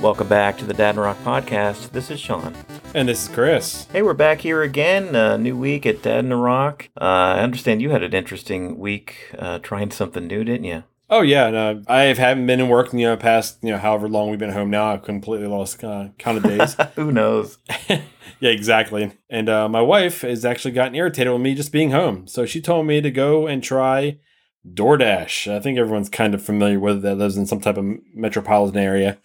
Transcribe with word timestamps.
Welcome 0.00 0.28
back 0.28 0.56
to 0.56 0.64
the 0.64 0.72
Dad 0.72 0.94
and 0.94 1.00
Rock 1.00 1.18
podcast. 1.18 1.90
This 1.90 2.10
is 2.10 2.18
Sean. 2.18 2.56
And 2.94 3.06
this 3.06 3.24
is 3.24 3.28
Chris. 3.28 3.86
Hey, 3.92 4.00
we're 4.00 4.14
back 4.14 4.40
here 4.40 4.62
again. 4.62 5.14
Uh, 5.14 5.36
new 5.36 5.54
week 5.54 5.84
at 5.84 6.00
Dad 6.00 6.24
and 6.24 6.42
Rock. 6.42 6.88
Uh, 6.98 7.04
I 7.36 7.40
understand 7.40 7.82
you 7.82 7.90
had 7.90 8.02
an 8.02 8.14
interesting 8.14 8.78
week 8.78 9.30
uh, 9.38 9.58
trying 9.58 9.90
something 9.90 10.26
new, 10.26 10.42
didn't 10.42 10.64
you? 10.64 10.84
Oh 11.10 11.20
yeah, 11.20 11.50
no, 11.50 11.82
I 11.86 12.04
haven't 12.04 12.46
been 12.46 12.60
in 12.60 12.70
work, 12.70 12.94
you 12.94 13.00
know, 13.00 13.16
past 13.18 13.58
you 13.60 13.72
know 13.72 13.76
however 13.76 14.08
long 14.08 14.30
we've 14.30 14.38
been 14.38 14.52
home 14.52 14.70
now. 14.70 14.90
I've 14.90 15.02
completely 15.02 15.48
lost 15.48 15.84
uh, 15.84 16.08
count 16.16 16.38
of 16.38 16.44
days. 16.44 16.76
Who 16.96 17.12
knows? 17.12 17.58
yeah, 17.90 18.00
exactly. 18.40 19.12
And 19.28 19.50
uh, 19.50 19.68
my 19.68 19.82
wife 19.82 20.22
has 20.22 20.46
actually 20.46 20.72
gotten 20.72 20.94
irritated 20.94 21.30
with 21.30 21.42
me 21.42 21.54
just 21.54 21.72
being 21.72 21.90
home, 21.90 22.26
so 22.26 22.46
she 22.46 22.62
told 22.62 22.86
me 22.86 23.02
to 23.02 23.10
go 23.10 23.46
and 23.46 23.62
try 23.62 24.18
DoorDash. 24.66 25.52
I 25.54 25.60
think 25.60 25.78
everyone's 25.78 26.08
kind 26.08 26.32
of 26.32 26.42
familiar 26.42 26.80
with 26.80 27.02
that 27.02 27.16
lives 27.16 27.36
in 27.36 27.44
some 27.44 27.60
type 27.60 27.76
of 27.76 27.84
metropolitan 28.14 28.80
area. 28.80 29.18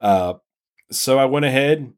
Uh, 0.00 0.34
so 0.90 1.18
I 1.18 1.24
went 1.24 1.44
ahead, 1.44 1.92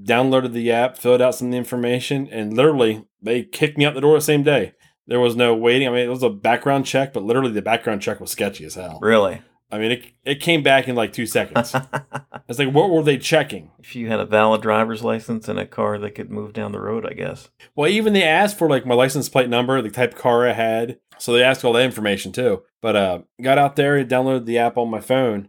downloaded 0.00 0.52
the 0.52 0.70
app, 0.72 0.98
filled 0.98 1.22
out 1.22 1.34
some 1.34 1.48
of 1.48 1.52
the 1.52 1.58
information, 1.58 2.28
and 2.30 2.54
literally 2.54 3.06
they 3.20 3.42
kicked 3.42 3.78
me 3.78 3.84
out 3.84 3.94
the 3.94 4.00
door 4.00 4.16
the 4.16 4.20
same 4.20 4.42
day. 4.42 4.72
There 5.06 5.20
was 5.20 5.36
no 5.36 5.54
waiting. 5.54 5.88
I 5.88 5.90
mean, 5.90 6.00
it 6.00 6.10
was 6.10 6.22
a 6.22 6.30
background 6.30 6.86
check, 6.86 7.12
but 7.12 7.22
literally 7.22 7.52
the 7.52 7.62
background 7.62 8.02
check 8.02 8.20
was 8.20 8.30
sketchy 8.30 8.64
as 8.64 8.74
hell. 8.74 8.98
Really? 9.00 9.40
I 9.70 9.78
mean, 9.78 9.92
it, 9.92 10.04
it 10.24 10.40
came 10.40 10.62
back 10.62 10.88
in 10.88 10.94
like 10.94 11.12
two 11.12 11.26
seconds. 11.26 11.74
it's 12.48 12.58
like, 12.58 12.72
what 12.72 12.90
were 12.90 13.02
they 13.02 13.18
checking? 13.18 13.70
If 13.78 13.94
you 13.94 14.08
had 14.08 14.20
a 14.20 14.24
valid 14.24 14.62
driver's 14.62 15.04
license 15.04 15.48
and 15.48 15.58
a 15.58 15.66
car 15.66 15.98
that 15.98 16.14
could 16.14 16.30
move 16.30 16.54
down 16.54 16.72
the 16.72 16.80
road, 16.80 17.06
I 17.06 17.12
guess. 17.12 17.50
Well, 17.74 17.90
even 17.90 18.14
they 18.14 18.22
asked 18.22 18.56
for 18.56 18.68
like 18.68 18.86
my 18.86 18.94
license 18.94 19.28
plate 19.28 19.50
number, 19.50 19.80
the 19.82 19.90
type 19.90 20.14
of 20.14 20.18
car 20.18 20.48
I 20.48 20.52
had. 20.52 20.98
So 21.18 21.32
they 21.32 21.42
asked 21.42 21.64
all 21.64 21.74
that 21.74 21.84
information 21.84 22.32
too. 22.32 22.62
But 22.80 22.96
uh, 22.96 23.18
got 23.42 23.58
out 23.58 23.76
there, 23.76 24.02
downloaded 24.04 24.46
the 24.46 24.58
app 24.58 24.78
on 24.78 24.90
my 24.90 25.00
phone, 25.00 25.48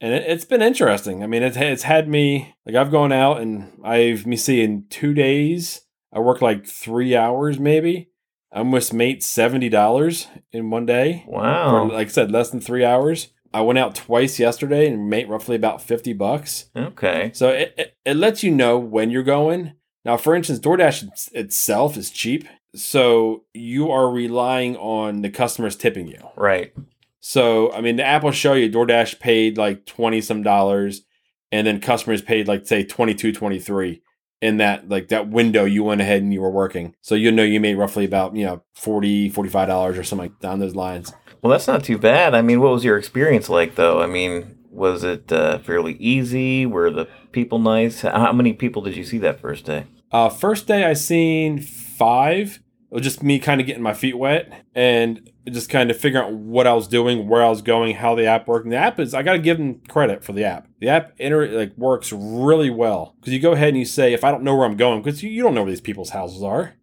and 0.00 0.12
it, 0.12 0.28
has 0.28 0.44
been 0.44 0.62
interesting. 0.62 1.22
I 1.22 1.26
mean, 1.26 1.42
it's 1.42 1.56
it's 1.56 1.82
had 1.82 2.08
me 2.08 2.54
like 2.66 2.76
I've 2.76 2.90
gone 2.90 3.12
out 3.12 3.40
and 3.40 3.80
I've 3.84 4.26
me 4.26 4.36
see 4.36 4.62
in 4.62 4.86
two 4.88 5.14
days 5.14 5.82
I 6.12 6.20
work 6.20 6.40
like 6.40 6.66
three 6.66 7.16
hours 7.16 7.58
maybe. 7.58 8.10
I 8.52 8.58
almost 8.58 8.94
made 8.94 9.22
seventy 9.22 9.68
dollars 9.68 10.28
in 10.52 10.70
one 10.70 10.86
day. 10.86 11.24
Wow! 11.26 11.70
For, 11.70 11.94
like 11.94 12.08
I 12.08 12.10
said, 12.10 12.30
less 12.30 12.50
than 12.50 12.60
three 12.60 12.84
hours. 12.84 13.28
I 13.52 13.62
went 13.62 13.78
out 13.78 13.94
twice 13.94 14.38
yesterday 14.38 14.88
and 14.88 15.08
made 15.08 15.28
roughly 15.28 15.56
about 15.56 15.82
fifty 15.82 16.12
bucks. 16.12 16.70
Okay. 16.76 17.30
So 17.34 17.48
it, 17.48 17.74
it, 17.76 17.96
it 18.04 18.16
lets 18.16 18.42
you 18.42 18.50
know 18.50 18.78
when 18.78 19.10
you're 19.10 19.22
going. 19.22 19.74
Now, 20.04 20.16
for 20.16 20.34
instance, 20.34 20.60
DoorDash 20.60 21.32
itself 21.32 21.96
is 21.96 22.10
cheap, 22.10 22.46
so 22.74 23.44
you 23.52 23.90
are 23.90 24.10
relying 24.10 24.76
on 24.76 25.22
the 25.22 25.30
customers 25.30 25.76
tipping 25.76 26.06
you. 26.06 26.20
Right. 26.36 26.72
So, 27.20 27.72
I 27.72 27.80
mean, 27.80 27.96
the 27.96 28.04
app 28.04 28.22
will 28.22 28.32
show 28.32 28.54
you 28.54 28.70
DoorDash 28.70 29.18
paid 29.18 29.58
like 29.58 29.86
20 29.86 30.20
some 30.20 30.42
dollars 30.42 31.02
and 31.50 31.66
then 31.66 31.80
customers 31.80 32.22
paid 32.22 32.48
like 32.48 32.66
say 32.66 32.84
22, 32.84 33.32
23 33.32 34.02
in 34.40 34.58
that 34.58 34.88
like 34.88 35.08
that 35.08 35.28
window 35.28 35.64
you 35.64 35.82
went 35.82 36.00
ahead 36.00 36.22
and 36.22 36.32
you 36.32 36.40
were 36.40 36.50
working. 36.50 36.94
So 37.00 37.14
you 37.14 37.32
know 37.32 37.42
you 37.42 37.60
made 37.60 37.76
roughly 37.76 38.04
about, 38.04 38.36
you 38.36 38.44
know, 38.44 38.62
40, 38.74 39.30
45 39.30 39.68
dollars 39.68 39.98
or 39.98 40.04
something 40.04 40.30
like 40.30 40.40
down 40.40 40.60
those 40.60 40.76
lines. 40.76 41.12
Well, 41.42 41.50
that's 41.50 41.66
not 41.66 41.84
too 41.84 41.98
bad. 41.98 42.34
I 42.34 42.42
mean, 42.42 42.60
what 42.60 42.72
was 42.72 42.84
your 42.84 42.98
experience 42.98 43.48
like 43.48 43.74
though? 43.74 44.02
I 44.02 44.06
mean, 44.06 44.58
was 44.70 45.04
it 45.04 45.32
uh, 45.32 45.58
fairly 45.58 45.94
easy? 45.94 46.66
Were 46.66 46.90
the 46.90 47.08
people 47.32 47.58
nice? 47.58 48.02
How 48.02 48.32
many 48.32 48.52
people 48.52 48.82
did 48.82 48.96
you 48.96 49.04
see 49.04 49.18
that 49.18 49.40
first 49.40 49.64
day? 49.64 49.86
Uh, 50.10 50.28
first 50.28 50.66
day 50.66 50.84
I 50.84 50.94
seen 50.94 51.60
five. 51.60 52.60
It 52.90 52.94
was 52.94 53.02
just 53.02 53.22
me 53.22 53.38
kind 53.38 53.60
of 53.60 53.66
getting 53.66 53.82
my 53.82 53.92
feet 53.92 54.16
wet 54.16 54.64
and 54.74 55.30
just 55.50 55.70
kind 55.70 55.90
of 55.90 55.96
figuring 55.96 56.26
out 56.26 56.32
what 56.32 56.66
I 56.66 56.72
was 56.72 56.88
doing, 56.88 57.28
where 57.28 57.42
I 57.42 57.48
was 57.48 57.62
going, 57.62 57.96
how 57.96 58.14
the 58.14 58.26
app 58.26 58.46
worked. 58.46 58.64
And 58.64 58.72
the 58.72 58.76
app 58.76 58.98
is 58.98 59.14
I 59.14 59.22
got 59.22 59.32
to 59.32 59.38
give 59.38 59.58
them 59.58 59.80
credit 59.88 60.24
for 60.24 60.32
the 60.32 60.44
app. 60.44 60.68
The 60.80 60.88
app 60.88 61.12
inter- 61.18 61.48
like 61.48 61.76
works 61.76 62.12
really 62.12 62.70
well 62.70 63.14
because 63.20 63.32
you 63.32 63.40
go 63.40 63.52
ahead 63.52 63.68
and 63.68 63.78
you 63.78 63.84
say 63.84 64.12
if 64.12 64.24
I 64.24 64.30
don't 64.30 64.42
know 64.42 64.56
where 64.56 64.66
I'm 64.66 64.76
going 64.76 65.02
because 65.02 65.22
you, 65.22 65.30
you 65.30 65.42
don't 65.42 65.54
know 65.54 65.62
where 65.62 65.72
these 65.72 65.80
people's 65.80 66.10
houses 66.10 66.42
are. 66.42 66.74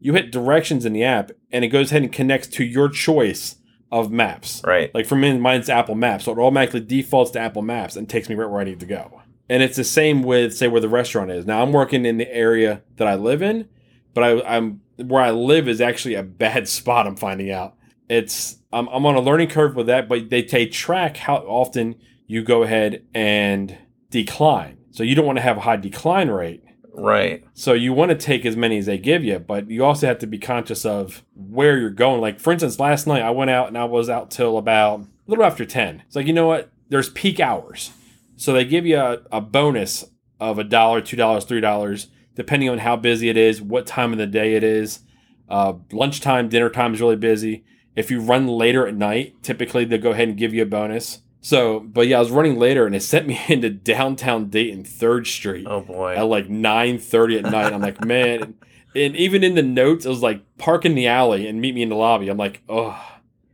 You 0.00 0.14
hit 0.14 0.30
directions 0.30 0.84
in 0.84 0.92
the 0.92 1.02
app 1.02 1.32
and 1.50 1.64
it 1.64 1.68
goes 1.68 1.90
ahead 1.90 2.02
and 2.02 2.12
connects 2.12 2.46
to 2.48 2.64
your 2.64 2.88
choice 2.88 3.56
of 3.90 4.10
maps. 4.10 4.62
Right. 4.64 4.94
Like 4.94 5.06
for 5.06 5.16
me, 5.16 5.36
mine's 5.38 5.68
Apple 5.68 5.94
Maps, 5.94 6.24
so 6.24 6.32
it 6.32 6.38
automatically 6.38 6.80
defaults 6.80 7.30
to 7.32 7.40
Apple 7.40 7.62
Maps 7.62 7.96
and 7.96 8.08
takes 8.08 8.28
me 8.28 8.34
right 8.34 8.48
where 8.48 8.60
I 8.60 8.64
need 8.64 8.80
to 8.80 8.86
go. 8.86 9.22
And 9.48 9.62
it's 9.62 9.76
the 9.76 9.84
same 9.84 10.22
with 10.22 10.54
say 10.54 10.68
where 10.68 10.80
the 10.80 10.88
restaurant 10.88 11.30
is. 11.30 11.46
Now 11.46 11.62
I'm 11.62 11.72
working 11.72 12.04
in 12.04 12.18
the 12.18 12.32
area 12.32 12.82
that 12.96 13.08
I 13.08 13.14
live 13.14 13.42
in, 13.42 13.68
but 14.12 14.24
I, 14.24 14.56
I'm 14.56 14.82
where 14.96 15.22
I 15.22 15.30
live 15.30 15.68
is 15.68 15.80
actually 15.80 16.14
a 16.14 16.22
bad 16.22 16.68
spot. 16.68 17.06
I'm 17.06 17.16
finding 17.16 17.50
out 17.50 17.77
it's 18.08 18.56
I'm, 18.72 18.88
I'm 18.88 19.06
on 19.06 19.14
a 19.14 19.20
learning 19.20 19.48
curve 19.48 19.76
with 19.76 19.86
that, 19.86 20.08
but 20.08 20.30
they 20.30 20.42
take 20.42 20.72
track 20.72 21.16
how 21.16 21.36
often 21.36 21.96
you 22.26 22.42
go 22.42 22.62
ahead 22.62 23.04
and 23.14 23.76
decline. 24.10 24.78
So 24.90 25.02
you 25.02 25.14
don't 25.14 25.26
want 25.26 25.38
to 25.38 25.42
have 25.42 25.56
a 25.56 25.60
high 25.60 25.76
decline 25.76 26.28
rate. 26.28 26.62
Right. 26.92 27.44
So 27.54 27.74
you 27.74 27.92
want 27.92 28.10
to 28.10 28.16
take 28.16 28.44
as 28.44 28.56
many 28.56 28.78
as 28.78 28.86
they 28.86 28.98
give 28.98 29.22
you, 29.24 29.38
but 29.38 29.70
you 29.70 29.84
also 29.84 30.06
have 30.06 30.18
to 30.18 30.26
be 30.26 30.38
conscious 30.38 30.84
of 30.84 31.24
where 31.34 31.78
you're 31.78 31.90
going. 31.90 32.20
Like 32.20 32.40
for 32.40 32.52
instance, 32.52 32.80
last 32.80 33.06
night 33.06 33.22
I 33.22 33.30
went 33.30 33.50
out 33.50 33.68
and 33.68 33.78
I 33.78 33.84
was 33.84 34.10
out 34.10 34.30
till 34.30 34.58
about 34.58 35.00
a 35.00 35.06
little 35.26 35.44
after 35.44 35.64
10. 35.64 36.02
It's 36.06 36.16
like, 36.16 36.26
you 36.26 36.32
know 36.32 36.48
what? 36.48 36.72
There's 36.88 37.10
peak 37.10 37.38
hours. 37.38 37.92
So 38.36 38.52
they 38.52 38.64
give 38.64 38.86
you 38.86 38.98
a, 38.98 39.18
a 39.30 39.40
bonus 39.40 40.04
of 40.40 40.58
a 40.58 40.64
dollar, 40.64 41.00
two 41.00 41.16
dollars, 41.16 41.44
three 41.44 41.60
dollars, 41.60 42.08
depending 42.34 42.68
on 42.68 42.78
how 42.78 42.96
busy 42.96 43.28
it 43.28 43.36
is, 43.36 43.60
what 43.60 43.86
time 43.86 44.12
of 44.12 44.18
the 44.18 44.26
day 44.26 44.54
it 44.54 44.64
is. 44.64 45.00
Uh, 45.48 45.74
lunchtime, 45.92 46.48
dinner 46.48 46.70
time 46.70 46.94
is 46.94 47.00
really 47.00 47.16
busy. 47.16 47.64
If 47.98 48.10
you 48.10 48.20
run 48.20 48.46
later 48.46 48.86
at 48.86 48.94
night, 48.94 49.42
typically 49.42 49.84
they'll 49.84 50.00
go 50.00 50.12
ahead 50.12 50.28
and 50.28 50.38
give 50.38 50.54
you 50.54 50.62
a 50.62 50.66
bonus. 50.66 51.20
So, 51.40 51.80
but 51.80 52.06
yeah, 52.06 52.18
I 52.18 52.20
was 52.20 52.30
running 52.30 52.58
later 52.58 52.86
and 52.86 52.94
it 52.94 53.02
sent 53.02 53.26
me 53.26 53.40
into 53.48 53.70
downtown 53.70 54.48
Dayton, 54.50 54.84
Third 54.84 55.26
Street. 55.26 55.66
Oh 55.68 55.80
boy! 55.80 56.14
At 56.14 56.22
like 56.22 56.48
nine 56.48 56.98
thirty 56.98 57.36
at 57.38 57.44
night. 57.44 57.72
I'm 57.72 57.82
like, 57.82 58.04
man. 58.04 58.54
And 58.94 59.14
even 59.16 59.44
in 59.44 59.54
the 59.54 59.62
notes, 59.62 60.06
it 60.06 60.08
was 60.08 60.22
like 60.22 60.42
park 60.56 60.86
in 60.86 60.94
the 60.94 61.06
alley 61.06 61.46
and 61.46 61.60
meet 61.60 61.74
me 61.74 61.82
in 61.82 61.90
the 61.90 61.94
lobby. 61.94 62.30
I'm 62.30 62.38
like, 62.38 62.62
oh. 62.70 62.98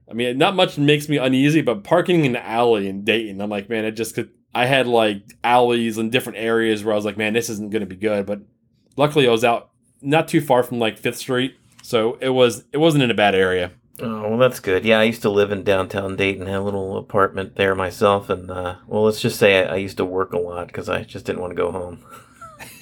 I 0.09 0.15
mean, 0.15 0.39
not 0.39 0.55
much 0.55 0.79
makes 0.79 1.09
me 1.09 1.17
uneasy, 1.17 1.61
but 1.61 1.83
parking 1.83 2.25
in 2.25 2.33
the 2.33 2.47
alley 2.47 2.89
in 2.89 3.03
Dayton, 3.03 3.41
I'm 3.41 3.51
like, 3.51 3.69
man, 3.69 3.85
it 3.85 3.93
just 3.93 4.15
could. 4.15 4.31
I 4.55 4.67
had 4.67 4.87
like 4.87 5.23
alleys 5.43 5.99
in 5.99 6.11
different 6.11 6.39
areas 6.39 6.85
where 6.85 6.93
I 6.93 6.97
was 6.97 7.05
like, 7.05 7.17
man, 7.17 7.33
this 7.33 7.51
isn't 7.51 7.71
going 7.71 7.81
to 7.81 7.87
be 7.87 7.97
good. 7.97 8.27
But 8.27 8.43
luckily, 8.97 9.27
I 9.27 9.33
was 9.33 9.43
out 9.43 9.71
not 10.01 10.29
too 10.29 10.41
far 10.41 10.63
from 10.63 10.79
like 10.79 10.99
Fifth 10.99 11.19
Street, 11.19 11.57
so 11.83 12.17
it 12.21 12.29
was 12.29 12.65
it 12.73 12.79
wasn't 12.79 13.03
in 13.03 13.11
a 13.11 13.15
bad 13.15 13.35
area. 13.35 13.73
Oh, 14.01 14.31
well, 14.31 14.39
that's 14.39 14.59
good. 14.59 14.85
Yeah, 14.85 14.99
I 14.99 15.05
used 15.05 15.23
to 15.23 15.31
live 15.31 15.53
in 15.53 15.63
downtown 15.63 16.17
Dayton, 16.17 16.47
had 16.47 16.57
a 16.57 16.63
little 16.63 16.97
apartment 16.97 17.55
there 17.55 17.77
myself, 17.77 18.29
and 18.29 18.51
uh, 18.51 18.77
well, 18.87 19.05
let's 19.05 19.21
just 19.21 19.39
say 19.39 19.65
I, 19.65 19.75
I 19.75 19.77
used 19.77 19.99
to 19.99 20.05
work 20.05 20.33
a 20.33 20.39
lot 20.39 20.67
because 20.67 20.89
I 20.89 21.05
just 21.05 21.25
didn't 21.27 21.41
want 21.41 21.53
to 21.53 21.57
go 21.57 21.71
home. 21.71 22.05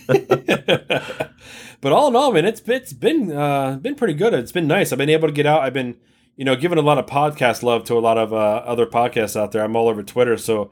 but 1.80 1.92
all 1.92 2.08
in 2.08 2.16
all, 2.16 2.32
man, 2.32 2.46
it's 2.46 2.62
it's 2.66 2.94
been 2.94 3.30
uh, 3.30 3.76
been 3.76 3.94
pretty 3.94 4.14
good. 4.14 4.32
It's 4.32 4.52
been 4.52 4.66
nice. 4.66 4.90
I've 4.90 4.98
been 4.98 5.10
able 5.10 5.28
to 5.28 5.34
get 5.34 5.44
out. 5.44 5.62
I've 5.62 5.74
been 5.74 5.96
you 6.36 6.46
know 6.46 6.56
giving 6.56 6.78
a 6.78 6.82
lot 6.82 6.96
of 6.96 7.04
podcast 7.04 7.62
love 7.62 7.84
to 7.84 7.94
a 7.94 8.00
lot 8.00 8.16
of 8.16 8.32
uh, 8.32 8.62
other 8.64 8.86
podcasts 8.86 9.38
out 9.38 9.52
there. 9.52 9.62
I'm 9.62 9.76
all 9.76 9.88
over 9.88 10.02
Twitter, 10.02 10.38
so 10.38 10.70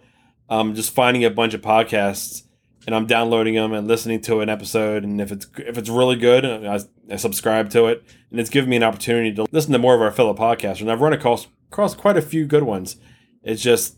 I'm 0.48 0.74
just 0.74 0.94
finding 0.94 1.22
a 1.22 1.30
bunch 1.30 1.52
of 1.52 1.60
podcasts 1.60 2.44
and 2.86 2.94
I'm 2.94 3.06
downloading 3.06 3.54
them 3.54 3.72
and 3.72 3.86
listening 3.86 4.20
to 4.22 4.40
an 4.40 4.48
episode. 4.48 5.04
And 5.04 5.20
if 5.20 5.32
it's 5.32 5.46
if 5.58 5.78
it's 5.78 5.88
really 5.88 6.16
good, 6.16 6.44
I, 6.44 6.80
I 7.10 7.16
subscribe 7.16 7.70
to 7.70 7.86
it, 7.86 8.04
and 8.30 8.40
it's 8.40 8.50
given 8.50 8.70
me 8.70 8.76
an 8.76 8.82
opportunity 8.82 9.34
to 9.34 9.46
listen 9.52 9.72
to 9.72 9.78
more 9.78 9.94
of 9.94 10.00
our 10.00 10.12
fellow 10.12 10.34
podcasters. 10.34 10.82
And 10.82 10.92
I've 10.92 11.00
run 11.00 11.12
across 11.12 11.46
across 11.70 11.94
quite 11.94 12.16
a 12.16 12.22
few 12.22 12.46
good 12.46 12.64
ones. 12.64 12.96
It's 13.42 13.62
just 13.62 13.96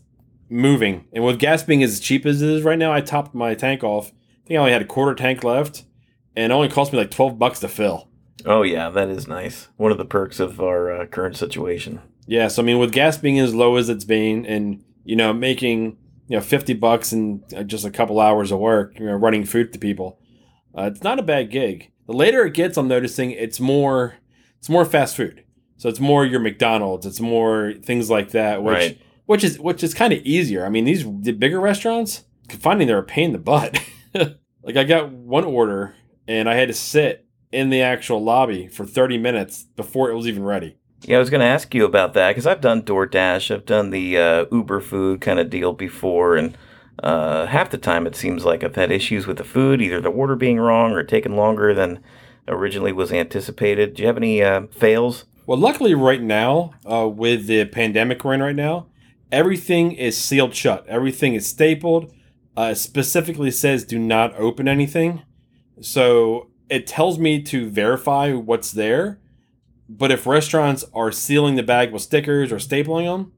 moving, 0.49 1.05
and 1.13 1.23
with 1.23 1.39
gas 1.39 1.63
being 1.63 1.83
as 1.83 1.99
cheap 1.99 2.25
as 2.25 2.41
it 2.41 2.49
is 2.49 2.63
right 2.63 2.79
now, 2.79 2.93
I 2.93 3.01
topped 3.01 3.33
my 3.33 3.55
tank 3.55 3.83
off. 3.83 4.11
I 4.43 4.47
think 4.47 4.57
I 4.57 4.61
only 4.61 4.71
had 4.71 4.81
a 4.81 4.85
quarter 4.85 5.15
tank 5.15 5.43
left, 5.43 5.83
and 6.35 6.51
it 6.51 6.55
only 6.55 6.69
cost 6.69 6.91
me 6.91 6.99
like 6.99 7.11
twelve 7.11 7.39
bucks 7.39 7.59
to 7.61 7.67
fill. 7.67 8.09
Oh 8.45 8.63
yeah, 8.63 8.89
that 8.89 9.09
is 9.09 9.27
nice. 9.27 9.69
One 9.77 9.91
of 9.91 9.97
the 9.97 10.05
perks 10.05 10.39
of 10.39 10.59
our 10.59 10.91
uh, 10.91 11.05
current 11.05 11.37
situation. 11.37 12.01
Yeah, 12.25 12.47
so 12.47 12.61
I 12.61 12.65
mean, 12.65 12.79
with 12.79 12.91
gas 12.91 13.17
being 13.17 13.39
as 13.39 13.53
low 13.53 13.75
as 13.75 13.89
it's 13.89 14.05
been, 14.05 14.45
and 14.45 14.83
you 15.03 15.15
know, 15.15 15.33
making 15.33 15.97
you 16.27 16.37
know, 16.37 16.41
50 16.41 16.73
bucks 16.75 17.11
and 17.11 17.43
uh, 17.53 17.63
just 17.63 17.85
a 17.85 17.91
couple 17.91 18.19
hours 18.19 18.51
of 18.51 18.59
work, 18.59 18.99
you 18.99 19.05
know, 19.05 19.15
running 19.15 19.45
food 19.45 19.73
to 19.73 19.79
people. 19.79 20.19
Uh, 20.77 20.83
it's 20.83 21.03
not 21.03 21.19
a 21.19 21.23
bad 21.23 21.51
gig. 21.51 21.91
The 22.07 22.13
later 22.13 22.45
it 22.45 22.53
gets, 22.53 22.77
I'm 22.77 22.87
noticing 22.87 23.31
it's 23.31 23.59
more, 23.59 24.15
it's 24.57 24.69
more 24.69 24.85
fast 24.85 25.15
food. 25.15 25.43
So 25.77 25.89
it's 25.89 25.99
more 25.99 26.25
your 26.25 26.39
McDonald's. 26.39 27.05
It's 27.05 27.19
more 27.19 27.73
things 27.83 28.09
like 28.09 28.31
that, 28.31 28.63
which, 28.63 28.73
right. 28.73 29.01
which 29.25 29.43
is, 29.43 29.59
which 29.59 29.83
is 29.83 29.93
kind 29.93 30.13
of 30.13 30.19
easier. 30.23 30.65
I 30.65 30.69
mean, 30.69 30.85
these 30.85 31.03
the 31.03 31.31
bigger 31.31 31.59
restaurants, 31.59 32.23
finding 32.49 32.87
they're 32.87 32.99
a 32.99 33.03
pain 33.03 33.27
in 33.27 33.31
the 33.33 33.39
butt. 33.39 33.79
like 34.13 34.77
I 34.77 34.83
got 34.83 35.11
one 35.11 35.43
order 35.43 35.95
and 36.27 36.49
I 36.49 36.55
had 36.55 36.69
to 36.69 36.73
sit 36.73 37.25
in 37.51 37.69
the 37.69 37.81
actual 37.81 38.23
lobby 38.23 38.67
for 38.67 38.85
30 38.85 39.17
minutes 39.17 39.63
before 39.75 40.09
it 40.09 40.15
was 40.15 40.27
even 40.27 40.43
ready. 40.43 40.77
Yeah, 41.05 41.17
I 41.17 41.19
was 41.19 41.29
going 41.29 41.41
to 41.41 41.45
ask 41.47 41.73
you 41.75 41.83
about 41.85 42.13
that 42.13 42.29
because 42.29 42.47
I've 42.47 42.61
done 42.61 42.81
DoorDash, 42.83 43.53
I've 43.53 43.65
done 43.65 43.89
the 43.89 44.17
uh, 44.17 44.45
Uber 44.51 44.79
food 44.79 45.19
kind 45.19 45.37
of 45.39 45.49
deal 45.49 45.73
before, 45.73 46.37
and 46.37 46.57
uh, 47.01 47.45
half 47.47 47.71
the 47.71 47.77
time 47.77 48.07
it 48.07 48.15
seems 48.15 48.45
like 48.45 48.63
I've 48.63 48.75
had 48.75 48.89
issues 48.91 49.27
with 49.27 49.37
the 49.37 49.43
food, 49.43 49.81
either 49.81 49.99
the 49.99 50.09
order 50.09 50.35
being 50.35 50.59
wrong 50.59 50.93
or 50.93 51.03
taking 51.03 51.35
longer 51.35 51.73
than 51.73 52.01
originally 52.47 52.93
was 52.93 53.11
anticipated. 53.11 53.95
Do 53.95 54.03
you 54.03 54.07
have 54.07 54.17
any 54.17 54.41
uh, 54.41 54.67
fails? 54.67 55.25
Well, 55.45 55.57
luckily, 55.57 55.93
right 55.93 56.21
now, 56.21 56.73
uh, 56.89 57.09
with 57.09 57.47
the 57.47 57.65
pandemic 57.65 58.23
we're 58.23 58.35
in 58.35 58.41
right 58.41 58.55
now, 58.55 58.87
everything 59.29 59.91
is 59.91 60.17
sealed 60.17 60.55
shut. 60.55 60.85
Everything 60.87 61.33
is 61.33 61.45
stapled. 61.47 62.13
uh, 62.55 62.73
specifically 62.73 63.51
says 63.51 63.83
do 63.83 63.97
not 63.99 64.33
open 64.35 64.67
anything. 64.67 65.23
So 65.81 66.49
it 66.69 66.87
tells 66.87 67.19
me 67.19 67.41
to 67.43 67.69
verify 67.69 68.31
what's 68.33 68.71
there. 68.71 69.19
But 69.89 70.11
if 70.11 70.25
restaurants 70.25 70.85
are 70.93 71.11
sealing 71.11 71.55
the 71.55 71.63
bag 71.63 71.91
with 71.91 72.01
stickers 72.01 72.51
or 72.51 72.57
stapling 72.57 73.05
them, 73.05 73.33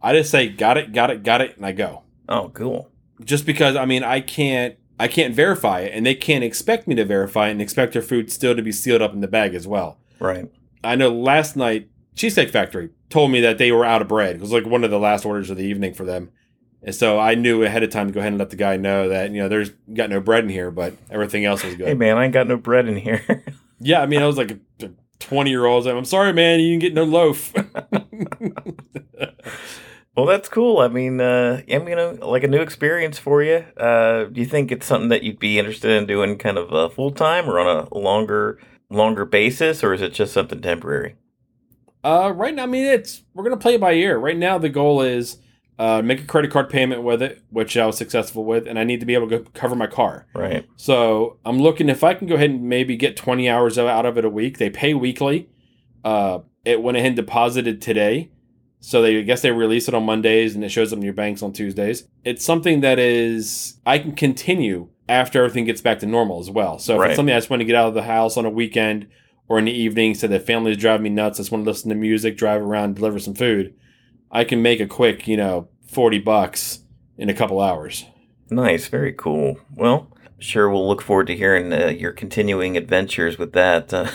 I 0.00 0.14
just 0.14 0.30
say 0.30 0.48
got 0.48 0.76
it, 0.76 0.92
got 0.92 1.10
it, 1.10 1.22
got 1.22 1.40
it, 1.40 1.56
and 1.56 1.66
I 1.66 1.72
go. 1.72 2.02
Oh, 2.28 2.50
cool. 2.54 2.90
Just 3.24 3.46
because 3.46 3.76
I 3.76 3.84
mean 3.84 4.04
I 4.04 4.20
can't 4.20 4.76
I 5.00 5.08
can't 5.08 5.34
verify 5.34 5.80
it, 5.80 5.92
and 5.94 6.06
they 6.06 6.14
can't 6.14 6.44
expect 6.44 6.86
me 6.86 6.94
to 6.96 7.04
verify 7.04 7.48
it 7.48 7.52
and 7.52 7.62
expect 7.62 7.92
their 7.92 8.02
food 8.02 8.32
still 8.32 8.54
to 8.54 8.62
be 8.62 8.72
sealed 8.72 9.02
up 9.02 9.12
in 9.12 9.20
the 9.20 9.28
bag 9.28 9.54
as 9.54 9.66
well. 9.66 9.98
Right. 10.18 10.50
I 10.82 10.96
know 10.96 11.10
last 11.10 11.56
night 11.56 11.88
Cheesecake 12.14 12.50
Factory 12.50 12.90
told 13.10 13.30
me 13.30 13.40
that 13.40 13.58
they 13.58 13.72
were 13.72 13.84
out 13.84 14.02
of 14.02 14.08
bread. 14.08 14.36
It 14.36 14.40
was 14.40 14.52
like 14.52 14.66
one 14.66 14.84
of 14.84 14.90
the 14.90 14.98
last 14.98 15.24
orders 15.24 15.50
of 15.50 15.56
the 15.56 15.64
evening 15.64 15.94
for 15.94 16.04
them. 16.04 16.30
And 16.82 16.94
so 16.94 17.18
I 17.18 17.34
knew 17.34 17.64
ahead 17.64 17.82
of 17.82 17.90
time 17.90 18.08
to 18.08 18.12
go 18.12 18.20
ahead 18.20 18.32
and 18.32 18.38
let 18.38 18.50
the 18.50 18.56
guy 18.56 18.76
know 18.76 19.08
that, 19.08 19.30
you 19.30 19.38
know, 19.38 19.48
there's 19.48 19.70
got 19.92 20.10
no 20.10 20.20
bread 20.20 20.44
in 20.44 20.50
here, 20.50 20.70
but 20.70 20.94
everything 21.10 21.44
else 21.44 21.64
was 21.64 21.74
good. 21.74 21.88
Hey, 21.88 21.94
man, 21.94 22.16
I 22.16 22.24
ain't 22.24 22.32
got 22.34 22.46
no 22.46 22.56
bread 22.56 22.86
in 22.88 22.96
here. 22.96 23.44
yeah, 23.80 24.00
I 24.00 24.06
mean, 24.06 24.22
I 24.22 24.26
was 24.26 24.36
like 24.36 24.56
20 25.20 25.50
year 25.50 25.66
old. 25.66 25.86
I'm 25.86 26.04
sorry, 26.04 26.32
man, 26.32 26.60
you 26.60 26.78
didn't 26.78 26.82
get 26.82 26.94
no 26.94 27.04
loaf. 27.04 27.52
well, 30.16 30.26
that's 30.26 30.48
cool. 30.48 30.78
I 30.78 30.88
mean, 30.88 31.20
uh, 31.20 31.62
I 31.70 31.78
mean, 31.78 31.98
uh, 31.98 32.16
like 32.22 32.44
a 32.44 32.48
new 32.48 32.60
experience 32.60 33.18
for 33.18 33.42
you. 33.42 33.64
Uh, 33.76 34.24
do 34.24 34.40
you 34.40 34.46
think 34.46 34.72
it's 34.72 34.86
something 34.86 35.08
that 35.08 35.22
you'd 35.22 35.38
be 35.38 35.58
interested 35.58 35.90
in 35.90 36.06
doing 36.06 36.38
kind 36.38 36.58
of 36.58 36.72
uh, 36.72 36.88
full 36.88 37.10
time 37.10 37.48
or 37.48 37.58
on 37.58 37.86
a 37.86 37.94
longer, 37.96 38.58
longer 38.90 39.24
basis, 39.24 39.82
or 39.82 39.92
is 39.92 40.02
it 40.02 40.12
just 40.12 40.32
something 40.32 40.60
temporary? 40.60 41.16
Uh, 42.04 42.32
right 42.34 42.54
now, 42.54 42.62
I 42.62 42.66
mean, 42.66 42.86
it's 42.86 43.22
we're 43.34 43.44
gonna 43.44 43.56
play 43.56 43.74
it 43.74 43.80
by 43.80 43.92
ear. 43.92 44.18
Right 44.18 44.36
now, 44.36 44.56
the 44.58 44.68
goal 44.68 45.02
is 45.02 45.38
uh, 45.78 46.02
make 46.02 46.20
a 46.20 46.24
credit 46.26 46.50
card 46.50 46.68
payment 46.68 47.02
with 47.02 47.22
it, 47.22 47.42
which 47.50 47.76
I 47.76 47.86
was 47.86 47.96
successful 47.96 48.44
with, 48.44 48.66
and 48.66 48.78
I 48.78 48.84
need 48.84 49.00
to 49.00 49.06
be 49.06 49.14
able 49.14 49.28
to 49.28 49.40
cover 49.54 49.76
my 49.76 49.86
car. 49.86 50.26
Right. 50.34 50.66
So 50.76 51.38
I'm 51.44 51.58
looking 51.58 51.88
if 51.88 52.02
I 52.02 52.14
can 52.14 52.26
go 52.26 52.34
ahead 52.34 52.50
and 52.50 52.68
maybe 52.68 52.96
get 52.96 53.16
20 53.16 53.48
hours 53.48 53.78
out 53.78 54.04
of 54.06 54.18
it 54.18 54.24
a 54.24 54.30
week. 54.30 54.58
They 54.58 54.70
pay 54.70 54.94
weekly. 54.94 55.48
Uh, 56.04 56.40
it 56.64 56.82
went 56.82 56.96
ahead 56.96 57.08
and 57.08 57.16
deposited 57.16 57.80
today. 57.80 58.30
So 58.80 59.02
they 59.02 59.18
I 59.18 59.22
guess 59.22 59.42
they 59.42 59.50
release 59.50 59.88
it 59.88 59.94
on 59.94 60.04
Mondays 60.04 60.54
and 60.54 60.64
it 60.64 60.68
shows 60.68 60.92
up 60.92 60.98
in 60.98 61.02
your 61.04 61.12
banks 61.12 61.42
on 61.42 61.52
Tuesdays. 61.52 62.04
It's 62.24 62.44
something 62.44 62.80
that 62.82 62.98
is 63.00 63.80
I 63.84 63.98
can 63.98 64.12
continue 64.12 64.88
after 65.08 65.42
everything 65.42 65.64
gets 65.64 65.80
back 65.80 65.98
to 66.00 66.06
normal 66.06 66.38
as 66.38 66.50
well. 66.50 66.78
So 66.78 66.94
if 66.94 67.00
Right. 67.00 67.10
it's 67.10 67.16
something 67.16 67.34
I 67.34 67.38
just 67.38 67.50
want 67.50 67.60
to 67.60 67.64
get 67.64 67.74
out 67.74 67.88
of 67.88 67.94
the 67.94 68.02
house 68.02 68.36
on 68.36 68.44
a 68.44 68.50
weekend 68.50 69.08
or 69.48 69.58
in 69.58 69.64
the 69.64 69.72
evening, 69.72 70.14
so 70.14 70.28
the 70.28 70.38
family's 70.38 70.76
driving 70.76 71.04
me 71.04 71.10
nuts, 71.10 71.38
I 71.38 71.42
just 71.42 71.50
want 71.50 71.64
to 71.64 71.70
listen 71.70 71.88
to 71.88 71.94
music, 71.96 72.36
drive 72.36 72.62
around, 72.62 72.94
deliver 72.96 73.18
some 73.18 73.34
food, 73.34 73.74
I 74.30 74.44
can 74.44 74.62
make 74.62 74.80
a 74.80 74.86
quick, 74.86 75.26
you 75.26 75.36
know, 75.36 75.68
40 75.90 76.18
bucks 76.20 76.80
in 77.16 77.28
a 77.28 77.34
couple 77.34 77.60
hours. 77.60 78.04
Nice. 78.50 78.88
Very 78.88 79.12
cool. 79.12 79.58
Well, 79.74 80.10
sure, 80.38 80.70
we'll 80.70 80.86
look 80.88 81.02
forward 81.02 81.26
to 81.28 81.36
hearing 81.36 81.72
uh, 81.72 81.88
your 81.88 82.12
continuing 82.12 82.76
adventures 82.76 83.38
with 83.38 83.52
that. 83.52 83.92
Uh, 83.92 84.10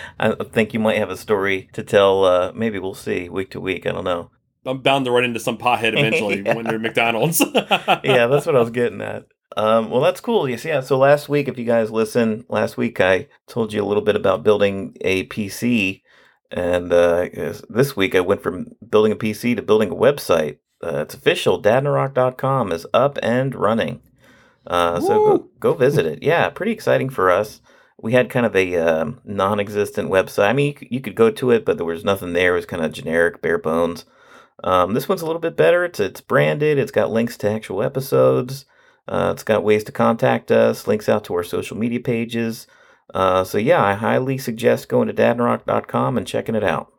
I 0.18 0.34
think 0.52 0.74
you 0.74 0.80
might 0.80 0.98
have 0.98 1.10
a 1.10 1.16
story 1.16 1.68
to 1.72 1.82
tell. 1.82 2.24
Uh, 2.24 2.52
maybe 2.54 2.78
we'll 2.78 2.94
see 2.94 3.28
week 3.28 3.50
to 3.52 3.60
week. 3.60 3.86
I 3.86 3.92
don't 3.92 4.04
know. 4.04 4.30
I'm 4.66 4.82
bound 4.82 5.06
to 5.06 5.10
run 5.10 5.24
into 5.24 5.40
some 5.40 5.56
pothead 5.56 5.92
eventually 5.98 6.42
Yeah. 6.44 6.54
when 6.54 6.64
they're 6.66 6.74
at 6.74 6.80
McDonald's. 6.82 7.40
yeah, 7.54 8.26
that's 8.26 8.46
what 8.46 8.56
I 8.56 8.60
was 8.60 8.70
getting 8.70 9.00
at. 9.00 9.24
Um, 9.56 9.90
well, 9.90 10.00
that's 10.00 10.20
cool. 10.20 10.48
Yes, 10.48 10.64
yeah. 10.64 10.80
So 10.80 10.96
last 10.98 11.28
week, 11.28 11.48
if 11.48 11.58
you 11.58 11.64
guys 11.64 11.90
listen, 11.90 12.44
last 12.48 12.76
week 12.76 13.00
I 13.00 13.26
told 13.48 13.72
you 13.72 13.82
a 13.82 13.86
little 13.86 14.02
bit 14.02 14.14
about 14.16 14.44
building 14.44 14.96
a 15.00 15.26
PC, 15.26 16.02
and 16.50 16.92
uh, 16.92 17.28
this 17.68 17.96
week 17.96 18.14
I 18.14 18.20
went 18.20 18.42
from 18.42 18.74
building 18.88 19.12
a 19.12 19.16
PC 19.16 19.56
to 19.56 19.62
building 19.62 19.90
a 19.90 19.94
website. 19.94 20.58
Uh, 20.82 21.00
it's 21.02 21.14
official. 21.14 21.60
dadandrock.com 21.60 22.72
is 22.72 22.86
up 22.92 23.18
and 23.22 23.54
running. 23.54 24.00
Uh, 24.66 25.00
so 25.00 25.08
go, 25.08 25.48
go 25.58 25.74
visit 25.74 26.06
it. 26.06 26.22
Yeah, 26.22 26.48
pretty 26.50 26.72
exciting 26.72 27.10
for 27.10 27.30
us. 27.30 27.60
We 27.98 28.12
had 28.12 28.30
kind 28.30 28.46
of 28.46 28.56
a 28.56 28.76
um, 28.76 29.20
non-existent 29.24 30.10
website. 30.10 30.48
I 30.48 30.52
mean, 30.52 30.66
you 30.68 30.74
could, 30.74 30.88
you 30.90 31.00
could 31.00 31.14
go 31.14 31.30
to 31.30 31.50
it, 31.50 31.64
but 31.64 31.76
there 31.76 31.86
was 31.86 32.04
nothing 32.04 32.32
there. 32.32 32.52
It 32.52 32.56
was 32.56 32.66
kind 32.66 32.84
of 32.84 32.92
generic, 32.92 33.42
bare 33.42 33.58
bones. 33.58 34.06
Um, 34.64 34.94
this 34.94 35.08
one's 35.08 35.22
a 35.22 35.26
little 35.26 35.40
bit 35.40 35.56
better. 35.56 35.84
It's 35.84 36.00
it's 36.00 36.20
branded. 36.20 36.78
It's 36.78 36.90
got 36.90 37.10
links 37.10 37.36
to 37.38 37.50
actual 37.50 37.82
episodes. 37.82 38.66
Uh, 39.08 39.32
it's 39.34 39.42
got 39.42 39.64
ways 39.64 39.84
to 39.84 39.92
contact 39.92 40.50
us, 40.50 40.86
links 40.86 41.08
out 41.08 41.24
to 41.24 41.34
our 41.34 41.42
social 41.42 41.76
media 41.76 42.00
pages. 42.00 42.66
Uh, 43.14 43.44
so 43.44 43.58
yeah, 43.58 43.84
I 43.84 43.94
highly 43.94 44.38
suggest 44.38 44.88
going 44.88 45.08
to 45.08 45.14
dadandrock.com 45.14 46.16
and 46.16 46.26
checking 46.26 46.54
it 46.54 46.64
out. 46.64 46.92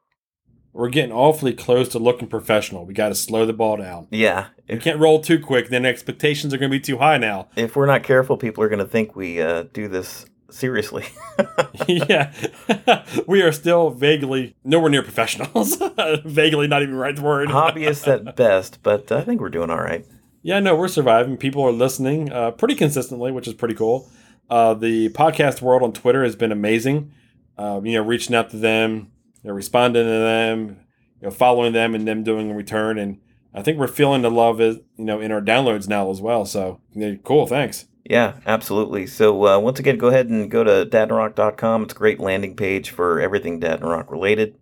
We're 0.73 0.89
getting 0.89 1.11
awfully 1.11 1.53
close 1.53 1.89
to 1.89 1.99
looking 1.99 2.29
professional. 2.29 2.85
We 2.85 2.93
got 2.93 3.09
to 3.09 3.15
slow 3.15 3.45
the 3.45 3.53
ball 3.53 3.77
down. 3.77 4.07
Yeah, 4.09 4.47
We 4.69 4.77
can't 4.77 4.99
roll 4.99 5.19
too 5.19 5.37
quick, 5.39 5.67
then 5.69 5.85
expectations 5.85 6.53
are 6.53 6.57
going 6.57 6.71
to 6.71 6.77
be 6.77 6.81
too 6.81 6.97
high 6.97 7.17
now. 7.17 7.49
if 7.57 7.75
we're 7.75 7.87
not 7.87 8.03
careful, 8.03 8.37
people 8.37 8.63
are 8.63 8.69
going 8.69 8.79
to 8.79 8.85
think 8.85 9.15
we 9.15 9.41
uh, 9.41 9.63
do 9.73 9.89
this 9.89 10.25
seriously. 10.49 11.05
yeah. 11.87 12.33
we 13.27 13.41
are 13.41 13.51
still 13.51 13.89
vaguely 13.89 14.55
nowhere 14.63 14.89
near 14.89 15.03
professionals. 15.03 15.75
vaguely 16.25 16.67
not 16.67 16.83
even 16.83 16.95
right 16.95 17.15
the 17.15 17.21
right 17.21 17.47
word. 17.47 17.49
Hobbyists 17.49 18.07
at 18.07 18.35
best, 18.35 18.79
but 18.81 19.11
I 19.11 19.21
think 19.21 19.41
we're 19.41 19.49
doing 19.49 19.69
all 19.69 19.81
right. 19.81 20.05
Yeah, 20.41 20.59
no, 20.59 20.75
we're 20.75 20.87
surviving. 20.87 21.37
People 21.37 21.63
are 21.63 21.71
listening 21.71 22.31
uh, 22.31 22.51
pretty 22.51 22.75
consistently, 22.75 23.31
which 23.31 23.47
is 23.47 23.53
pretty 23.53 23.75
cool. 23.75 24.09
Uh, 24.51 24.73
the 24.73 25.07
podcast 25.09 25.61
world 25.61 25.81
on 25.81 25.93
Twitter 25.93 26.25
has 26.25 26.35
been 26.35 26.51
amazing. 26.51 27.13
Uh, 27.57 27.79
you 27.83 27.93
know, 27.93 28.03
reaching 28.03 28.35
out 28.35 28.49
to 28.49 28.57
them, 28.57 29.09
you 29.41 29.47
know, 29.47 29.53
responding 29.53 30.03
to 30.03 30.09
them, 30.09 30.81
you 31.21 31.27
know, 31.27 31.31
following 31.31 31.71
them, 31.71 31.95
and 31.95 32.05
them 32.05 32.21
doing 32.21 32.51
a 32.51 32.53
return. 32.53 32.99
And 32.99 33.19
I 33.53 33.61
think 33.61 33.77
we're 33.77 33.87
feeling 33.87 34.23
the 34.23 34.29
love, 34.29 34.59
is, 34.59 34.77
you 34.97 35.05
know, 35.05 35.21
in 35.21 35.31
our 35.31 35.41
downloads 35.41 35.87
now 35.87 36.11
as 36.11 36.19
well. 36.19 36.45
So, 36.45 36.81
cool. 37.23 37.47
Thanks. 37.47 37.85
Yeah, 38.03 38.39
absolutely. 38.45 39.07
So 39.07 39.47
uh, 39.47 39.59
once 39.59 39.79
again, 39.79 39.97
go 39.97 40.07
ahead 40.07 40.27
and 40.27 40.51
go 40.51 40.65
to 40.65 40.85
dadandrock.com. 40.85 41.83
It's 41.83 41.93
a 41.93 41.97
great 41.97 42.19
landing 42.19 42.57
page 42.57 42.89
for 42.89 43.21
everything 43.21 43.59
Dad 43.59 43.79
and 43.79 43.89
Rock 43.89 44.11
related. 44.11 44.57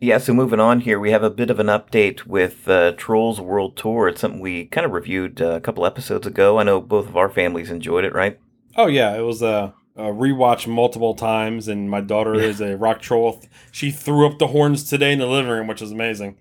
Yeah, 0.00 0.18
so 0.18 0.32
moving 0.32 0.60
on 0.60 0.80
here, 0.80 0.98
we 0.98 1.10
have 1.10 1.24
a 1.24 1.28
bit 1.28 1.50
of 1.50 1.58
an 1.58 1.66
update 1.66 2.24
with 2.24 2.66
uh, 2.68 2.92
Trolls 2.92 3.40
World 3.40 3.76
Tour. 3.76 4.08
It's 4.08 4.20
something 4.20 4.40
we 4.40 4.66
kind 4.66 4.86
of 4.86 4.92
reviewed 4.92 5.42
uh, 5.42 5.56
a 5.56 5.60
couple 5.60 5.84
episodes 5.84 6.26
ago. 6.26 6.58
I 6.58 6.62
know 6.62 6.80
both 6.80 7.08
of 7.08 7.16
our 7.16 7.28
families 7.28 7.68
enjoyed 7.68 8.04
it, 8.04 8.14
right? 8.14 8.38
Oh 8.78 8.86
yeah, 8.86 9.16
it 9.16 9.22
was 9.22 9.42
a, 9.42 9.74
a 9.96 10.02
rewatch 10.04 10.68
multiple 10.68 11.14
times, 11.14 11.66
and 11.66 11.90
my 11.90 12.00
daughter 12.00 12.34
is 12.34 12.60
a 12.60 12.76
rock 12.76 13.00
troll. 13.00 13.42
She 13.72 13.90
threw 13.90 14.24
up 14.24 14.38
the 14.38 14.46
horns 14.46 14.88
today 14.88 15.12
in 15.12 15.18
the 15.18 15.26
living 15.26 15.50
room, 15.50 15.66
which 15.66 15.82
is 15.82 15.90
amazing. 15.90 16.36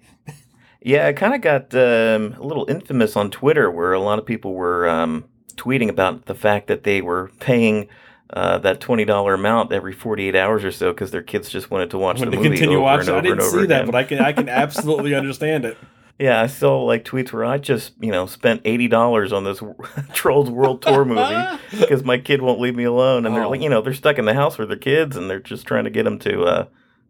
Yeah, 0.79 1.07
it 1.07 1.17
kind 1.17 1.33
of 1.33 1.41
got 1.41 1.73
um, 1.73 2.35
a 2.39 2.43
little 2.43 2.69
infamous 2.69 3.17
on 3.17 3.31
Twitter 3.31 3.71
where 3.71 3.91
a 3.91 3.99
lot 3.99 4.19
of 4.19 4.25
people 4.27 4.53
were 4.53 4.87
um, 4.87 5.25
tweeting 5.56 5.89
about 5.89 6.27
the 6.27 6.35
fact 6.35 6.67
that 6.67 6.83
they 6.83 7.01
were 7.01 7.31
paying 7.39 7.89
uh, 8.29 8.59
that 8.59 8.79
$20 8.79 9.33
amount 9.33 9.73
every 9.73 9.91
48 9.91 10.35
hours 10.35 10.63
or 10.63 10.71
so 10.71 10.94
because 10.94 11.09
their 11.09 11.23
kids 11.23 11.49
just 11.49 11.71
wanted 11.71 11.89
to 11.89 11.97
watch 11.97 12.19
When 12.19 12.29
the 12.29 12.37
movie 12.37 12.49
continue 12.49 12.77
over 12.77 12.83
watching, 12.83 13.09
and 13.09 13.15
I 13.15 13.17
over 13.17 13.17
and 13.17 13.39
didn't 13.39 13.47
over 13.47 13.61
see 13.61 13.67
that, 13.67 13.85
but 13.87 13.95
I 13.95 14.03
can 14.03 14.19
I 14.19 14.31
can 14.31 14.47
absolutely 14.63 15.15
understand 15.15 15.65
it. 15.65 15.77
Yeah, 16.19 16.42
I 16.42 16.47
saw 16.47 16.83
like 16.83 17.06
tweets 17.06 17.31
where 17.31 17.45
I 17.45 17.59
just, 17.59 17.94
you 18.00 18.12
know, 18.12 18.26
spent 18.26 18.62
eighty 18.66 18.88
dollars 18.88 19.31
on 19.31 19.44
this 19.44 19.62
Trolls 20.14 20.50
World 20.50 20.81
Tour 20.81 21.06
movie 21.06 21.59
because 21.80 22.04
my 22.04 22.18
kid 22.18 22.42
won't 22.42 22.59
leave 22.59 22.76
me 22.76 22.86
alone, 22.86 23.26
and 23.26 23.36
they're 23.36 23.44
Oh. 23.44 23.50
like, 23.52 23.62
you 23.62 23.69
know, 23.69 23.81
they're 23.81 23.94
stuck 23.94 24.18
in 24.18 24.26
the 24.26 24.33
house 24.33 24.57
with 24.57 24.69
their 24.69 24.78
kids, 24.78 25.16
and 25.16 25.30
they're 25.30 25.40
just 25.40 25.68
trying 25.68 25.83
to 25.83 25.92
get 25.92 26.04
them 26.06 26.18
to, 26.19 26.42
uh, 26.44 26.66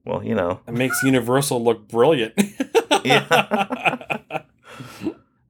well, 0.05 0.23
you 0.23 0.35
know, 0.35 0.59
It 0.67 0.73
makes 0.73 1.01
Universal 1.03 1.63
look 1.63 1.87
brilliant. 1.87 2.33
Yeah. 3.05 4.17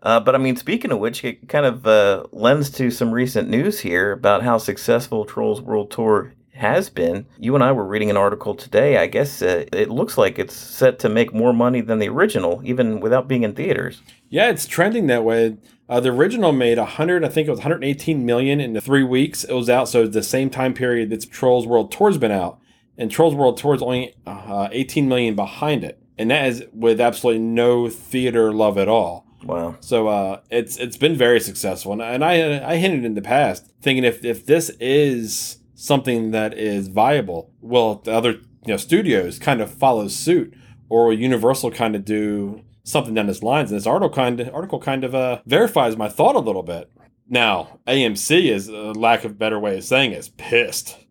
Uh, 0.03 0.19
but 0.19 0.35
I 0.35 0.37
mean, 0.37 0.55
speaking 0.55 0.91
of 0.91 0.99
which, 0.99 1.23
it 1.25 1.49
kind 1.49 1.65
of 1.65 1.85
uh, 1.87 2.25
lends 2.31 2.69
to 2.71 2.91
some 2.91 3.11
recent 3.11 3.49
news 3.49 3.79
here 3.79 4.11
about 4.11 4.43
how 4.43 4.57
successful 4.57 5.25
Trolls 5.25 5.59
World 5.61 5.89
Tour 5.91 6.33
has 6.57 6.89
been. 6.89 7.25
You 7.37 7.55
and 7.55 7.63
I 7.63 7.71
were 7.71 7.85
reading 7.85 8.09
an 8.09 8.17
article 8.17 8.55
today. 8.55 8.97
I 8.97 9.07
guess 9.07 9.41
uh, 9.41 9.65
it 9.71 9.89
looks 9.89 10.17
like 10.17 10.37
it's 10.37 10.55
set 10.55 10.99
to 10.99 11.09
make 11.09 11.33
more 11.33 11.53
money 11.53 11.81
than 11.81 11.99
the 11.99 12.09
original, 12.09 12.61
even 12.63 12.99
without 12.99 13.27
being 13.27 13.43
in 13.43 13.53
theaters. 13.53 14.01
yeah, 14.29 14.49
it's 14.49 14.65
trending 14.65 15.07
that 15.07 15.23
way. 15.23 15.57
Uh, 15.89 15.99
the 15.99 16.09
original 16.09 16.51
made 16.51 16.77
100, 16.77 17.23
I 17.23 17.29
think 17.29 17.47
it 17.47 17.51
was 17.51 17.59
118 17.59 18.25
million 18.25 18.59
in 18.59 18.73
the 18.73 18.81
three 18.81 19.03
weeks 19.03 19.45
it 19.45 19.53
was 19.53 19.69
out. 19.69 19.87
So 19.87 20.03
it's 20.03 20.13
the 20.13 20.21
same 20.21 20.49
time 20.49 20.73
period 20.73 21.09
that 21.11 21.31
Trolls 21.31 21.65
World 21.65 21.91
Tour's 21.91 22.17
been 22.17 22.31
out. 22.31 22.59
And 22.97 23.09
Trolls 23.09 23.35
World 23.35 23.57
Tour's 23.57 23.81
only 23.81 24.15
uh, 24.25 24.67
18 24.71 25.07
million 25.07 25.35
behind 25.35 25.83
it. 25.83 26.01
And 26.17 26.31
that 26.31 26.47
is 26.47 26.65
with 26.73 26.99
absolutely 26.99 27.41
no 27.41 27.89
theater 27.89 28.51
love 28.51 28.77
at 28.77 28.89
all. 28.89 29.27
Wow. 29.43 29.77
So 29.79 30.07
uh, 30.07 30.41
it's 30.49 30.77
it's 30.77 30.97
been 30.97 31.15
very 31.15 31.39
successful, 31.39 31.93
and, 31.93 32.01
and 32.01 32.25
I 32.25 32.67
I 32.67 32.77
hinted 32.77 33.05
in 33.05 33.13
the 33.13 33.21
past 33.21 33.71
thinking 33.81 34.03
if 34.03 34.25
if 34.25 34.45
this 34.45 34.69
is 34.79 35.56
something 35.77 36.31
that 36.31 36.57
is 36.57 36.89
viable, 36.89 37.53
will 37.61 37.95
the 37.95 38.11
other 38.11 38.31
you 38.31 38.73
know 38.73 38.77
studios 38.77 39.39
kind 39.39 39.61
of 39.61 39.71
follow 39.71 40.07
suit, 40.09 40.53
or 40.89 41.05
will 41.05 41.13
Universal 41.13 41.71
kind 41.71 41.95
of 41.95 42.03
do 42.03 42.63
something 42.83 43.13
down 43.13 43.27
this 43.27 43.43
lines? 43.43 43.71
And 43.71 43.79
this 43.79 43.87
article 43.87 44.09
kind 44.09 44.39
of 44.41 44.53
article 44.53 44.79
kind 44.79 45.03
of 45.05 45.15
uh, 45.15 45.39
verifies 45.45 45.95
my 45.95 46.09
thought 46.09 46.35
a 46.35 46.39
little 46.39 46.63
bit. 46.63 46.91
Now 47.29 47.79
AMC 47.87 48.49
is 48.49 48.67
a 48.67 48.91
lack 48.93 49.23
of 49.23 49.39
better 49.39 49.59
way 49.59 49.77
of 49.77 49.83
saying 49.83 50.11
it, 50.11 50.17
is 50.17 50.29
pissed. 50.29 50.97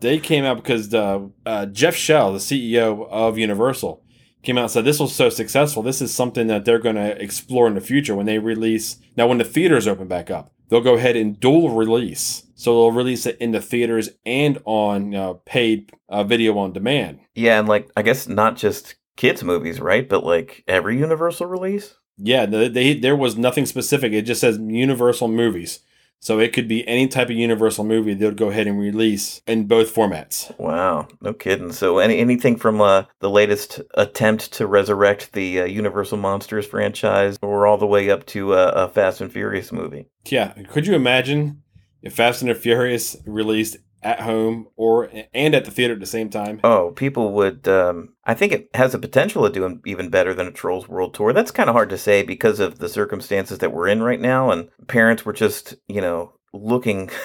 They 0.00 0.18
came 0.18 0.44
out 0.44 0.56
because 0.58 0.94
uh, 0.94 1.26
uh, 1.44 1.66
Jeff 1.66 1.96
Shell, 1.96 2.32
the 2.32 2.38
CEO 2.38 3.08
of 3.10 3.36
Universal, 3.36 4.02
came 4.42 4.56
out 4.56 4.62
and 4.62 4.70
said 4.70 4.84
this 4.84 5.00
was 5.00 5.14
so 5.14 5.28
successful. 5.28 5.82
This 5.82 6.00
is 6.00 6.14
something 6.14 6.46
that 6.46 6.64
they're 6.64 6.78
going 6.78 6.96
to 6.96 7.20
explore 7.20 7.66
in 7.66 7.74
the 7.74 7.80
future 7.80 8.14
when 8.14 8.26
they 8.26 8.38
release. 8.38 8.98
Now, 9.16 9.26
when 9.26 9.38
the 9.38 9.44
theaters 9.44 9.88
open 9.88 10.06
back 10.06 10.30
up, 10.30 10.52
they'll 10.68 10.80
go 10.80 10.94
ahead 10.94 11.16
and 11.16 11.38
dual 11.38 11.70
release. 11.70 12.44
So 12.54 12.72
they'll 12.72 12.92
release 12.92 13.26
it 13.26 13.36
in 13.40 13.52
the 13.52 13.60
theaters 13.60 14.10
and 14.26 14.58
on 14.64 15.14
uh, 15.14 15.34
paid 15.44 15.92
uh, 16.08 16.24
video 16.24 16.58
on 16.58 16.72
demand. 16.72 17.20
Yeah, 17.34 17.58
and 17.58 17.68
like 17.68 17.90
I 17.96 18.02
guess 18.02 18.26
not 18.28 18.56
just 18.56 18.96
kids 19.16 19.44
movies, 19.44 19.80
right? 19.80 20.08
But 20.08 20.24
like 20.24 20.64
every 20.66 20.98
Universal 20.98 21.46
release. 21.46 21.94
Yeah, 22.16 22.46
they, 22.46 22.68
they 22.68 22.94
there 22.94 23.16
was 23.16 23.36
nothing 23.36 23.64
specific. 23.64 24.12
It 24.12 24.22
just 24.22 24.40
says 24.40 24.58
Universal 24.58 25.28
movies. 25.28 25.80
So 26.20 26.40
it 26.40 26.52
could 26.52 26.68
be 26.68 26.86
any 26.88 27.06
type 27.06 27.28
of 27.30 27.36
Universal 27.36 27.84
movie 27.84 28.14
they'll 28.14 28.32
go 28.32 28.50
ahead 28.50 28.66
and 28.66 28.78
release 28.78 29.40
in 29.46 29.66
both 29.66 29.94
formats. 29.94 30.56
Wow, 30.58 31.08
no 31.20 31.32
kidding. 31.32 31.72
So 31.72 31.98
any 31.98 32.18
anything 32.18 32.56
from 32.56 32.80
uh, 32.80 33.04
the 33.20 33.30
latest 33.30 33.80
attempt 33.94 34.52
to 34.54 34.66
resurrect 34.66 35.32
the 35.32 35.62
uh, 35.62 35.64
Universal 35.64 36.18
Monsters 36.18 36.66
franchise, 36.66 37.38
or 37.40 37.66
all 37.66 37.78
the 37.78 37.86
way 37.86 38.10
up 38.10 38.26
to 38.26 38.54
uh, 38.54 38.72
a 38.74 38.88
Fast 38.88 39.20
and 39.20 39.32
Furious 39.32 39.72
movie. 39.72 40.06
Yeah, 40.26 40.54
could 40.68 40.86
you 40.86 40.94
imagine 40.94 41.62
if 42.02 42.14
Fast 42.14 42.42
and 42.42 42.50
the 42.50 42.54
Furious 42.54 43.16
released 43.24 43.76
at 44.02 44.20
home 44.20 44.68
or 44.76 45.10
and 45.34 45.54
at 45.54 45.64
the 45.64 45.70
theater 45.70 45.94
at 45.94 46.00
the 46.00 46.06
same 46.06 46.30
time? 46.30 46.60
Oh, 46.64 46.92
people 46.92 47.32
would. 47.32 47.66
Um, 47.68 48.14
I 48.24 48.34
think 48.34 48.52
it 48.52 48.68
has 48.74 48.92
the 48.92 48.98
potential 48.98 49.44
of 49.44 49.52
doing 49.52 49.80
even 49.86 50.10
better 50.10 50.34
than 50.34 50.46
a 50.46 50.52
Trolls 50.52 50.88
World 50.88 51.14
Tour. 51.14 51.32
That's 51.32 51.50
kind 51.50 51.68
of 51.68 51.74
hard 51.74 51.90
to 51.90 51.98
say 51.98 52.22
because 52.22 52.60
of 52.60 52.78
the 52.78 52.88
circumstances 52.88 53.58
that 53.58 53.72
we're 53.72 53.88
in 53.88 54.02
right 54.02 54.20
now, 54.20 54.50
and 54.50 54.68
parents 54.86 55.24
were 55.24 55.32
just, 55.32 55.74
you 55.86 56.00
know, 56.00 56.32
looking. 56.52 57.10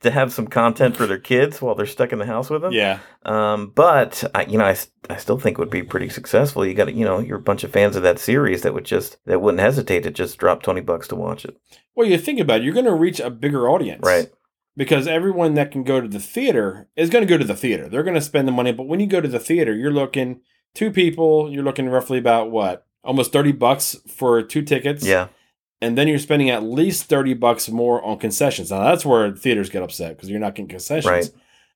to 0.00 0.10
have 0.10 0.32
some 0.32 0.46
content 0.46 0.96
for 0.96 1.06
their 1.06 1.18
kids 1.18 1.60
while 1.60 1.74
they're 1.74 1.84
stuck 1.84 2.10
in 2.10 2.18
the 2.18 2.24
house 2.24 2.48
with 2.48 2.62
them. 2.62 2.72
Yeah. 2.72 3.00
Um, 3.26 3.70
but 3.74 4.24
I, 4.34 4.46
you 4.46 4.56
know, 4.56 4.64
I, 4.64 4.76
I 5.10 5.16
still 5.16 5.38
think 5.38 5.58
it 5.58 5.60
would 5.60 5.68
be 5.68 5.82
pretty 5.82 6.08
successful. 6.08 6.64
You 6.64 6.72
got, 6.72 6.94
you 6.94 7.04
know, 7.04 7.18
you're 7.18 7.36
a 7.36 7.42
bunch 7.42 7.62
of 7.62 7.70
fans 7.70 7.94
of 7.94 8.02
that 8.02 8.18
series 8.18 8.62
that 8.62 8.72
would 8.72 8.86
just 8.86 9.18
that 9.26 9.42
wouldn't 9.42 9.60
hesitate 9.60 10.04
to 10.04 10.10
just 10.10 10.38
drop 10.38 10.62
twenty 10.62 10.80
bucks 10.80 11.06
to 11.08 11.16
watch 11.16 11.44
it. 11.44 11.56
Well, 11.94 12.08
you 12.08 12.16
think 12.16 12.40
about 12.40 12.60
it, 12.60 12.64
you're 12.64 12.72
going 12.72 12.86
to 12.86 12.94
reach 12.94 13.20
a 13.20 13.28
bigger 13.28 13.68
audience, 13.68 14.00
Right. 14.02 14.30
Because 14.76 15.06
everyone 15.06 15.54
that 15.54 15.70
can 15.70 15.82
go 15.84 16.00
to 16.00 16.08
the 16.08 16.20
theater 16.20 16.88
is 16.96 17.10
going 17.10 17.22
to 17.26 17.28
go 17.28 17.36
to 17.36 17.44
the 17.44 17.54
theater. 17.56 17.88
They're 17.88 18.02
going 18.02 18.14
to 18.14 18.20
spend 18.22 18.48
the 18.48 18.52
money, 18.52 18.72
but 18.72 18.86
when 18.88 19.00
you 19.00 19.06
go 19.06 19.20
to 19.20 19.28
the 19.28 19.38
theater, 19.38 19.74
you're 19.74 19.90
looking 19.92 20.40
two 20.74 20.90
people. 20.90 21.52
You're 21.52 21.62
looking 21.64 21.88
roughly 21.90 22.16
about 22.18 22.50
what, 22.50 22.86
almost 23.04 23.32
thirty 23.32 23.52
bucks 23.52 23.96
for 24.08 24.42
two 24.42 24.62
tickets. 24.62 25.04
Yeah. 25.04 25.28
and 25.82 25.98
then 25.98 26.08
you're 26.08 26.18
spending 26.18 26.48
at 26.48 26.62
least 26.62 27.04
30 27.04 27.34
bucks 27.34 27.68
more 27.68 28.02
on 28.04 28.18
concessions. 28.18 28.70
Now 28.70 28.84
that's 28.84 29.04
where 29.04 29.32
theaters 29.32 29.68
get 29.68 29.82
upset 29.82 30.16
because 30.16 30.30
you're 30.30 30.38
not 30.40 30.54
getting 30.54 30.68
concessions. 30.68 31.10
Right. 31.10 31.30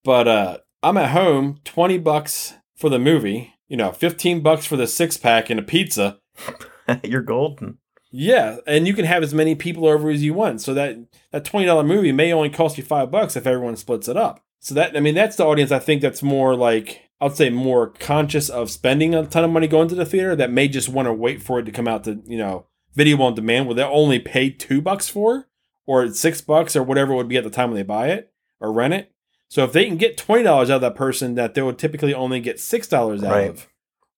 But 0.05 0.29
uh, 0.29 0.59
I'm 0.83 0.97
at 0.97 1.11
home, 1.11 1.59
20 1.65 1.99
bucks 1.99 2.55
for 2.76 2.88
the 2.88 3.00
movie, 3.00 3.53
you 3.69 3.76
know, 3.76 3.91
15 3.91 4.41
bucks 4.43 4.65
for 4.65 4.76
the 4.76 4.87
six 4.87 5.17
pack 5.17 5.50
and 5.50 5.59
a 5.59 5.62
pizza. 5.65 6.21
you're 7.03 7.21
golden. 7.23 7.79
Yeah, 8.18 8.56
and 8.66 8.87
you 8.87 8.94
can 8.94 9.04
have 9.04 9.23
as 9.23 9.35
many 9.35 9.54
people 9.54 9.87
over 9.87 10.08
as 10.08 10.23
you 10.25 10.32
want. 10.32 10.62
So 10.62 10.73
that 10.75 10.96
that 11.32 11.44
$20 11.44 11.87
movie 11.87 12.12
may 12.12 12.32
only 12.32 12.49
cost 12.50 12.78
you 12.78 12.85
5 12.85 13.11
bucks 13.11 13.37
if 13.37 13.46
everyone 13.46 13.76
splits 13.76 14.08
it 14.08 14.16
up. 14.16 14.42
So 14.61 14.75
that 14.75 14.96
I 14.96 15.00
mean 15.00 15.14
that's 15.14 15.37
the 15.37 15.44
audience 15.44 15.70
I 15.70 15.78
think 15.78 16.00
that's 16.00 16.23
more 16.23 16.56
like 16.56 17.02
I'd 17.20 17.37
say 17.37 17.50
more 17.50 17.88
conscious 17.88 18.49
of 18.49 18.70
spending 18.70 19.14
a 19.14 19.26
ton 19.26 19.44
of 19.44 19.50
money 19.50 19.66
going 19.68 19.88
to 19.88 19.94
the 19.94 20.06
theater 20.06 20.35
that 20.37 20.50
may 20.50 20.66
just 20.68 20.88
want 20.88 21.06
to 21.06 21.12
wait 21.12 21.42
for 21.42 21.58
it 21.58 21.64
to 21.64 21.73
come 21.73 21.87
out 21.88 22.04
to, 22.04 22.23
you 22.26 22.38
know, 22.38 22.66
video 22.94 23.20
on 23.23 23.35
demand 23.35 23.66
where 23.66 23.75
they'll 23.75 23.88
only 23.92 24.18
pay 24.18 24.49
two 24.50 24.80
bucks 24.80 25.08
for 25.08 25.46
or 25.87 26.08
six 26.12 26.40
bucks 26.40 26.75
or 26.75 26.82
whatever 26.82 27.12
it 27.12 27.16
would 27.16 27.28
be 27.28 27.37
at 27.37 27.44
the 27.44 27.50
time 27.50 27.68
when 27.70 27.76
they 27.76 27.82
buy 27.82 28.08
it 28.08 28.32
or 28.61 28.73
rent 28.73 28.94
it. 28.94 29.12
So 29.49 29.62
if 29.64 29.73
they 29.73 29.85
can 29.87 29.96
get 29.99 30.16
twenty 30.16 30.42
dollars 30.42 30.70
out 30.70 30.76
of 30.76 30.80
that 30.82 30.94
person 30.96 31.35
that 31.35 31.54
they 31.54 31.62
would 31.62 31.78
typically 31.78 32.14
only 32.14 32.40
get 32.40 32.58
six 32.58 32.88
dollars 32.88 33.23
out 33.23 33.32
Right. 33.32 33.50
of, 33.50 33.68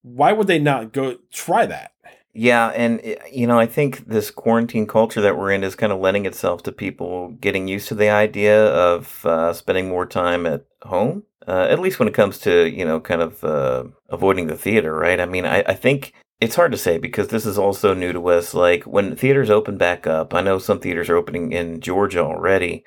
why 0.01 0.31
would 0.31 0.47
they 0.47 0.59
not 0.59 0.93
go 0.93 1.17
try 1.31 1.65
that? 1.65 1.91
Yeah, 2.33 2.67
and 2.69 2.99
uh, 3.01 3.15
you 3.31 3.47
know, 3.47 3.59
I 3.59 3.65
think 3.65 4.07
this 4.07 4.29
quarantine 4.31 4.85
culture 4.87 5.21
that 5.21 5.37
we're 5.37 5.51
in 5.51 5.63
is 5.63 5.75
kind 5.75 5.91
of 5.91 5.99
lending 5.99 6.25
itself 6.25 6.61
to 6.63 6.71
people 6.71 7.29
getting 7.41 7.67
used 7.67 7.87
to 7.89 7.95
the 7.95 8.09
idea 8.09 8.67
of 8.67 9.25
uh, 9.25 9.51
spending 9.53 9.89
more 9.89 10.05
time 10.05 10.45
at 10.45 10.65
home. 10.83 11.23
Uh, 11.47 11.65
at 11.69 11.79
least 11.79 11.97
when 11.97 12.07
it 12.07 12.13
comes 12.13 12.37
to 12.39 12.69
you 12.69 12.85
know, 12.85 12.99
kind 12.99 13.21
of 13.21 13.43
uh, 13.43 13.83
avoiding 14.09 14.47
the 14.47 14.57
theater, 14.57 14.93
right? 14.93 15.19
I 15.19 15.25
mean, 15.25 15.45
I, 15.45 15.63
I 15.67 15.73
think 15.73 16.13
it's 16.39 16.55
hard 16.55 16.71
to 16.71 16.77
say 16.77 16.99
because 16.99 17.29
this 17.29 17.45
is 17.45 17.57
also 17.57 17.93
new 17.95 18.13
to 18.13 18.27
us. 18.29 18.53
Like 18.53 18.83
when 18.83 19.15
theaters 19.15 19.49
open 19.49 19.77
back 19.77 20.05
up, 20.05 20.33
I 20.33 20.41
know 20.41 20.59
some 20.59 20.79
theaters 20.79 21.09
are 21.09 21.15
opening 21.15 21.51
in 21.51 21.81
Georgia 21.81 22.19
already. 22.19 22.83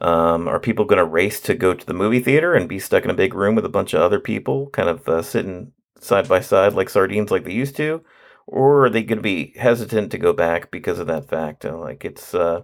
Um, 0.00 0.48
are 0.48 0.60
people 0.60 0.84
going 0.86 0.98
to 0.98 1.04
race 1.04 1.40
to 1.42 1.54
go 1.54 1.74
to 1.74 1.86
the 1.86 1.94
movie 1.94 2.20
theater 2.20 2.54
and 2.54 2.68
be 2.68 2.78
stuck 2.78 3.04
in 3.04 3.10
a 3.10 3.14
big 3.14 3.34
room 3.34 3.54
with 3.56 3.64
a 3.66 3.68
bunch 3.70 3.94
of 3.94 4.00
other 4.00 4.20
people, 4.20 4.70
kind 4.70 4.88
of 4.88 5.08
uh, 5.08 5.22
sitting 5.22 5.72
side 6.00 6.28
by 6.28 6.40
side 6.40 6.74
like 6.74 6.88
sardines, 6.88 7.30
like 7.30 7.44
they 7.44 7.52
used 7.52 7.76
to? 7.76 8.02
Or 8.50 8.86
are 8.86 8.90
they 8.90 9.02
going 9.02 9.18
to 9.18 9.22
be 9.22 9.52
hesitant 9.58 10.10
to 10.10 10.18
go 10.18 10.32
back 10.32 10.70
because 10.70 10.98
of 10.98 11.06
that 11.06 11.28
fact? 11.28 11.64
Uh, 11.64 11.76
Like 11.76 12.04
it's, 12.04 12.34
uh, 12.34 12.62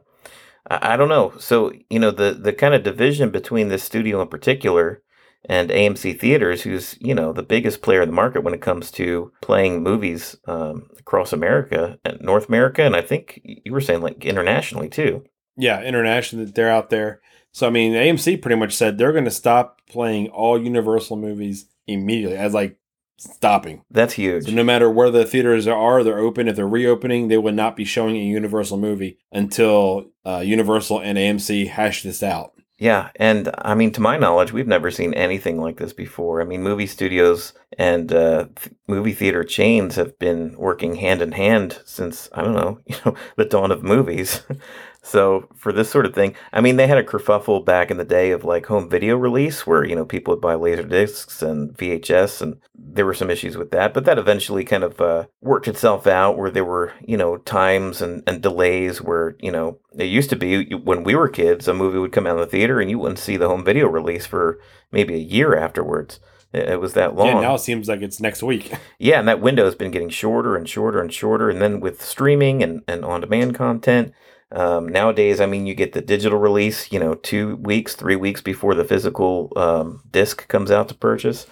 I, 0.67 0.97
don't 0.97 1.11
know. 1.11 1.35
So 1.39 1.73
you 1.91 1.99
know 1.99 2.11
the 2.11 2.33
the 2.33 2.53
kind 2.53 2.75
of 2.75 2.83
division 2.83 3.31
between 3.31 3.69
this 3.69 3.85
studio 3.85 4.23
in 4.23 4.29
particular 4.29 5.03
and 5.47 5.69
AMC 5.69 6.19
Theaters, 6.19 6.63
who's 6.63 6.97
you 7.01 7.15
know 7.15 7.33
the 7.35 7.43
biggest 7.43 7.83
player 7.83 8.01
in 8.01 8.09
the 8.09 8.15
market 8.15 8.43
when 8.43 8.55
it 8.55 8.63
comes 8.63 8.91
to 8.93 9.31
playing 9.43 9.83
movies 9.83 10.37
um, 10.47 10.89
across 10.99 11.35
America, 11.35 11.99
and 12.05 12.19
North 12.23 12.49
America, 12.49 12.83
and 12.83 12.97
I 12.97 13.03
think 13.03 13.41
you 13.45 13.73
were 13.73 13.83
saying 13.83 14.01
like 14.01 14.25
internationally 14.25 14.89
too. 14.89 15.25
Yeah, 15.57 15.83
internationally 15.83 16.47
they're 16.47 16.71
out 16.71 16.89
there. 16.89 17.21
So 17.53 17.67
I 17.67 17.71
mean, 17.71 17.93
AMC 17.93 18.41
pretty 18.41 18.57
much 18.57 18.75
said 18.75 18.97
they're 18.97 19.13
going 19.13 19.27
to 19.27 19.31
stop 19.31 19.83
playing 19.89 20.29
all 20.29 20.61
Universal 20.61 21.19
movies 21.19 21.67
immediately, 21.87 22.39
as 22.39 22.55
like 22.55 22.79
stopping. 23.17 23.83
That's 23.91 24.15
huge. 24.15 24.47
So 24.47 24.53
no 24.53 24.65
matter 24.65 24.91
where 24.91 25.11
the 25.11 25.25
theaters 25.25 25.67
are, 25.67 26.03
they're 26.03 26.19
open. 26.19 26.49
If 26.49 26.57
they're 26.57 26.69
reopening, 26.69 27.29
they 27.29 27.39
would 27.39 27.55
not 27.55 27.77
be 27.77 27.85
showing 27.85 28.17
a 28.17 28.21
Universal 28.21 28.79
movie 28.79 29.19
until 29.33 30.11
uh, 30.27 30.43
Universal 30.45 31.01
and 31.01 31.19
AMC 31.19 31.69
hash 31.69 32.03
this 32.03 32.23
out. 32.23 32.55
Yeah, 32.77 33.11
and 33.17 33.51
I 33.59 33.77
mean, 33.77 33.93
to 33.93 34.01
my 34.01 34.19
knowledge, 34.19 34.53
we've 34.53 34.67
never 34.67 34.91
seen 34.91 35.15
anything 35.15 35.61
like 35.61 35.77
this 35.77 35.93
before. 35.93 36.43
I 36.43 36.45
mean, 36.45 36.63
movie 36.63 36.89
studios 36.89 37.53
and 37.79 38.13
uh, 38.13 38.49
th- 38.57 38.75
movie 38.89 39.13
theater 39.13 39.45
chains 39.45 39.95
have 39.95 40.19
been 40.19 40.57
working 40.59 40.97
hand 40.97 41.23
in 41.23 41.33
hand 41.33 41.81
since 41.85 42.29
I 42.33 42.43
don't 42.43 42.55
know, 42.55 42.81
you 42.87 42.97
know, 43.07 43.15
the 43.37 43.45
dawn 43.45 43.71
of 43.71 43.85
movies. 43.85 44.43
so 45.05 45.51
for 45.55 45.71
this 45.71 45.91
sort 45.91 46.07
of 46.07 46.15
thing, 46.15 46.35
I 46.51 46.63
mean, 46.63 46.77
they 46.77 46.87
had 46.87 46.97
a 46.97 47.05
kerfuffle 47.05 47.63
back 47.63 47.91
in 47.91 47.99
the 47.99 48.07
day 48.07 48.31
of 48.31 48.43
like 48.43 48.65
home 48.65 48.89
video 48.89 49.19
release, 49.19 49.67
where 49.67 49.85
you 49.85 49.95
know 49.95 50.07
people 50.07 50.33
would 50.33 50.41
buy 50.41 50.55
laser 50.55 50.83
discs 50.83 51.43
and 51.43 51.77
VHS, 51.77 52.41
and 52.41 52.57
there 52.75 53.05
were 53.05 53.13
some 53.13 53.29
issues 53.29 53.59
with 53.59 53.71
that. 53.73 53.93
But 53.93 54.07
that 54.07 54.19
eventually 54.19 54.65
kind 54.65 54.83
of 54.83 54.99
uh, 55.03 55.27
worked 55.43 55.69
itself 55.69 56.07
out, 56.07 56.39
where 56.39 56.51
there 56.51 56.65
were 56.65 56.95
you 57.07 57.19
know 57.19 57.37
times 57.37 58.01
and, 58.01 58.23
and 58.27 58.41
delays 58.41 59.03
where 59.03 59.37
you 59.41 59.53
know 59.53 59.79
it 59.95 60.07
used 60.07 60.31
to 60.31 60.37
be 60.37 60.75
when 60.75 61.05
we 61.05 61.15
were 61.15 61.29
kids, 61.29 61.69
a 61.69 61.75
movie 61.75 61.99
would 61.99 62.13
come 62.13 62.27
out 62.27 62.37
in 62.37 62.41
the 62.41 62.47
theater 62.47 62.81
and 62.81 62.89
you 62.89 62.99
wouldn't 62.99 63.19
see 63.19 63.37
the 63.37 63.49
home 63.49 63.63
video 63.63 63.87
release 63.87 64.25
for 64.25 64.59
maybe 64.91 65.13
a 65.15 65.19
year 65.19 65.55
afterwards. 65.55 66.19
It 66.55 66.71
it 66.71 66.81
was 66.81 66.95
that 66.95 67.15
long. 67.15 67.27
Yeah, 67.27 67.41
now 67.41 67.55
it 67.57 67.61
seems 67.61 67.89
like 67.89 68.01
it's 68.01 68.21
next 68.21 68.43
week. 68.43 68.73
Yeah, 68.99 69.19
and 69.19 69.29
that 69.29 69.43
window 69.43 69.67
has 69.67 69.75
been 69.75 69.91
getting 69.91 70.09
shorter 70.09 70.57
and 70.57 70.67
shorter 70.67 70.99
and 70.99 71.13
shorter. 71.13 71.51
And 71.51 71.61
then 71.61 71.81
with 71.81 72.01
streaming 72.01 72.63
and, 72.63 72.81
and 72.89 73.05
on 73.05 73.21
demand 73.21 73.55
content, 73.55 74.15
um, 74.55 74.89
nowadays, 74.89 75.41
I 75.41 75.47
mean, 75.47 75.67
you 75.67 75.75
get 75.75 75.93
the 75.93 76.01
digital 76.01 76.39
release, 76.39 76.93
you 76.93 77.01
know, 77.01 77.15
two 77.15 77.57
weeks, 77.57 77.95
three 77.95 78.17
weeks 78.17 78.41
before 78.41 78.75
the 78.75 78.85
physical 78.85 79.53
um, 79.57 80.03
disc 80.11 80.47
comes 80.49 80.71
out 80.71 80.89
to 80.89 80.95
purchase. 80.95 81.47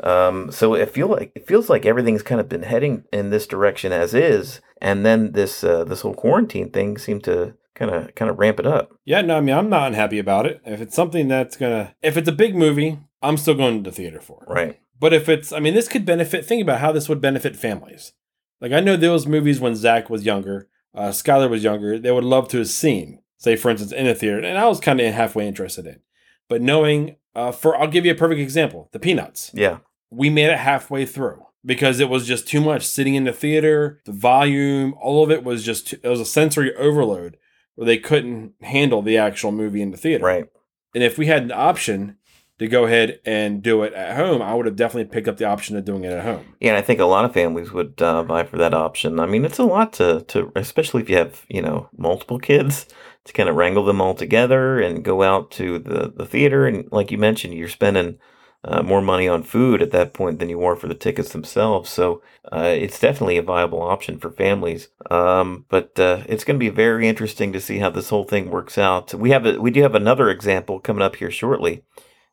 Um, 0.00 0.50
so 0.50 0.74
it 0.74 0.90
feel 0.90 1.06
like 1.08 1.32
it 1.34 1.46
feels 1.46 1.70
like 1.70 1.86
everything's 1.86 2.22
kind 2.22 2.40
of 2.40 2.48
been 2.48 2.64
heading 2.64 3.04
in 3.12 3.30
this 3.30 3.46
direction 3.46 3.92
as 3.92 4.14
is, 4.14 4.60
and 4.80 5.06
then 5.06 5.32
this 5.32 5.62
uh, 5.62 5.84
this 5.84 6.00
whole 6.00 6.14
quarantine 6.14 6.70
thing 6.70 6.98
seemed 6.98 7.24
to 7.24 7.54
kind 7.74 7.90
of 7.90 8.14
kind 8.16 8.30
of 8.30 8.38
ramp 8.38 8.58
it 8.58 8.66
up. 8.66 8.92
yeah, 9.04 9.20
no, 9.20 9.36
I 9.36 9.40
mean 9.40 9.54
I'm 9.54 9.70
not 9.70 9.86
unhappy 9.86 10.18
about 10.18 10.44
it. 10.44 10.60
If 10.66 10.80
it's 10.80 10.96
something 10.96 11.28
that's 11.28 11.56
gonna, 11.56 11.94
if 12.02 12.16
it's 12.16 12.28
a 12.28 12.32
big 12.32 12.56
movie, 12.56 12.98
I'm 13.22 13.36
still 13.36 13.54
going 13.54 13.82
to 13.82 13.90
the 13.90 13.94
theater 13.94 14.20
for 14.20 14.42
it. 14.42 14.52
Right. 14.52 14.80
But 14.98 15.12
if 15.12 15.28
it's, 15.28 15.52
I 15.52 15.60
mean, 15.60 15.74
this 15.74 15.88
could 15.88 16.04
benefit. 16.04 16.44
Think 16.44 16.62
about 16.62 16.80
how 16.80 16.92
this 16.92 17.08
would 17.08 17.20
benefit 17.20 17.56
families. 17.56 18.12
Like 18.60 18.72
I 18.72 18.80
know 18.80 18.96
those 18.96 19.26
movies 19.26 19.60
when 19.60 19.76
Zach 19.76 20.10
was 20.10 20.26
younger, 20.26 20.68
uh, 20.94 21.08
Skylar 21.08 21.50
was 21.50 21.64
younger. 21.64 21.98
They 21.98 22.12
would 22.12 22.24
love 22.24 22.48
to 22.48 22.58
have 22.58 22.68
seen, 22.68 23.20
say, 23.38 23.56
for 23.56 23.70
instance, 23.70 23.92
in 23.92 24.06
a 24.06 24.14
theater, 24.14 24.38
and 24.38 24.58
I 24.58 24.66
was 24.66 24.80
kind 24.80 25.00
of 25.00 25.12
halfway 25.12 25.46
interested 25.46 25.86
in. 25.86 26.00
But 26.48 26.62
knowing, 26.62 27.16
uh, 27.34 27.52
for 27.52 27.76
I'll 27.76 27.88
give 27.88 28.04
you 28.04 28.12
a 28.12 28.16
perfect 28.16 28.40
example: 28.40 28.88
the 28.92 28.98
Peanuts. 28.98 29.50
Yeah. 29.54 29.78
We 30.10 30.28
made 30.28 30.50
it 30.50 30.58
halfway 30.58 31.06
through 31.06 31.46
because 31.64 32.00
it 32.00 32.08
was 32.08 32.26
just 32.26 32.46
too 32.46 32.60
much 32.60 32.86
sitting 32.86 33.14
in 33.14 33.24
the 33.24 33.32
theater. 33.32 34.00
The 34.04 34.12
volume, 34.12 34.94
all 35.00 35.24
of 35.24 35.30
it 35.30 35.42
was 35.42 35.64
just 35.64 35.88
too, 35.88 35.98
it 36.02 36.08
was 36.08 36.20
a 36.20 36.26
sensory 36.26 36.74
overload 36.76 37.38
where 37.74 37.86
they 37.86 37.98
couldn't 37.98 38.52
handle 38.60 39.00
the 39.00 39.16
actual 39.16 39.52
movie 39.52 39.80
in 39.80 39.90
the 39.90 39.96
theater. 39.96 40.24
Right. 40.24 40.46
And 40.94 41.02
if 41.02 41.16
we 41.16 41.26
had 41.26 41.44
an 41.44 41.52
option 41.52 42.18
to 42.58 42.68
go 42.68 42.84
ahead 42.84 43.20
and 43.24 43.62
do 43.62 43.82
it 43.82 43.92
at 43.94 44.16
home, 44.16 44.40
I 44.40 44.54
would 44.54 44.66
have 44.66 44.76
definitely 44.76 45.10
picked 45.10 45.28
up 45.28 45.36
the 45.36 45.46
option 45.46 45.76
of 45.76 45.84
doing 45.84 46.04
it 46.04 46.12
at 46.12 46.24
home. 46.24 46.54
Yeah, 46.60 46.70
and 46.70 46.78
I 46.78 46.82
think 46.82 47.00
a 47.00 47.06
lot 47.06 47.24
of 47.24 47.32
families 47.32 47.72
would 47.72 48.00
uh, 48.00 48.22
vie 48.22 48.44
for 48.44 48.58
that 48.58 48.74
option. 48.74 49.18
I 49.18 49.26
mean, 49.26 49.44
it's 49.44 49.58
a 49.58 49.64
lot 49.64 49.92
to, 49.94 50.20
to, 50.28 50.52
especially 50.54 51.02
if 51.02 51.10
you 51.10 51.16
have, 51.16 51.44
you 51.48 51.62
know, 51.62 51.88
multiple 51.96 52.38
kids, 52.38 52.86
to 53.24 53.32
kind 53.32 53.48
of 53.48 53.56
wrangle 53.56 53.84
them 53.84 54.00
all 54.00 54.14
together 54.14 54.80
and 54.80 55.04
go 55.04 55.22
out 55.22 55.50
to 55.52 55.78
the, 55.78 56.12
the 56.14 56.26
theater. 56.26 56.66
And 56.66 56.90
like 56.92 57.10
you 57.10 57.18
mentioned, 57.18 57.54
you're 57.54 57.68
spending 57.68 58.18
uh, 58.64 58.82
more 58.82 59.02
money 59.02 59.26
on 59.26 59.42
food 59.42 59.82
at 59.82 59.90
that 59.90 60.12
point 60.12 60.38
than 60.38 60.48
you 60.48 60.62
are 60.62 60.76
for 60.76 60.86
the 60.86 60.94
tickets 60.94 61.32
themselves. 61.32 61.90
So 61.90 62.22
uh, 62.52 62.72
it's 62.76 63.00
definitely 63.00 63.38
a 63.38 63.42
viable 63.42 63.82
option 63.82 64.18
for 64.18 64.30
families. 64.30 64.88
Um, 65.10 65.64
but 65.68 65.98
uh, 65.98 66.22
it's 66.28 66.44
going 66.44 66.58
to 66.58 66.64
be 66.64 66.70
very 66.70 67.08
interesting 67.08 67.52
to 67.52 67.60
see 67.60 67.78
how 67.78 67.90
this 67.90 68.10
whole 68.10 68.24
thing 68.24 68.50
works 68.50 68.78
out. 68.78 69.14
We 69.14 69.30
have 69.30 69.46
a, 69.46 69.60
we 69.60 69.72
do 69.72 69.82
have 69.82 69.96
another 69.96 70.30
example 70.30 70.78
coming 70.78 71.02
up 71.02 71.16
here 71.16 71.30
shortly 71.30 71.82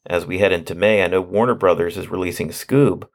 as 0.06 0.26
we 0.26 0.40
head 0.40 0.52
into 0.52 0.76
May. 0.76 1.04
I 1.04 1.08
know 1.08 1.22
Warner 1.22 1.56
Brothers 1.56 1.98
is 1.98 2.10
releasing 2.10 2.50
Scoob 2.50 3.08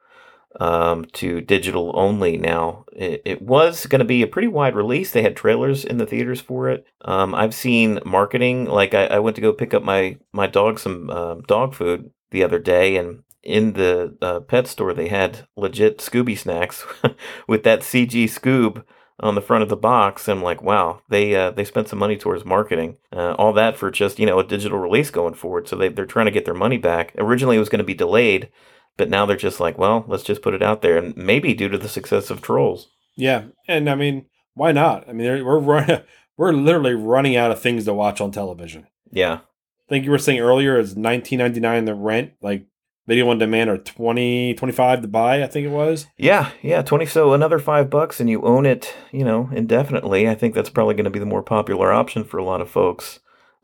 um, 0.59 1.05
to 1.13 1.41
digital 1.41 1.91
only 1.95 2.37
now. 2.37 2.85
It, 2.93 3.21
it 3.25 3.41
was 3.41 3.85
going 3.85 3.99
to 3.99 4.05
be 4.05 4.21
a 4.21 4.27
pretty 4.27 4.47
wide 4.47 4.75
release. 4.75 5.11
They 5.11 5.21
had 5.21 5.35
trailers 5.35 5.83
in 5.83 5.97
the 5.97 6.05
theaters 6.05 6.41
for 6.41 6.69
it. 6.69 6.85
Um, 7.03 7.35
I've 7.35 7.53
seen 7.53 7.99
marketing. 8.05 8.65
Like 8.65 8.93
I, 8.93 9.07
I, 9.07 9.19
went 9.19 9.35
to 9.35 9.41
go 9.41 9.53
pick 9.53 9.73
up 9.73 9.83
my 9.83 10.17
my 10.31 10.47
dog 10.47 10.79
some 10.79 11.09
uh, 11.09 11.35
dog 11.47 11.73
food 11.73 12.11
the 12.31 12.43
other 12.43 12.59
day, 12.59 12.95
and 12.97 13.23
in 13.43 13.73
the 13.73 14.17
uh, 14.21 14.39
pet 14.39 14.67
store 14.67 14.93
they 14.93 15.09
had 15.09 15.47
legit 15.55 15.99
Scooby 15.99 16.37
snacks 16.37 16.85
with 17.47 17.63
that 17.63 17.81
CG 17.81 18.25
Scoob 18.25 18.83
on 19.19 19.35
the 19.35 19.41
front 19.41 19.63
of 19.63 19.69
the 19.69 19.77
box. 19.77 20.27
I'm 20.27 20.43
like, 20.43 20.61
wow, 20.61 21.01
they 21.09 21.35
uh, 21.35 21.51
they 21.51 21.65
spent 21.65 21.87
some 21.87 21.99
money 21.99 22.17
towards 22.17 22.45
marketing. 22.45 22.97
Uh, 23.11 23.33
all 23.33 23.53
that 23.53 23.77
for 23.77 23.91
just 23.91 24.19
you 24.19 24.25
know 24.25 24.39
a 24.39 24.43
digital 24.43 24.77
release 24.77 25.09
going 25.09 25.33
forward. 25.33 25.67
So 25.67 25.75
they 25.75 25.89
they're 25.89 26.05
trying 26.05 26.27
to 26.27 26.31
get 26.31 26.45
their 26.45 26.53
money 26.53 26.77
back. 26.77 27.13
Originally, 27.17 27.57
it 27.57 27.59
was 27.59 27.69
going 27.69 27.79
to 27.79 27.85
be 27.85 27.93
delayed 27.93 28.49
but 28.97 29.09
now 29.09 29.25
they're 29.25 29.35
just 29.35 29.59
like, 29.59 29.77
well, 29.77 30.05
let's 30.07 30.23
just 30.23 30.41
put 30.41 30.53
it 30.53 30.63
out 30.63 30.81
there, 30.81 30.97
and 30.97 31.15
maybe 31.17 31.53
due 31.53 31.69
to 31.69 31.77
the 31.77 31.89
success 31.89 32.29
of 32.29 32.41
Trolls. 32.41 32.89
Yeah, 33.15 33.45
and 33.67 33.89
I 33.89 33.95
mean, 33.95 34.27
why 34.53 34.71
not? 34.71 35.07
I 35.07 35.13
mean, 35.13 35.43
we're 35.43 35.59
running, 35.59 36.01
we're 36.37 36.53
literally 36.53 36.93
running 36.93 37.35
out 37.35 37.51
of 37.51 37.61
things 37.61 37.85
to 37.85 37.93
watch 37.93 38.21
on 38.21 38.31
television. 38.31 38.87
Yeah, 39.11 39.33
I 39.33 39.89
think 39.89 40.05
you 40.05 40.11
were 40.11 40.17
saying 40.17 40.39
earlier 40.39 40.79
is 40.79 40.95
nineteen 40.95 41.39
ninety 41.39 41.59
nine 41.59 41.85
the 41.85 41.93
rent, 41.93 42.33
like 42.41 42.65
video 43.07 43.29
on 43.29 43.37
demand, 43.37 43.69
or 43.69 43.77
20, 43.77 44.53
25 44.55 45.01
to 45.01 45.07
buy. 45.07 45.43
I 45.43 45.47
think 45.47 45.65
it 45.65 45.71
was. 45.71 46.07
Yeah, 46.17 46.51
yeah, 46.61 46.81
twenty. 46.81 47.05
So 47.05 47.33
another 47.33 47.59
five 47.59 47.89
bucks, 47.89 48.19
and 48.19 48.29
you 48.29 48.41
own 48.41 48.65
it, 48.65 48.93
you 49.11 49.23
know, 49.23 49.49
indefinitely. 49.53 50.27
I 50.27 50.35
think 50.35 50.53
that's 50.53 50.69
probably 50.69 50.95
going 50.95 51.05
to 51.05 51.09
be 51.09 51.19
the 51.19 51.25
more 51.25 51.43
popular 51.43 51.91
option 51.91 52.23
for 52.23 52.37
a 52.37 52.43
lot 52.45 52.61
of 52.61 52.69
folks. 52.69 53.19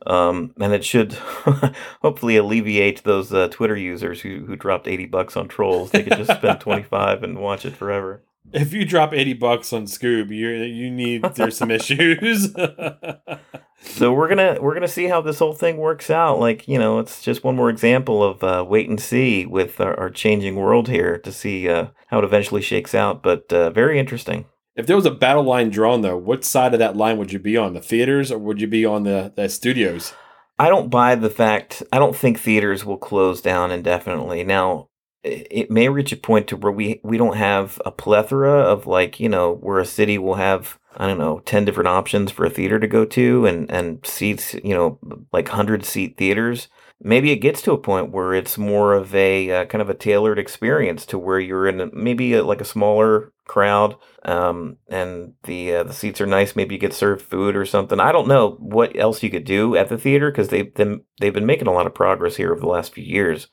Um, 0.06 0.52
and 0.60 0.72
it 0.72 0.84
should 0.84 1.12
hopefully 2.02 2.36
alleviate 2.36 3.04
those 3.04 3.32
uh, 3.32 3.48
Twitter 3.48 3.76
users 3.76 4.20
who, 4.22 4.44
who 4.46 4.56
dropped 4.56 4.88
80 4.88 5.06
bucks 5.06 5.36
on 5.36 5.46
trolls. 5.46 5.92
They 5.92 6.02
could 6.02 6.18
just 6.18 6.38
spend 6.38 6.60
25 6.60 7.22
and 7.22 7.38
watch 7.38 7.64
it 7.64 7.76
forever. 7.76 8.24
If 8.52 8.72
you 8.72 8.84
drop 8.84 9.14
80 9.14 9.34
bucks 9.34 9.72
on 9.72 9.84
Scoob, 9.84 10.30
you 10.30 10.48
you 10.50 10.90
need 10.90 11.22
there's 11.22 11.56
some 11.56 11.70
issues. 11.78 12.52
so 13.80 14.12
we're 14.12 14.28
gonna 14.28 14.58
we're 14.60 14.74
gonna 14.74 14.88
see 14.88 15.06
how 15.06 15.20
this 15.20 15.38
whole 15.38 15.54
thing 15.54 15.76
works 15.76 16.10
out. 16.10 16.38
Like 16.38 16.68
you 16.68 16.78
know, 16.78 16.98
it's 16.98 17.22
just 17.22 17.44
one 17.44 17.56
more 17.56 17.70
example 17.70 18.22
of 18.22 18.42
uh, 18.44 18.64
wait 18.68 18.88
and 18.88 19.00
see 19.00 19.46
with 19.46 19.80
our, 19.80 19.98
our 19.98 20.10
changing 20.10 20.56
world 20.56 20.88
here 20.88 21.18
to 21.18 21.32
see 21.32 21.68
uh, 21.68 21.88
how 22.08 22.18
it 22.18 22.24
eventually 22.24 22.62
shakes 22.62 22.94
out. 22.94 23.22
But 23.22 23.52
uh, 23.52 23.70
very 23.70 23.98
interesting. 23.98 24.46
If 24.74 24.86
there 24.86 24.96
was 24.96 25.06
a 25.06 25.10
battle 25.10 25.44
line 25.44 25.68
drawn, 25.68 26.00
though, 26.00 26.16
what 26.16 26.44
side 26.44 26.72
of 26.72 26.78
that 26.78 26.96
line 26.96 27.18
would 27.18 27.32
you 27.32 27.38
be 27.38 27.56
on? 27.56 27.74
The 27.74 27.80
theaters 27.80 28.32
or 28.32 28.38
would 28.38 28.60
you 28.60 28.66
be 28.66 28.86
on 28.86 29.02
the, 29.02 29.32
the 29.36 29.48
studios? 29.48 30.14
I 30.58 30.68
don't 30.68 30.90
buy 30.90 31.14
the 31.14 31.28
fact. 31.28 31.82
I 31.92 31.98
don't 31.98 32.16
think 32.16 32.38
theaters 32.38 32.84
will 32.84 32.96
close 32.96 33.40
down 33.40 33.70
indefinitely. 33.70 34.44
Now, 34.44 34.88
it 35.24 35.70
may 35.70 35.88
reach 35.88 36.12
a 36.12 36.16
point 36.16 36.48
to 36.48 36.56
where 36.56 36.72
we 36.72 37.00
we 37.02 37.16
don't 37.16 37.36
have 37.36 37.80
a 37.84 37.90
plethora 37.90 38.60
of 38.60 38.86
like 38.86 39.20
you 39.20 39.28
know 39.28 39.54
where 39.54 39.78
a 39.78 39.86
city 39.86 40.18
will 40.18 40.34
have 40.34 40.78
I 40.96 41.06
don't 41.06 41.18
know 41.18 41.40
ten 41.40 41.64
different 41.64 41.88
options 41.88 42.32
for 42.32 42.44
a 42.44 42.50
theater 42.50 42.80
to 42.80 42.88
go 42.88 43.04
to 43.04 43.46
and 43.46 43.70
and 43.70 44.04
seats 44.04 44.54
you 44.54 44.74
know 44.74 44.98
like 45.32 45.48
hundred 45.48 45.84
seat 45.84 46.16
theaters. 46.16 46.68
Maybe 47.04 47.32
it 47.32 47.36
gets 47.36 47.62
to 47.62 47.72
a 47.72 47.78
point 47.78 48.12
where 48.12 48.32
it's 48.32 48.56
more 48.56 48.94
of 48.94 49.12
a 49.12 49.50
uh, 49.50 49.64
kind 49.64 49.82
of 49.82 49.90
a 49.90 49.94
tailored 49.94 50.38
experience 50.38 51.04
to 51.06 51.18
where 51.18 51.40
you're 51.40 51.66
in 51.66 51.80
a, 51.80 51.86
maybe 51.92 52.34
a, 52.34 52.44
like 52.44 52.60
a 52.60 52.64
smaller 52.64 53.32
crowd 53.44 53.96
um, 54.24 54.76
and 54.88 55.34
the 55.42 55.74
uh, 55.74 55.82
the 55.82 55.92
seats 55.92 56.20
are 56.20 56.26
nice. 56.26 56.54
Maybe 56.54 56.76
you 56.76 56.80
get 56.80 56.94
served 56.94 57.22
food 57.22 57.56
or 57.56 57.64
something. 57.64 57.98
I 57.98 58.12
don't 58.12 58.28
know 58.28 58.56
what 58.60 58.96
else 58.96 59.22
you 59.22 59.30
could 59.30 59.44
do 59.44 59.74
at 59.76 59.88
the 59.88 59.98
theater 59.98 60.30
because 60.30 60.48
been 60.48 61.02
they've 61.20 61.34
been 61.34 61.46
making 61.46 61.66
a 61.66 61.72
lot 61.72 61.86
of 61.86 61.94
progress 61.94 62.36
here 62.36 62.52
over 62.52 62.60
the 62.60 62.68
last 62.68 62.94
few 62.94 63.04
years 63.04 63.48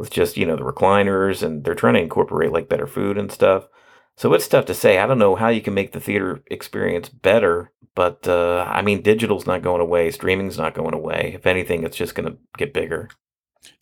with 0.00 0.10
just 0.10 0.36
you 0.36 0.44
know 0.44 0.56
the 0.56 0.64
recliners 0.64 1.42
and 1.42 1.62
they're 1.62 1.74
trying 1.74 1.94
to 1.94 2.00
incorporate 2.02 2.50
like 2.50 2.68
better 2.68 2.86
food 2.86 3.16
and 3.16 3.30
stuff 3.30 3.68
so 4.16 4.34
it's 4.34 4.48
tough 4.48 4.64
to 4.64 4.74
say 4.74 4.98
i 4.98 5.06
don't 5.06 5.18
know 5.18 5.36
how 5.36 5.48
you 5.48 5.60
can 5.60 5.74
make 5.74 5.92
the 5.92 6.00
theater 6.00 6.42
experience 6.50 7.08
better 7.08 7.70
but 7.94 8.26
uh, 8.28 8.64
I 8.68 8.82
mean, 8.82 9.02
digital's 9.02 9.46
not 9.46 9.62
going 9.62 9.80
away. 9.80 10.10
Streaming's 10.10 10.58
not 10.58 10.74
going 10.74 10.94
away. 10.94 11.32
If 11.34 11.46
anything, 11.46 11.84
it's 11.84 11.96
just 11.96 12.14
going 12.14 12.30
to 12.30 12.38
get 12.56 12.72
bigger. 12.72 13.08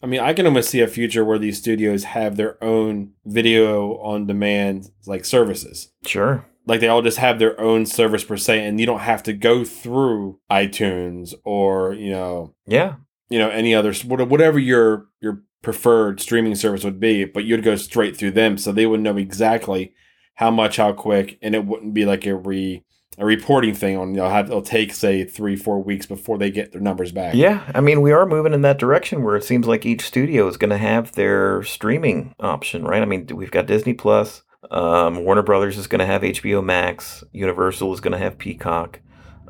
I 0.02 0.06
mean, 0.06 0.20
I 0.20 0.32
can 0.32 0.46
almost 0.46 0.70
see 0.70 0.80
a 0.80 0.88
future 0.88 1.24
where 1.24 1.38
these 1.38 1.58
studios 1.58 2.04
have 2.04 2.36
their 2.36 2.62
own 2.62 3.12
video 3.24 3.96
on 3.98 4.26
demand 4.26 4.90
like 5.06 5.24
services. 5.24 5.92
Sure. 6.04 6.44
Like 6.66 6.80
they 6.80 6.88
all 6.88 7.02
just 7.02 7.18
have 7.18 7.38
their 7.38 7.58
own 7.60 7.86
service 7.86 8.24
per 8.24 8.36
se, 8.36 8.66
and 8.66 8.80
you 8.80 8.86
don't 8.86 9.00
have 9.00 9.22
to 9.22 9.32
go 9.32 9.64
through 9.64 10.40
iTunes 10.50 11.32
or 11.44 11.94
you 11.94 12.10
know, 12.10 12.54
yeah, 12.66 12.96
you 13.30 13.38
know, 13.38 13.48
any 13.48 13.74
other 13.74 13.94
whatever 13.94 14.58
your 14.58 15.06
your 15.20 15.44
preferred 15.62 16.20
streaming 16.20 16.54
service 16.54 16.84
would 16.84 17.00
be, 17.00 17.24
but 17.24 17.44
you'd 17.44 17.64
go 17.64 17.76
straight 17.76 18.16
through 18.16 18.32
them, 18.32 18.58
so 18.58 18.72
they 18.72 18.86
would 18.86 19.00
know 19.00 19.16
exactly 19.16 19.94
how 20.34 20.50
much, 20.50 20.76
how 20.76 20.92
quick, 20.92 21.38
and 21.42 21.54
it 21.54 21.64
wouldn't 21.64 21.94
be 21.94 22.04
like 22.04 22.26
a 22.26 22.34
re 22.34 22.84
a 23.18 23.24
reporting 23.24 23.74
thing 23.74 23.96
on 23.96 24.10
you 24.10 24.18
know 24.18 24.28
how 24.28 24.40
it'll 24.40 24.62
take 24.62 24.94
say 24.94 25.24
three 25.24 25.56
four 25.56 25.82
weeks 25.82 26.06
before 26.06 26.38
they 26.38 26.50
get 26.50 26.70
their 26.70 26.80
numbers 26.80 27.10
back. 27.10 27.34
Yeah, 27.34 27.68
I 27.74 27.80
mean 27.80 28.00
we 28.00 28.12
are 28.12 28.24
moving 28.26 28.54
in 28.54 28.62
that 28.62 28.78
direction 28.78 29.24
where 29.24 29.36
it 29.36 29.44
seems 29.44 29.66
like 29.66 29.84
each 29.84 30.02
studio 30.02 30.46
is 30.46 30.56
going 30.56 30.70
to 30.70 30.78
have 30.78 31.12
their 31.12 31.64
streaming 31.64 32.34
option, 32.38 32.84
right? 32.84 33.02
I 33.02 33.06
mean 33.06 33.26
we've 33.32 33.50
got 33.50 33.66
Disney 33.66 33.94
Plus, 33.94 34.44
um, 34.70 35.24
Warner 35.24 35.42
Brothers 35.42 35.76
is 35.76 35.88
going 35.88 35.98
to 35.98 36.06
have 36.06 36.22
HBO 36.22 36.64
Max, 36.64 37.24
Universal 37.32 37.92
is 37.92 38.00
going 38.00 38.12
to 38.12 38.18
have 38.18 38.38
Peacock. 38.38 39.00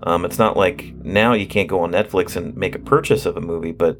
Um, 0.02 0.24
it's 0.24 0.38
not 0.38 0.56
like 0.56 0.94
now 1.02 1.32
you 1.32 1.46
can't 1.46 1.68
go 1.68 1.80
on 1.80 1.92
Netflix 1.92 2.36
and 2.36 2.56
make 2.56 2.74
a 2.74 2.80
purchase 2.80 3.26
of 3.26 3.36
a 3.36 3.40
movie, 3.40 3.72
but 3.72 3.98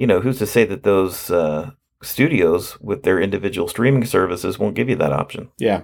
you 0.00 0.06
know 0.06 0.20
who's 0.20 0.38
to 0.38 0.46
say 0.46 0.64
that 0.64 0.82
those 0.82 1.30
uh, 1.30 1.72
studios 2.02 2.80
with 2.80 3.02
their 3.02 3.20
individual 3.20 3.68
streaming 3.68 4.06
services 4.06 4.58
won't 4.58 4.74
give 4.74 4.88
you 4.88 4.96
that 4.96 5.12
option? 5.12 5.50
Yeah, 5.58 5.82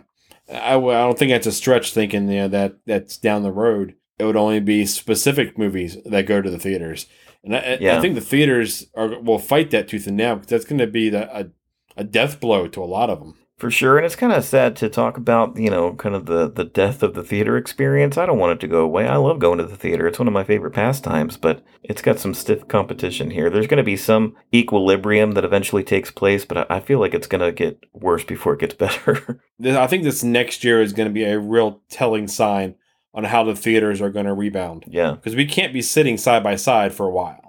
I, 0.51 0.77
I 0.77 1.05
don't 1.05 1.19
think 1.19 1.31
that's 1.31 1.47
a 1.47 1.53
stretch 1.53 1.93
thinking 1.93 2.27
you 2.31 2.37
know, 2.39 2.49
that 2.49 2.79
that's 2.87 3.19
down 3.19 3.43
the 3.43 3.53
road. 3.53 3.95
It 4.19 4.25
would 4.25 4.35
only 4.35 4.61
be 4.61 4.87
specific 4.87 5.59
movies 5.59 5.99
that 6.07 6.25
go 6.25 6.41
to 6.41 6.49
the 6.49 6.59
theaters, 6.59 7.07
and 7.45 7.55
I, 7.55 7.77
yeah. 7.79 7.99
I 7.99 8.01
think 8.01 8.15
the 8.15 8.23
theaters 8.23 8.87
are 8.95 9.21
will 9.21 9.39
fight 9.39 9.71
that 9.73 9.87
tooth 9.87 10.07
and 10.07 10.17
nail 10.17 10.37
because 10.37 10.49
that's 10.49 10.65
going 10.65 10.79
to 10.79 10.87
be 10.87 11.11
the, 11.11 11.39
a 11.39 11.51
a 11.99 12.05
death 12.05 12.41
blow 12.41 12.69
to 12.69 12.83
a 12.83 12.87
lot 12.87 13.11
of 13.11 13.21
them. 13.21 13.35
For 13.59 13.71
sure, 13.71 13.97
and 13.97 14.05
it's 14.05 14.17
kind 14.17 14.35
of 14.35 14.45
sad 14.45 14.77
to 14.77 14.91
talk 14.91 15.17
about, 15.17 15.57
you 15.57 15.71
know, 15.71 15.95
kind 15.95 16.15
of 16.15 16.27
the 16.27 16.51
the 16.51 16.65
death 16.65 17.03
of 17.03 17.15
the 17.15 17.23
theater 17.23 17.57
experience. 17.57 18.19
I 18.19 18.27
don't 18.27 18.39
want 18.39 18.53
it 18.53 18.61
to 18.61 18.69
go 18.69 18.81
away. 18.81 19.09
I 19.09 19.17
love 19.17 19.39
going 19.39 19.57
to 19.57 19.65
the 19.65 19.77
theater. 19.77 20.07
It's 20.07 20.19
one 20.19 20.29
of 20.29 20.35
my 20.35 20.45
favorite 20.45 20.75
pastimes, 20.75 21.39
but 21.39 21.65
it's 21.83 22.03
got 22.03 22.19
some 22.19 22.35
stiff 22.35 22.69
competition 22.69 23.31
here. 23.31 23.49
There's 23.49 23.67
going 23.67 23.79
to 23.79 23.83
be 23.83 23.97
some 23.97 24.37
equilibrium 24.53 25.33
that 25.33 25.45
eventually 25.45 25.83
takes 25.83 26.11
place, 26.11 26.45
but 26.45 26.71
I 26.71 26.81
feel 26.81 27.01
like 27.01 27.15
it's 27.15 27.27
going 27.27 27.41
to 27.41 27.51
get 27.51 27.83
worse 27.95 28.25
before 28.25 28.53
it 28.53 28.61
gets 28.61 28.75
better. 29.05 29.41
I 29.65 29.87
think 29.87 30.05
this 30.05 30.23
next 30.23 30.63
year 30.63 30.83
is 30.83 30.93
going 30.93 31.09
to 31.09 31.15
be 31.15 31.25
a 31.25 31.39
real 31.39 31.81
telling 31.89 32.29
sign 32.29 32.75
on 33.15 33.25
how 33.25 33.43
the 33.43 33.57
theaters 33.57 34.03
are 34.03 34.11
going 34.11 34.27
to 34.27 34.35
rebound. 34.35 34.85
Yeah. 34.87 35.13
Because 35.13 35.35
we 35.35 35.47
can't 35.47 35.73
be 35.73 35.81
sitting 35.81 36.19
side 36.19 36.45
by 36.45 36.57
side 36.57 36.93
for 36.93 37.07
a 37.07 37.11
while. 37.11 37.46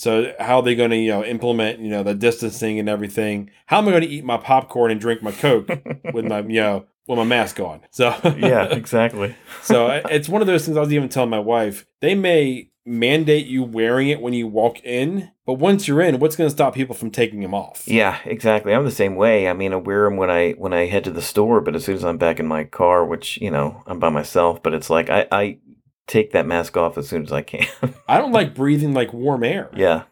So 0.00 0.32
how 0.40 0.56
are 0.56 0.62
they 0.62 0.74
going 0.74 0.92
to 0.92 0.96
you 0.96 1.10
know 1.10 1.22
implement 1.22 1.80
you 1.80 1.90
know 1.90 2.02
the 2.02 2.14
distancing 2.14 2.78
and 2.78 2.88
everything? 2.88 3.50
How 3.66 3.78
am 3.78 3.88
I 3.88 3.90
going 3.90 4.02
to 4.02 4.08
eat 4.08 4.24
my 4.24 4.38
popcorn 4.38 4.90
and 4.90 4.98
drink 4.98 5.22
my 5.22 5.30
coke 5.30 5.68
with 6.14 6.24
my 6.24 6.40
you 6.40 6.60
know 6.60 6.86
with 7.06 7.18
my 7.18 7.24
mask 7.24 7.60
on? 7.60 7.82
So 7.90 8.16
yeah, 8.38 8.64
exactly. 8.64 9.36
so 9.62 9.88
uh, 9.88 10.00
it's 10.10 10.26
one 10.26 10.40
of 10.40 10.46
those 10.46 10.64
things. 10.64 10.78
I 10.78 10.80
was 10.80 10.90
even 10.90 11.10
telling 11.10 11.28
my 11.28 11.38
wife 11.38 11.84
they 12.00 12.14
may 12.14 12.70
mandate 12.86 13.46
you 13.46 13.62
wearing 13.62 14.08
it 14.08 14.22
when 14.22 14.32
you 14.32 14.48
walk 14.48 14.82
in, 14.84 15.32
but 15.44 15.54
once 15.54 15.86
you're 15.86 16.00
in, 16.00 16.18
what's 16.18 16.34
going 16.34 16.48
to 16.48 16.54
stop 16.54 16.74
people 16.74 16.94
from 16.94 17.10
taking 17.10 17.40
them 17.40 17.52
off? 17.52 17.86
Yeah, 17.86 18.20
exactly. 18.24 18.72
I'm 18.72 18.86
the 18.86 18.90
same 18.90 19.16
way. 19.16 19.48
I 19.48 19.52
mean, 19.52 19.74
I 19.74 19.76
wear 19.76 20.04
them 20.04 20.16
when 20.16 20.30
I 20.30 20.52
when 20.52 20.72
I 20.72 20.86
head 20.86 21.04
to 21.04 21.10
the 21.10 21.20
store, 21.20 21.60
but 21.60 21.76
as 21.76 21.84
soon 21.84 21.96
as 21.96 22.06
I'm 22.06 22.16
back 22.16 22.40
in 22.40 22.46
my 22.46 22.64
car, 22.64 23.04
which 23.04 23.36
you 23.36 23.50
know 23.50 23.82
I'm 23.86 23.98
by 23.98 24.08
myself, 24.08 24.62
but 24.62 24.72
it's 24.72 24.88
like 24.88 25.10
I 25.10 25.26
I 25.30 25.58
take 26.10 26.32
that 26.32 26.46
mask 26.46 26.76
off 26.76 26.98
as 26.98 27.08
soon 27.08 27.22
as 27.22 27.32
I 27.32 27.42
can. 27.42 27.66
I 28.08 28.18
don't 28.18 28.32
like 28.32 28.54
breathing 28.54 28.92
like 28.92 29.12
warm 29.12 29.44
air. 29.44 29.70
Yeah. 29.74 30.04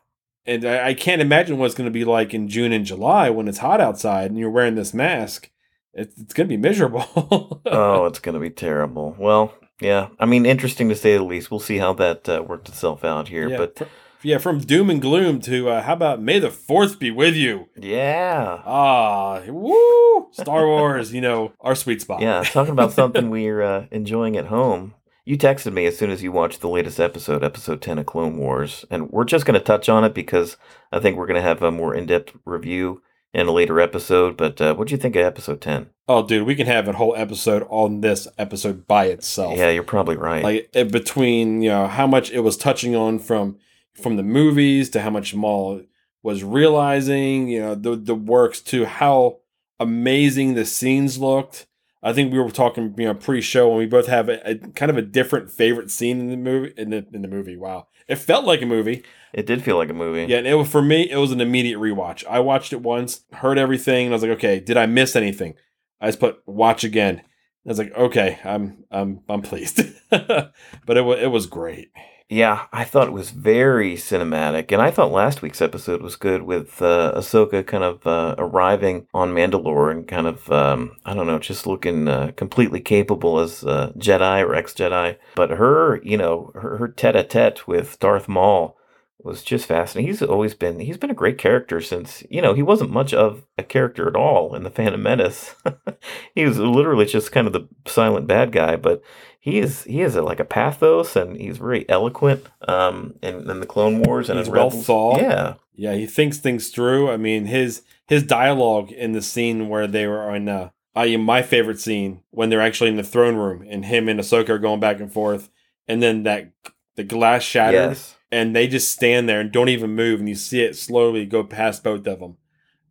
And 0.46 0.64
I, 0.64 0.88
I 0.88 0.94
can't 0.94 1.20
imagine 1.20 1.58
what 1.58 1.66
it's 1.66 1.74
going 1.74 1.87
to 1.87 1.98
be 1.98 2.04
like 2.04 2.32
in 2.32 2.48
June 2.48 2.72
and 2.72 2.87
July 2.87 3.28
when 3.30 3.48
it's 3.48 3.58
hot 3.58 3.80
outside 3.80 4.30
and 4.30 4.38
you're 4.38 4.48
wearing 4.48 4.76
this 4.76 4.94
mask. 4.94 5.50
It's, 5.92 6.16
it's 6.18 6.32
going 6.32 6.48
to 6.48 6.56
be 6.56 6.61
miserable. 6.61 7.61
oh, 7.66 8.06
it's 8.06 8.20
going 8.20 8.34
to 8.34 8.40
be 8.40 8.50
terrible. 8.50 9.16
Well, 9.18 9.52
yeah. 9.80 10.08
I 10.20 10.26
mean, 10.26 10.46
interesting 10.46 10.88
to 10.88 10.94
say 10.94 11.16
the 11.16 11.24
least. 11.24 11.50
We'll 11.50 11.61
see 11.61 11.78
how 11.78 11.92
that 11.94 12.28
uh, 12.28 12.44
worked 12.46 12.68
itself 12.68 13.04
out 13.04 13.28
here. 13.28 13.48
Yeah, 13.48 13.56
but. 13.56 13.88
Yeah, 14.20 14.38
from 14.38 14.58
doom 14.58 14.90
and 14.90 15.00
gloom 15.00 15.40
to 15.42 15.68
uh, 15.68 15.82
how 15.82 15.92
about 15.92 16.20
May 16.20 16.40
the 16.40 16.50
Fourth 16.50 16.98
be 16.98 17.12
with 17.12 17.37
you? 17.37 17.68
Yeah. 17.76 18.62
Ah, 18.66 19.42
woo! 19.46 20.28
Star 20.32 20.66
Wars, 20.66 21.12
you 21.12 21.20
know, 21.20 21.52
our 21.61 21.76
sweet 21.76 22.00
spot. 22.00 22.20
Yeah, 22.20 22.42
talking 22.42 22.72
about 22.72 22.92
something 22.92 23.30
we're 23.30 23.62
uh, 23.62 23.87
enjoying 23.92 24.37
at 24.37 24.46
home. 24.46 24.94
You 25.28 25.36
texted 25.36 25.74
me 25.74 25.84
as 25.84 25.98
soon 25.98 26.08
as 26.08 26.22
you 26.22 26.32
watched 26.32 26.62
the 26.62 26.70
latest 26.70 26.98
episode, 26.98 27.44
episode 27.44 27.82
10 27.82 27.98
of 27.98 28.06
Clone 28.06 28.38
Wars, 28.38 28.86
and 28.90 29.10
we're 29.10 29.26
just 29.26 29.44
going 29.44 29.60
to 29.60 29.64
touch 29.64 29.86
on 29.86 30.02
it 30.02 30.14
because 30.14 30.56
I 30.90 31.00
think 31.00 31.18
we're 31.18 31.26
going 31.26 31.34
to 31.34 31.46
have 31.46 31.62
a 31.62 31.70
more 31.70 31.94
in 31.94 32.06
depth 32.06 32.34
review 32.46 33.02
in 33.34 33.46
a 33.46 33.52
later 33.52 33.78
episode. 33.78 34.38
But 34.38 34.58
uh, 34.58 34.74
what 34.74 34.88
do 34.88 34.92
you 34.94 34.98
think 34.98 35.16
of 35.16 35.26
episode 35.26 35.60
ten? 35.60 35.90
Oh, 36.08 36.26
dude, 36.26 36.46
we 36.46 36.54
can 36.54 36.66
have 36.66 36.88
a 36.88 36.94
whole 36.94 37.14
episode 37.14 37.66
on 37.68 38.00
this 38.00 38.26
episode 38.38 38.86
by 38.86 39.08
itself. 39.08 39.58
Yeah, 39.58 39.68
you're 39.68 39.82
probably 39.82 40.16
right. 40.16 40.42
Like 40.42 40.90
between 40.90 41.60
you 41.60 41.68
know 41.68 41.88
how 41.88 42.06
much 42.06 42.30
it 42.30 42.40
was 42.40 42.56
touching 42.56 42.96
on 42.96 43.18
from 43.18 43.58
from 44.00 44.16
the 44.16 44.22
movies 44.22 44.88
to 44.90 45.02
how 45.02 45.10
much 45.10 45.34
Maul 45.34 45.82
was 46.22 46.42
realizing, 46.42 47.48
you 47.48 47.60
know, 47.60 47.74
the 47.74 47.96
the 47.96 48.14
works 48.14 48.62
to 48.62 48.86
how 48.86 49.40
amazing 49.78 50.54
the 50.54 50.64
scenes 50.64 51.18
looked. 51.18 51.66
I 52.02 52.12
think 52.12 52.32
we 52.32 52.38
were 52.38 52.50
talking, 52.50 52.94
you 52.96 53.06
know, 53.06 53.14
pre-show, 53.14 53.70
and 53.70 53.78
we 53.78 53.87
both 53.87 54.06
have 54.06 54.28
a, 54.28 54.48
a 54.48 54.56
kind 54.56 54.90
of 54.90 54.96
a 54.96 55.02
different 55.02 55.50
favorite 55.50 55.90
scene 55.90 56.20
in 56.20 56.28
the 56.28 56.37
movie. 56.37 56.72
In 56.76 56.90
the 56.90 57.06
in 57.12 57.22
the 57.22 57.28
movie, 57.28 57.56
wow, 57.56 57.88
it 58.06 58.16
felt 58.16 58.44
like 58.44 58.62
a 58.62 58.66
movie. 58.66 59.04
it 59.32 59.46
did 59.46 59.62
feel 59.62 59.76
like 59.76 59.90
a 59.90 59.94
movie. 59.94 60.30
Yeah, 60.30 60.38
and 60.38 60.46
it 60.46 60.54
was 60.54 60.68
for 60.68 60.82
me. 60.82 61.11
It 61.11 61.16
was 61.16 61.32
an 61.32 61.40
immediate 61.40 61.78
rewatch. 61.78 62.24
I 62.28 62.40
watched 62.40 62.72
it 62.72 62.82
once, 62.82 63.22
heard 63.32 63.58
everything, 63.58 64.06
and 64.06 64.14
I 64.14 64.16
was 64.16 64.22
like, 64.22 64.32
okay, 64.32 64.61
did 64.61 64.76
I 64.76 64.87
miss 64.87 65.16
anything? 65.16 65.54
I 66.00 66.08
just 66.08 66.20
put 66.20 66.40
watch 66.46 66.84
again. 66.84 67.22
I 67.66 67.68
was 67.68 67.78
like, 67.78 67.92
okay, 67.94 68.38
I'm 68.44 68.84
I'm 68.90 69.20
I'm 69.28 69.42
pleased. 69.42 69.82
but 70.11 70.52
it 70.88 71.02
was 71.02 71.20
it 71.20 71.30
was 71.30 71.46
great. 71.46 71.90
Yeah, 72.30 72.66
I 72.74 72.84
thought 72.84 73.08
it 73.08 73.12
was 73.12 73.30
very 73.30 73.94
cinematic, 73.94 74.70
and 74.70 74.82
I 74.82 74.90
thought 74.90 75.10
last 75.10 75.40
week's 75.40 75.62
episode 75.62 76.02
was 76.02 76.14
good 76.16 76.42
with 76.42 76.82
uh, 76.82 77.14
Ahsoka 77.16 77.66
kind 77.66 77.82
of 77.82 78.06
uh, 78.06 78.34
arriving 78.36 79.06
on 79.14 79.32
Mandalore 79.32 79.90
and 79.90 80.06
kind 80.06 80.26
of 80.26 80.52
um, 80.52 80.96
I 81.06 81.14
don't 81.14 81.26
know, 81.26 81.38
just 81.38 81.66
looking 81.66 82.06
uh, 82.06 82.32
completely 82.36 82.80
capable 82.80 83.38
as 83.38 83.64
uh, 83.64 83.92
Jedi 83.96 84.42
or 84.44 84.54
ex 84.54 84.74
Jedi. 84.74 85.16
But 85.36 85.52
her, 85.52 86.02
you 86.02 86.18
know, 86.18 86.52
her, 86.54 86.76
her 86.76 86.88
tete-a-tete 86.88 87.66
with 87.66 87.98
Darth 87.98 88.28
Maul 88.28 88.76
was 89.18 89.42
just 89.42 89.64
fascinating. 89.64 90.10
He's 90.10 90.22
always 90.22 90.54
been 90.54 90.80
he's 90.80 90.98
been 90.98 91.10
a 91.10 91.14
great 91.14 91.38
character 91.38 91.80
since 91.80 92.22
you 92.28 92.42
know 92.42 92.52
he 92.52 92.62
wasn't 92.62 92.90
much 92.90 93.14
of 93.14 93.44
a 93.56 93.62
character 93.62 94.06
at 94.06 94.16
all 94.16 94.54
in 94.54 94.64
the 94.64 94.70
Phantom 94.70 95.02
Menace. 95.02 95.54
he 96.34 96.44
was 96.44 96.58
literally 96.58 97.06
just 97.06 97.32
kind 97.32 97.46
of 97.46 97.54
the 97.54 97.68
silent 97.86 98.26
bad 98.26 98.52
guy, 98.52 98.76
but 98.76 99.02
he 99.48 99.58
is 99.58 99.84
he 99.84 100.02
is 100.02 100.16
a, 100.16 100.22
like 100.22 100.40
a 100.40 100.44
pathos 100.44 101.16
and 101.16 101.37
he's 101.40 101.58
very 101.58 101.88
eloquent 101.88 102.46
um 102.66 103.14
in, 103.22 103.50
in 103.50 103.61
the 103.61 103.66
Clone 103.66 104.02
Wars 104.02 104.28
and 104.28 104.38
He's 104.38 104.48
well 104.48 104.68
Rebels. 104.68 104.87
thought. 104.87 105.20
Yeah, 105.20 105.54
Yeah, 105.74 105.94
he 105.94 106.06
thinks 106.06 106.38
things 106.38 106.70
through. 106.70 107.11
I 107.11 107.16
mean, 107.16 107.46
his 107.46 107.82
his 108.06 108.22
dialogue 108.22 108.90
in 108.92 109.12
the 109.12 109.22
scene 109.22 109.68
where 109.68 109.87
they 109.87 110.06
were 110.06 110.30
on 110.30 110.48
uh, 110.48 110.70
I 110.94 111.16
my 111.16 111.42
favorite 111.42 111.80
scene 111.80 112.22
when 112.30 112.50
they're 112.50 112.61
actually 112.61 112.90
in 112.90 112.96
the 112.96 113.02
throne 113.02 113.37
room 113.37 113.64
and 113.68 113.84
him 113.84 114.08
and 114.08 114.18
Ahsoka 114.18 114.50
are 114.50 114.58
going 114.58 114.80
back 114.80 115.00
and 115.00 115.12
forth, 115.12 115.50
and 115.87 116.02
then 116.02 116.24
that 116.24 116.52
the 116.96 117.04
glass 117.04 117.42
shatters 117.42 117.74
yes, 117.74 118.16
and 118.32 118.54
they 118.54 118.66
just 118.66 118.90
stand 118.90 119.28
there 119.28 119.40
and 119.40 119.52
don't 119.52 119.68
even 119.68 119.94
move, 119.94 120.20
and 120.20 120.28
you 120.28 120.34
see 120.34 120.62
it 120.62 120.76
slowly 120.76 121.24
go 121.26 121.44
past 121.44 121.84
both 121.84 122.06
of 122.06 122.18
them. 122.20 122.37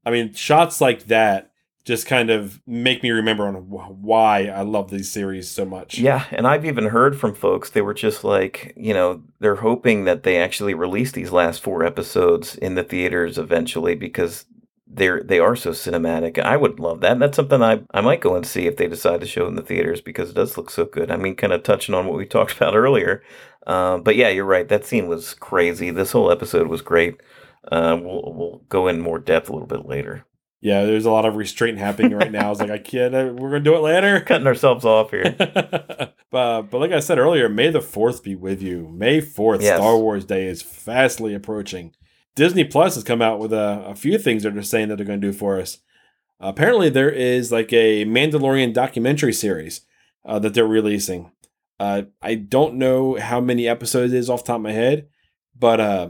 I 0.05 0.11
mean, 0.11 0.33
shots 0.33 0.79
like 0.79 1.07
that 1.07 1.46
just 1.87 2.05
kind 2.05 2.29
of 2.29 2.61
make 2.67 3.01
me 3.01 3.09
remember 3.11 3.47
on 3.47 3.55
why 3.55 4.47
I 4.47 4.61
love 4.63 4.91
these 4.91 5.09
series 5.09 5.49
so 5.49 5.63
much. 5.63 5.97
yeah, 5.97 6.25
and 6.31 6.45
I've 6.45 6.65
even 6.65 6.87
heard 6.87 7.17
from 7.17 7.33
folks 7.33 7.69
they 7.69 7.81
were 7.81 7.93
just 7.93 8.25
like 8.25 8.73
you 8.75 8.93
know 8.93 9.23
they're 9.39 9.55
hoping 9.55 10.03
that 10.03 10.23
they 10.23 10.37
actually 10.37 10.73
release 10.73 11.13
these 11.13 11.31
last 11.31 11.63
four 11.63 11.85
episodes 11.85 12.55
in 12.55 12.75
the 12.75 12.83
theaters 12.83 13.37
eventually 13.37 13.95
because 13.95 14.45
they're 14.85 15.23
they 15.23 15.39
are 15.39 15.55
so 15.55 15.71
cinematic. 15.71 16.37
I 16.39 16.57
would 16.57 16.77
love 16.79 16.99
that. 17.01 17.19
That's 17.19 17.37
something 17.37 17.63
I 17.63 17.81
I 17.93 18.01
might 18.01 18.19
go 18.21 18.35
and 18.35 18.45
see 18.45 18.67
if 18.67 18.75
they 18.75 18.87
decide 18.87 19.21
to 19.21 19.27
show 19.27 19.47
in 19.47 19.55
the 19.55 19.61
theaters 19.61 20.01
because 20.01 20.29
it 20.29 20.35
does 20.35 20.57
look 20.57 20.69
so 20.69 20.83
good. 20.85 21.09
I 21.09 21.15
mean, 21.15 21.35
kind 21.35 21.53
of 21.53 21.63
touching 21.63 21.95
on 21.95 22.05
what 22.05 22.17
we 22.17 22.25
talked 22.35 22.55
about 22.57 22.75
earlier. 22.75 23.23
Uh, 23.65 23.97
but 23.97 24.15
yeah, 24.17 24.29
you're 24.29 24.45
right. 24.45 24.67
That 24.67 24.85
scene 24.85 25.07
was 25.07 25.33
crazy. 25.35 25.89
This 25.91 26.11
whole 26.11 26.31
episode 26.31 26.67
was 26.67 26.81
great. 26.81 27.21
Uh, 27.71 27.97
we'll 28.01 28.33
we'll 28.35 28.61
go 28.69 28.87
in 28.87 28.99
more 29.01 29.19
depth 29.19 29.49
a 29.49 29.53
little 29.53 29.67
bit 29.67 29.85
later. 29.85 30.25
Yeah, 30.59 30.85
there's 30.85 31.05
a 31.05 31.11
lot 31.11 31.25
of 31.25 31.35
restraint 31.35 31.77
happening 31.77 32.13
right 32.13 32.31
now. 32.31 32.49
It's 32.51 32.59
like, 32.59 32.71
I 32.71 32.79
can't. 32.79 33.13
uh, 33.13 33.31
We're 33.35 33.49
gonna 33.51 33.59
do 33.59 33.75
it 33.75 33.81
later. 33.81 34.19
Cutting 34.25 34.47
ourselves 34.47 34.85
off 34.85 35.11
here. 35.11 35.35
but, 36.31 36.61
but 36.63 36.73
like 36.79 36.91
I 36.91 36.99
said 36.99 37.19
earlier, 37.19 37.47
May 37.47 37.69
the 37.69 37.79
4th 37.79 38.23
be 38.23 38.35
with 38.35 38.61
you. 38.61 38.87
May 38.89 39.21
4th, 39.21 39.61
Yes. 39.61 39.77
Star 39.77 39.97
Wars 39.97 40.25
Day 40.25 40.47
is 40.47 40.61
fastly 40.61 41.33
approaching. 41.35 41.93
Disney 42.35 42.63
Plus 42.63 42.95
has 42.95 43.03
come 43.03 43.21
out 43.21 43.39
with 43.39 43.53
a, 43.53 43.83
a 43.87 43.95
few 43.95 44.17
things 44.17 44.43
that 44.43 44.53
they're 44.53 44.63
saying 44.63 44.89
that 44.89 44.95
they're 44.97 45.05
going 45.05 45.21
to 45.21 45.27
do 45.27 45.33
for 45.33 45.59
us. 45.59 45.79
apparently, 46.39 46.89
there 46.89 47.09
is 47.09 47.51
like 47.51 47.71
a 47.73 48.05
Mandalorian 48.05 48.73
documentary 48.73 49.33
series 49.33 49.81
uh, 50.25 50.39
that 50.39 50.53
they're 50.53 50.67
releasing. 50.67 51.31
Uh, 51.79 52.03
I 52.21 52.35
don't 52.35 52.75
know 52.75 53.15
how 53.19 53.39
many 53.39 53.67
episodes 53.67 54.11
it 54.13 54.17
is 54.17 54.29
off 54.29 54.43
the 54.43 54.47
top 54.47 54.55
of 54.57 54.61
my 54.63 54.71
head, 54.71 55.07
but 55.57 55.79
uh, 55.79 56.09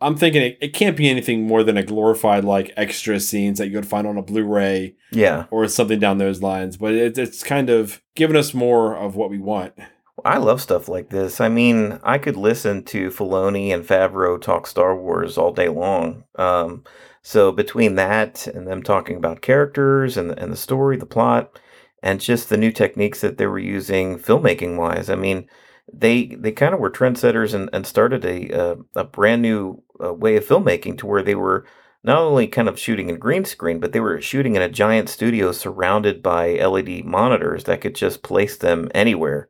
I'm 0.00 0.16
thinking 0.16 0.42
it, 0.42 0.58
it 0.60 0.74
can't 0.74 0.96
be 0.96 1.08
anything 1.08 1.46
more 1.46 1.62
than 1.62 1.76
a 1.76 1.82
glorified 1.82 2.44
like 2.44 2.72
extra 2.76 3.18
scenes 3.18 3.58
that 3.58 3.68
you 3.68 3.76
would 3.76 3.86
find 3.86 4.06
on 4.06 4.18
a 4.18 4.22
Blu-ray 4.22 4.94
Yeah, 5.10 5.46
or 5.50 5.66
something 5.68 5.98
down 5.98 6.18
those 6.18 6.42
lines. 6.42 6.76
But 6.76 6.94
it, 6.94 7.16
it's 7.16 7.42
kind 7.42 7.70
of 7.70 8.02
giving 8.14 8.36
us 8.36 8.52
more 8.52 8.96
of 8.96 9.16
what 9.16 9.30
we 9.30 9.38
want. 9.38 9.74
I 10.24 10.38
love 10.38 10.60
stuff 10.60 10.88
like 10.88 11.10
this. 11.10 11.40
I 11.40 11.48
mean, 11.48 12.00
I 12.02 12.18
could 12.18 12.36
listen 12.36 12.84
to 12.84 13.10
Filoni 13.10 13.72
and 13.72 13.84
Favreau 13.84 14.40
talk 14.40 14.66
Star 14.66 14.96
Wars 14.96 15.38
all 15.38 15.52
day 15.52 15.68
long. 15.68 16.24
Um, 16.36 16.84
so 17.22 17.52
between 17.52 17.96
that 17.96 18.46
and 18.46 18.66
them 18.66 18.82
talking 18.82 19.16
about 19.16 19.42
characters 19.42 20.16
and 20.16 20.30
and 20.38 20.52
the 20.52 20.56
story, 20.56 20.96
the 20.96 21.06
plot, 21.06 21.58
and 22.02 22.20
just 22.20 22.48
the 22.48 22.56
new 22.56 22.70
techniques 22.70 23.20
that 23.20 23.38
they 23.38 23.46
were 23.46 23.58
using 23.58 24.18
filmmaking 24.18 24.76
wise, 24.76 25.10
I 25.10 25.16
mean, 25.16 25.48
they 25.92 26.26
they 26.26 26.52
kind 26.52 26.74
of 26.74 26.80
were 26.80 26.90
trendsetters 26.90 27.54
and, 27.54 27.70
and 27.72 27.86
started 27.86 28.24
a 28.24 28.50
uh, 28.50 28.76
a 28.94 29.04
brand 29.04 29.42
new 29.42 29.82
uh, 30.02 30.12
way 30.12 30.36
of 30.36 30.46
filmmaking 30.46 30.98
to 30.98 31.06
where 31.06 31.22
they 31.22 31.34
were 31.34 31.66
not 32.02 32.18
only 32.18 32.46
kind 32.46 32.68
of 32.68 32.78
shooting 32.78 33.08
in 33.08 33.18
green 33.18 33.44
screen, 33.44 33.80
but 33.80 33.92
they 33.92 34.00
were 34.00 34.20
shooting 34.20 34.54
in 34.54 34.62
a 34.62 34.68
giant 34.68 35.08
studio 35.08 35.50
surrounded 35.50 36.22
by 36.22 36.54
LED 36.54 37.04
monitors 37.04 37.64
that 37.64 37.80
could 37.80 37.96
just 37.96 38.22
place 38.22 38.56
them 38.56 38.88
anywhere. 38.94 39.48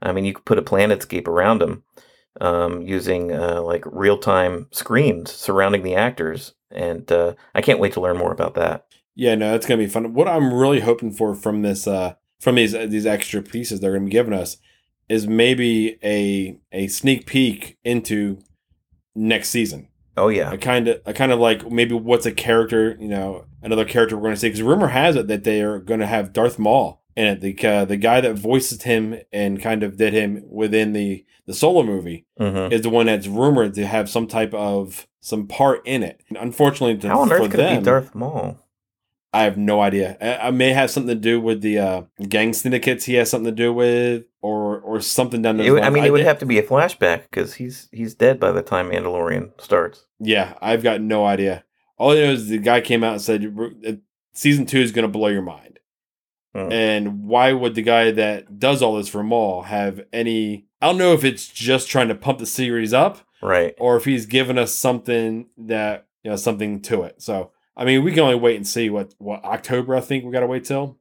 I 0.00 0.12
mean, 0.12 0.24
you 0.24 0.32
could 0.32 0.46
put 0.46 0.58
a 0.58 0.62
planetscape 0.62 1.28
around 1.28 1.60
them 1.60 1.82
um, 2.40 2.82
using 2.82 3.32
uh, 3.32 3.60
like 3.62 3.84
real 3.86 4.16
time 4.16 4.68
screens 4.70 5.32
surrounding 5.32 5.82
the 5.82 5.94
actors. 5.94 6.54
And 6.70 7.10
uh, 7.10 7.34
I 7.54 7.60
can't 7.60 7.80
wait 7.80 7.92
to 7.94 8.00
learn 8.00 8.16
more 8.16 8.32
about 8.32 8.54
that. 8.54 8.86
Yeah, 9.14 9.34
no, 9.34 9.54
it's 9.54 9.66
gonna 9.66 9.78
be 9.78 9.88
fun. 9.88 10.14
What 10.14 10.28
I'm 10.28 10.54
really 10.54 10.80
hoping 10.80 11.10
for 11.10 11.34
from 11.34 11.62
this, 11.62 11.86
uh, 11.86 12.14
from 12.40 12.54
these 12.54 12.72
these 12.72 13.06
extra 13.06 13.42
pieces 13.42 13.80
they're 13.80 13.92
gonna 13.92 14.04
be 14.04 14.12
giving 14.12 14.32
us, 14.32 14.58
is 15.08 15.26
maybe 15.26 15.98
a 16.02 16.58
a 16.72 16.88
sneak 16.88 17.26
peek 17.26 17.78
into 17.84 18.38
next 19.14 19.50
season. 19.50 19.88
Oh, 20.16 20.28
yeah. 20.28 20.50
a 20.52 20.58
kind 20.58 20.88
of 20.88 21.00
a 21.06 21.12
kind 21.12 21.30
of 21.30 21.38
like 21.38 21.70
maybe 21.70 21.94
what's 21.94 22.26
a 22.26 22.32
character 22.32 22.96
you 22.98 23.06
know 23.06 23.44
another 23.62 23.84
character 23.84 24.16
we're 24.16 24.22
going 24.22 24.34
to 24.34 24.40
see 24.40 24.48
because 24.48 24.62
rumor 24.62 24.88
has 24.88 25.14
it 25.14 25.28
that 25.28 25.44
they 25.44 25.62
are 25.62 25.78
going 25.78 26.00
to 26.00 26.06
have 26.06 26.32
Darth 26.32 26.58
Maul 26.58 27.02
in 27.14 27.26
it 27.26 27.40
the 27.40 27.68
uh, 27.68 27.84
the 27.84 27.96
guy 27.96 28.20
that 28.20 28.34
voices 28.34 28.82
him 28.82 29.16
and 29.32 29.62
kind 29.62 29.84
of 29.84 29.96
did 29.96 30.12
him 30.12 30.42
within 30.48 30.92
the 30.92 31.24
the 31.46 31.54
solo 31.54 31.84
movie 31.84 32.26
hmm 32.36 32.68
is 32.72 32.82
the 32.82 32.90
one 32.90 33.06
that's 33.06 33.28
rumored 33.28 33.74
to 33.74 33.86
have 33.86 34.10
some 34.10 34.26
type 34.26 34.52
of 34.54 35.06
some 35.20 35.46
part 35.46 35.86
in 35.86 36.02
it 36.02 36.20
and 36.28 36.36
unfortunately 36.36 36.98
to, 36.98 37.08
How 37.08 37.20
on 37.20 37.32
earth 37.32 37.50
could 37.52 37.60
them 37.60 37.78
be 37.78 37.84
Darth 37.84 38.14
Maul? 38.14 38.58
I 39.38 39.42
have 39.44 39.56
no 39.56 39.80
idea 39.80 40.16
I, 40.20 40.48
I 40.48 40.50
may 40.50 40.72
have 40.72 40.90
something 40.90 41.14
to 41.16 41.20
do 41.30 41.40
with 41.40 41.60
the 41.62 41.78
uh, 41.78 42.02
gang 42.28 42.52
syndicates 42.52 43.04
he 43.04 43.14
has 43.14 43.30
something 43.30 43.50
to 43.54 43.62
do 43.64 43.72
with 43.72 44.24
or 44.40 44.80
or 44.80 45.00
something 45.00 45.42
down 45.42 45.58
would- 45.58 45.82
I 45.82 45.90
mean, 45.90 46.04
it 46.04 46.12
would 46.12 46.24
have 46.24 46.38
to 46.40 46.46
be 46.46 46.58
a 46.58 46.62
flashback 46.62 47.22
because 47.22 47.54
he's 47.54 47.88
he's 47.92 48.14
dead 48.14 48.38
by 48.40 48.52
the 48.52 48.62
time 48.62 48.90
Mandalorian 48.90 49.50
starts. 49.60 50.06
Yeah, 50.20 50.54
I've 50.60 50.82
got 50.82 51.00
no 51.00 51.24
idea. 51.24 51.64
All 51.96 52.12
I 52.12 52.14
know 52.14 52.32
is 52.32 52.48
the 52.48 52.58
guy 52.58 52.80
came 52.80 53.02
out 53.04 53.14
and 53.14 53.22
said 53.22 53.56
"Uh, 53.86 53.92
season 54.32 54.66
two 54.66 54.78
is 54.80 54.92
going 54.92 55.02
to 55.04 55.08
blow 55.18 55.28
your 55.28 55.42
mind. 55.42 55.78
Hmm. 56.54 56.72
And 56.72 57.24
why 57.24 57.52
would 57.52 57.74
the 57.74 57.82
guy 57.82 58.10
that 58.12 58.58
does 58.58 58.82
all 58.82 58.96
this 58.96 59.08
for 59.08 59.22
Maul 59.22 59.62
have 59.62 60.00
any? 60.12 60.66
I 60.80 60.86
don't 60.86 60.98
know 60.98 61.12
if 61.12 61.24
it's 61.24 61.48
just 61.48 61.88
trying 61.88 62.08
to 62.08 62.14
pump 62.14 62.38
the 62.38 62.46
series 62.46 62.92
up 62.94 63.18
Right. 63.42 63.74
or 63.78 63.96
if 63.96 64.04
he's 64.04 64.26
giving 64.26 64.58
us 64.58 64.72
something 64.72 65.46
that 65.58 66.06
you 66.22 66.30
know 66.30 66.36
something 66.36 66.80
to 66.82 67.02
it. 67.02 67.20
So 67.20 67.50
I 67.78 67.84
mean, 67.84 68.02
we 68.02 68.10
can 68.10 68.20
only 68.20 68.34
wait 68.34 68.56
and 68.56 68.66
see 68.66 68.90
what 68.90 69.14
what 69.18 69.44
October. 69.44 69.94
I 69.96 70.00
think 70.00 70.24
we 70.24 70.32
got 70.32 70.40
to 70.40 70.46
wait 70.46 70.64
till. 70.64 70.98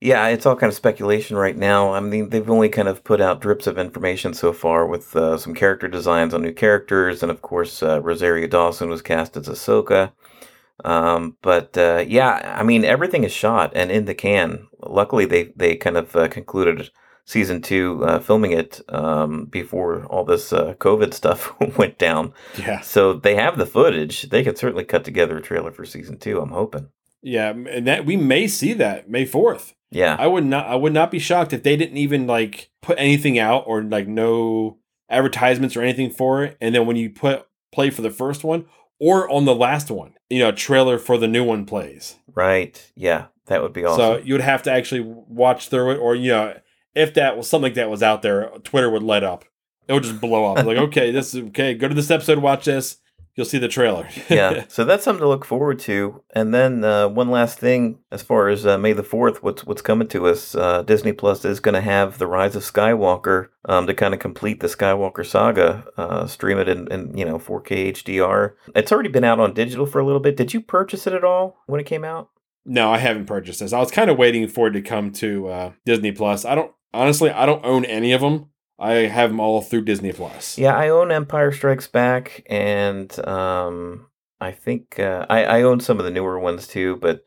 Yeah, 0.00 0.28
it's 0.28 0.46
all 0.46 0.56
kind 0.56 0.70
of 0.70 0.76
speculation 0.76 1.36
right 1.36 1.56
now. 1.56 1.94
I 1.94 2.00
mean, 2.00 2.28
they've 2.28 2.50
only 2.50 2.68
kind 2.68 2.88
of 2.88 3.04
put 3.04 3.20
out 3.20 3.40
drips 3.40 3.66
of 3.66 3.78
information 3.78 4.34
so 4.34 4.52
far 4.52 4.86
with 4.86 5.16
uh, 5.16 5.38
some 5.38 5.54
character 5.54 5.88
designs 5.88 6.34
on 6.34 6.42
new 6.42 6.52
characters, 6.52 7.22
and 7.22 7.32
of 7.32 7.42
course, 7.42 7.82
uh, 7.82 8.00
Rosario 8.02 8.46
Dawson 8.46 8.90
was 8.90 9.02
cast 9.02 9.36
as 9.36 9.48
Ahsoka. 9.48 10.12
Um, 10.84 11.36
but 11.42 11.76
uh, 11.78 12.04
yeah, 12.06 12.56
I 12.58 12.62
mean, 12.62 12.84
everything 12.84 13.24
is 13.24 13.32
shot 13.32 13.72
and 13.74 13.90
in 13.90 14.04
the 14.04 14.14
can. 14.14 14.68
Luckily, 14.80 15.24
they 15.24 15.52
they 15.56 15.74
kind 15.76 15.96
of 15.96 16.14
uh, 16.14 16.28
concluded 16.28 16.90
season 17.24 17.62
two 17.62 18.04
uh, 18.04 18.18
filming 18.20 18.52
it 18.52 18.80
um, 18.88 19.46
before 19.46 20.04
all 20.06 20.24
this 20.24 20.52
uh, 20.52 20.74
COVID 20.74 21.14
stuff 21.14 21.52
went 21.78 21.98
down. 21.98 22.32
Yeah, 22.58 22.80
So 22.80 23.14
they 23.14 23.34
have 23.36 23.56
the 23.58 23.66
footage. 23.66 24.28
They 24.30 24.44
could 24.44 24.58
certainly 24.58 24.84
cut 24.84 25.04
together 25.04 25.36
a 25.38 25.42
trailer 25.42 25.72
for 25.72 25.84
season 25.84 26.18
two. 26.18 26.40
I'm 26.40 26.50
hoping. 26.50 26.88
yeah, 27.22 27.50
and 27.50 27.86
that 27.86 28.04
we 28.04 28.16
may 28.16 28.46
see 28.46 28.72
that 28.74 29.08
May 29.08 29.24
fourth. 29.24 29.74
Yeah. 29.90 30.16
I 30.18 30.26
would 30.26 30.44
not 30.44 30.66
I 30.66 30.74
would 30.74 30.92
not 30.92 31.10
be 31.10 31.18
shocked 31.20 31.52
if 31.52 31.62
they 31.62 31.76
didn't 31.76 31.98
even 31.98 32.26
like 32.26 32.70
put 32.82 32.98
anything 32.98 33.38
out 33.38 33.64
or 33.66 33.82
like 33.82 34.08
no 34.08 34.78
advertisements 35.08 35.76
or 35.76 35.82
anything 35.82 36.10
for 36.10 36.42
it. 36.44 36.56
And 36.60 36.74
then 36.74 36.84
when 36.86 36.96
you 36.96 37.10
put 37.10 37.46
play 37.72 37.90
for 37.90 38.02
the 38.02 38.10
first 38.10 38.42
one 38.44 38.66
or 38.98 39.30
on 39.30 39.44
the 39.44 39.54
last 39.54 39.90
one, 39.90 40.14
you 40.28 40.40
know, 40.40 40.48
a 40.48 40.52
trailer 40.52 40.98
for 40.98 41.16
the 41.16 41.28
new 41.28 41.44
one 41.44 41.64
plays. 41.64 42.16
Right. 42.34 42.90
Yeah, 42.96 43.26
that 43.46 43.62
would 43.62 43.72
be 43.72 43.84
awesome. 43.84 43.98
So 43.98 44.16
you 44.18 44.34
would 44.34 44.40
have 44.40 44.62
to 44.64 44.72
actually 44.72 45.02
watch 45.02 45.68
through 45.68 45.92
it, 45.92 45.96
or 45.98 46.16
you 46.16 46.32
know, 46.32 46.56
if 46.94 47.14
that 47.14 47.36
was 47.36 47.48
something 47.48 47.74
that 47.74 47.90
was 47.90 48.02
out 48.02 48.22
there, 48.22 48.50
Twitter 48.62 48.90
would 48.90 49.02
light 49.02 49.24
up. 49.24 49.44
It 49.88 49.92
would 49.92 50.02
just 50.02 50.20
blow 50.20 50.52
up. 50.52 50.64
like, 50.64 50.78
okay, 50.88 51.10
this 51.10 51.34
is 51.34 51.44
okay. 51.48 51.74
Go 51.74 51.88
to 51.88 51.94
this 51.94 52.10
episode, 52.10 52.38
watch 52.38 52.64
this. 52.64 52.98
You'll 53.36 53.46
see 53.46 53.58
the 53.58 53.66
trailer. 53.66 54.08
yeah, 54.30 54.64
so 54.68 54.84
that's 54.84 55.02
something 55.02 55.20
to 55.20 55.28
look 55.28 55.44
forward 55.44 55.80
to. 55.80 56.22
And 56.36 56.54
then 56.54 56.84
uh, 56.84 57.08
one 57.08 57.30
last 57.30 57.58
thing, 57.58 57.98
as 58.12 58.22
far 58.22 58.48
as 58.48 58.64
uh, 58.64 58.78
May 58.78 58.92
the 58.92 59.02
Fourth, 59.02 59.42
what's 59.42 59.64
what's 59.66 59.82
coming 59.82 60.06
to 60.08 60.28
us? 60.28 60.54
Uh, 60.54 60.82
Disney 60.82 61.12
Plus 61.12 61.44
is 61.44 61.58
going 61.58 61.74
to 61.74 61.80
have 61.80 62.18
the 62.18 62.28
Rise 62.28 62.54
of 62.54 62.62
Skywalker 62.62 63.48
um, 63.64 63.88
to 63.88 63.94
kind 63.94 64.14
of 64.14 64.20
complete 64.20 64.60
the 64.60 64.68
Skywalker 64.68 65.26
saga. 65.26 65.84
Uh, 65.96 66.28
stream 66.28 66.58
it 66.58 66.68
in, 66.68 66.86
in 66.92 67.18
you 67.18 67.24
know 67.24 67.40
4K 67.40 67.90
HDR. 67.92 68.52
It's 68.76 68.92
already 68.92 69.08
been 69.08 69.24
out 69.24 69.40
on 69.40 69.52
digital 69.52 69.84
for 69.84 69.98
a 69.98 70.06
little 70.06 70.20
bit. 70.20 70.36
Did 70.36 70.54
you 70.54 70.60
purchase 70.60 71.04
it 71.08 71.12
at 71.12 71.24
all 71.24 71.56
when 71.66 71.80
it 71.80 71.86
came 71.86 72.04
out? 72.04 72.30
No, 72.64 72.92
I 72.92 72.98
haven't 72.98 73.26
purchased 73.26 73.60
this. 73.60 73.72
I 73.72 73.80
was 73.80 73.90
kind 73.90 74.10
of 74.10 74.16
waiting 74.16 74.46
for 74.46 74.68
it 74.68 74.72
to 74.72 74.80
come 74.80 75.10
to 75.14 75.48
uh, 75.48 75.72
Disney 75.84 76.12
Plus. 76.12 76.44
I 76.44 76.54
don't 76.54 76.72
honestly, 76.94 77.30
I 77.30 77.44
don't 77.46 77.64
own 77.64 77.84
any 77.84 78.12
of 78.12 78.20
them. 78.20 78.50
I 78.78 78.92
have 78.92 79.30
them 79.30 79.40
all 79.40 79.60
through 79.60 79.84
Disney 79.84 80.12
Plus. 80.12 80.58
Yeah, 80.58 80.74
I 80.74 80.88
own 80.88 81.12
Empire 81.12 81.52
Strikes 81.52 81.86
Back, 81.86 82.44
and 82.46 83.16
um, 83.26 84.06
I 84.40 84.52
think 84.52 84.98
uh, 84.98 85.26
I, 85.30 85.44
I 85.44 85.62
own 85.62 85.80
some 85.80 85.98
of 85.98 86.04
the 86.04 86.10
newer 86.10 86.38
ones 86.38 86.66
too. 86.66 86.96
But 86.96 87.22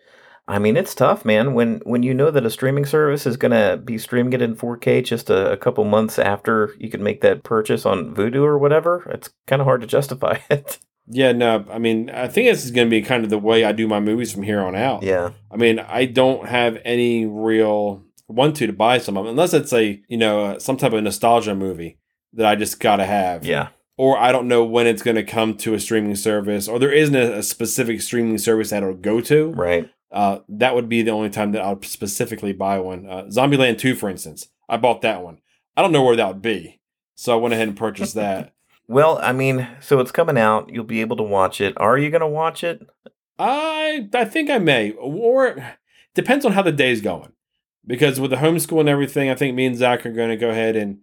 I 0.48 0.60
mean, 0.60 0.76
it's 0.76 0.96
tough, 0.96 1.24
man. 1.24 1.54
When 1.54 1.82
when 1.86 2.04
you 2.04 2.14
know 2.14 2.32
that 2.32 2.46
a 2.46 2.50
streaming 2.50 2.86
service 2.86 3.26
is 3.26 3.38
gonna 3.38 3.78
be 3.78 3.98
streaming 3.98 4.34
it 4.34 4.42
in 4.42 4.56
4K 4.56 5.06
just 5.06 5.30
a, 5.30 5.52
a 5.52 5.58
couple 5.58 5.84
months 5.86 6.20
after 6.20 6.76
you 6.80 6.90
can 6.90 7.04
make 7.04 7.22
that 7.22 7.44
purchase 7.44 7.86
on 7.86 8.14
Vudu 8.14 8.44
or 8.44 8.58
whatever, 8.58 9.10
it's 9.14 9.30
kind 9.46 9.62
of 9.62 9.66
hard 9.66 9.82
to 9.82 9.88
justify 9.88 10.40
it. 10.50 10.80
Yeah, 11.10 11.32
no, 11.32 11.66
I 11.72 11.80
mean, 11.80 12.10
I 12.10 12.28
think 12.28 12.50
this 12.50 12.66
is 12.66 12.72
going 12.72 12.88
to 12.88 12.92
be 12.92 13.02
kind 13.02 13.24
of 13.24 13.30
the 13.30 13.38
way 13.38 13.64
I 13.64 13.72
do 13.72 13.88
my 13.88 14.02
movies 14.02 14.34
from 14.34 14.44
here 14.44 14.60
on 14.60 14.76
out. 14.76 15.04
Yeah. 15.04 15.32
I 15.50 15.56
mean, 15.56 15.80
I 15.80 16.04
don't 16.04 16.50
have 16.50 16.82
any 16.84 17.26
real 17.26 18.04
want 18.28 18.56
to 18.58 18.68
to 18.68 18.74
buy 18.74 18.98
some 18.98 19.18
of 19.18 19.26
them 19.26 19.32
unless 19.32 19.54
it's 19.54 19.74
a 19.74 20.02
you 20.08 20.18
know 20.18 20.46
uh, 20.46 20.60
some 20.60 20.78
type 20.78 20.94
of 20.94 21.04
nostalgia 21.04 21.56
movie 21.56 21.98
that 22.34 22.46
I 22.46 22.56
just 22.56 22.80
gotta 22.80 23.06
have. 23.06 23.46
Yeah. 23.46 23.70
Or 24.00 24.16
I 24.16 24.32
don't 24.32 24.48
know 24.48 24.64
when 24.64 24.86
it's 24.86 25.02
going 25.02 25.16
to 25.16 25.24
come 25.24 25.58
to 25.58 25.74
a 25.74 25.80
streaming 25.80 26.16
service, 26.16 26.68
or 26.68 26.78
there 26.78 26.92
isn't 26.92 27.16
a, 27.16 27.40
a 27.40 27.42
specific 27.42 28.00
streaming 28.00 28.38
service 28.38 28.70
that 28.70 28.84
it'll 28.84 28.94
go 28.94 29.22
to. 29.22 29.50
Right. 29.54 29.90
Uh, 30.12 30.40
that 30.50 30.76
would 30.76 30.88
be 30.88 31.02
the 31.02 31.10
only 31.10 31.32
time 31.32 31.52
that 31.54 31.64
I'll 31.64 31.82
specifically 31.82 32.54
buy 32.54 32.78
one. 32.78 33.10
Uh, 33.10 33.24
Zombieland 33.24 33.80
2, 33.80 33.96
for 33.96 34.08
instance, 34.08 34.50
I 34.70 34.78
bought 34.78 35.02
that 35.02 35.24
one. 35.24 35.40
I 35.76 35.82
don't 35.82 35.92
know 35.92 36.04
where 36.04 36.16
that 36.16 36.28
would 36.28 36.44
be, 36.44 36.80
so 37.16 37.34
I 37.34 37.42
went 37.42 37.56
ahead 37.56 37.70
and 37.70 37.76
purchased 37.76 38.14
that. 38.16 38.54
Well, 38.88 39.18
I 39.18 39.34
mean, 39.34 39.68
so 39.80 40.00
it's 40.00 40.12
coming 40.12 40.38
out. 40.38 40.70
You'll 40.72 40.84
be 40.84 41.02
able 41.02 41.18
to 41.18 41.24
watch 41.24 41.60
it. 41.60 41.74
Are 41.78 41.98
you 41.98 42.12
going 42.12 42.22
to 42.22 42.28
watch 42.28 42.64
it? 42.64 42.88
I 43.40 44.08
I 44.14 44.26
think 44.26 44.50
I 44.50 44.60
may, 44.60 44.92
or 44.92 45.76
depends 46.14 46.46
on 46.46 46.54
how 46.54 46.62
the 46.62 46.72
day's 46.72 47.02
going 47.02 47.32
because 47.88 48.20
with 48.20 48.32
the 48.32 48.38
homeschool 48.38 48.82
and 48.82 48.90
everything, 48.90 49.30
I 49.30 49.36
think 49.36 49.56
me 49.56 49.66
and 49.66 49.76
Zach 49.76 50.06
are 50.06 50.12
going 50.12 50.30
to 50.30 50.38
go 50.38 50.50
ahead 50.50 50.76
and, 50.76 51.00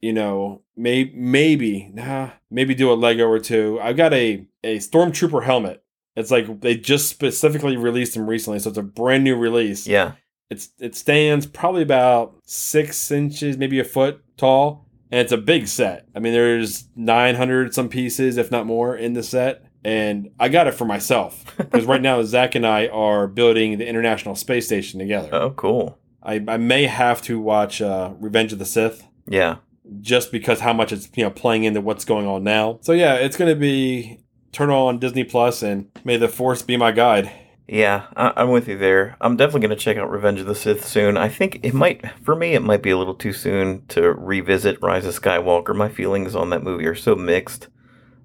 you 0.00 0.12
know, 0.12 0.62
may, 0.76 1.12
maybe, 1.14 1.90
nah, 1.92 2.30
maybe 2.50 2.74
do 2.74 2.92
a 2.92 2.94
Lego 2.94 3.26
or 3.26 3.40
two. 3.40 3.78
I've 3.82 3.96
got 3.96 4.14
a, 4.14 4.46
a 4.62 4.78
Stormtrooper 4.78 5.44
helmet. 5.44 5.82
It's 6.14 6.30
like 6.30 6.60
they 6.60 6.76
just 6.76 7.08
specifically 7.08 7.76
released 7.76 8.14
them 8.14 8.28
recently, 8.28 8.58
so 8.58 8.68
it's 8.68 8.78
a 8.78 8.82
brand 8.82 9.24
new 9.24 9.34
release. 9.34 9.86
Yeah. 9.86 10.12
It's 10.50 10.68
it 10.78 10.94
stands 10.94 11.46
probably 11.46 11.80
about 11.82 12.36
six 12.44 13.10
inches, 13.10 13.56
maybe 13.56 13.80
a 13.80 13.84
foot 13.84 14.22
tall, 14.36 14.86
and 15.10 15.20
it's 15.20 15.32
a 15.32 15.38
big 15.38 15.66
set. 15.66 16.06
I 16.14 16.18
mean, 16.18 16.34
there's 16.34 16.88
900 16.94 17.72
some 17.72 17.88
pieces, 17.88 18.36
if 18.36 18.50
not 18.50 18.66
more, 18.66 18.94
in 18.94 19.14
the 19.14 19.22
set. 19.22 19.64
And 19.84 20.30
I 20.38 20.48
got 20.48 20.68
it 20.68 20.74
for 20.74 20.84
myself 20.84 21.56
because 21.56 21.86
right 21.86 22.02
now 22.02 22.22
Zach 22.22 22.54
and 22.54 22.66
I 22.66 22.88
are 22.88 23.26
building 23.26 23.78
the 23.78 23.88
International 23.88 24.34
Space 24.34 24.66
Station 24.66 25.00
together. 25.00 25.30
Oh, 25.32 25.50
cool. 25.50 25.98
I, 26.22 26.42
I 26.46 26.56
may 26.56 26.86
have 26.86 27.22
to 27.22 27.38
watch 27.40 27.80
uh, 27.82 28.12
Revenge 28.20 28.52
of 28.52 28.58
the 28.58 28.64
Sith 28.66 29.06
Yeah. 29.26 29.56
just 30.00 30.30
because 30.32 30.60
how 30.60 30.72
much 30.72 30.92
it's 30.92 31.08
you 31.16 31.24
know 31.24 31.30
playing 31.30 31.64
into 31.64 31.80
what's 31.80 32.04
going 32.04 32.26
on 32.26 32.44
now. 32.44 32.78
So 32.82 32.92
yeah, 32.92 33.14
it's 33.14 33.36
gonna 33.36 33.56
be 33.56 34.18
turn 34.52 34.70
on 34.70 34.98
Disney 34.98 35.24
Plus 35.24 35.62
and 35.62 35.88
may 36.04 36.16
the 36.16 36.28
Force 36.28 36.62
be 36.62 36.76
my 36.76 36.92
guide. 36.92 37.30
Yeah, 37.68 38.06
I- 38.16 38.32
I'm 38.36 38.50
with 38.50 38.68
you 38.68 38.76
there. 38.76 39.16
I'm 39.20 39.36
definitely 39.36 39.60
going 39.68 39.78
to 39.78 39.82
check 39.82 39.96
out 39.96 40.10
Revenge 40.10 40.40
of 40.40 40.46
the 40.46 40.54
Sith 40.54 40.84
soon. 40.84 41.16
I 41.16 41.28
think 41.28 41.60
it 41.62 41.72
might, 41.72 42.04
for 42.22 42.34
me, 42.34 42.52
it 42.54 42.60
might 42.60 42.82
be 42.82 42.90
a 42.90 42.98
little 42.98 43.14
too 43.14 43.32
soon 43.32 43.86
to 43.86 44.12
revisit 44.12 44.82
Rise 44.82 45.06
of 45.06 45.18
Skywalker. 45.18 45.74
My 45.74 45.88
feelings 45.88 46.34
on 46.34 46.50
that 46.50 46.64
movie 46.64 46.86
are 46.86 46.94
so 46.96 47.14
mixed. 47.14 47.68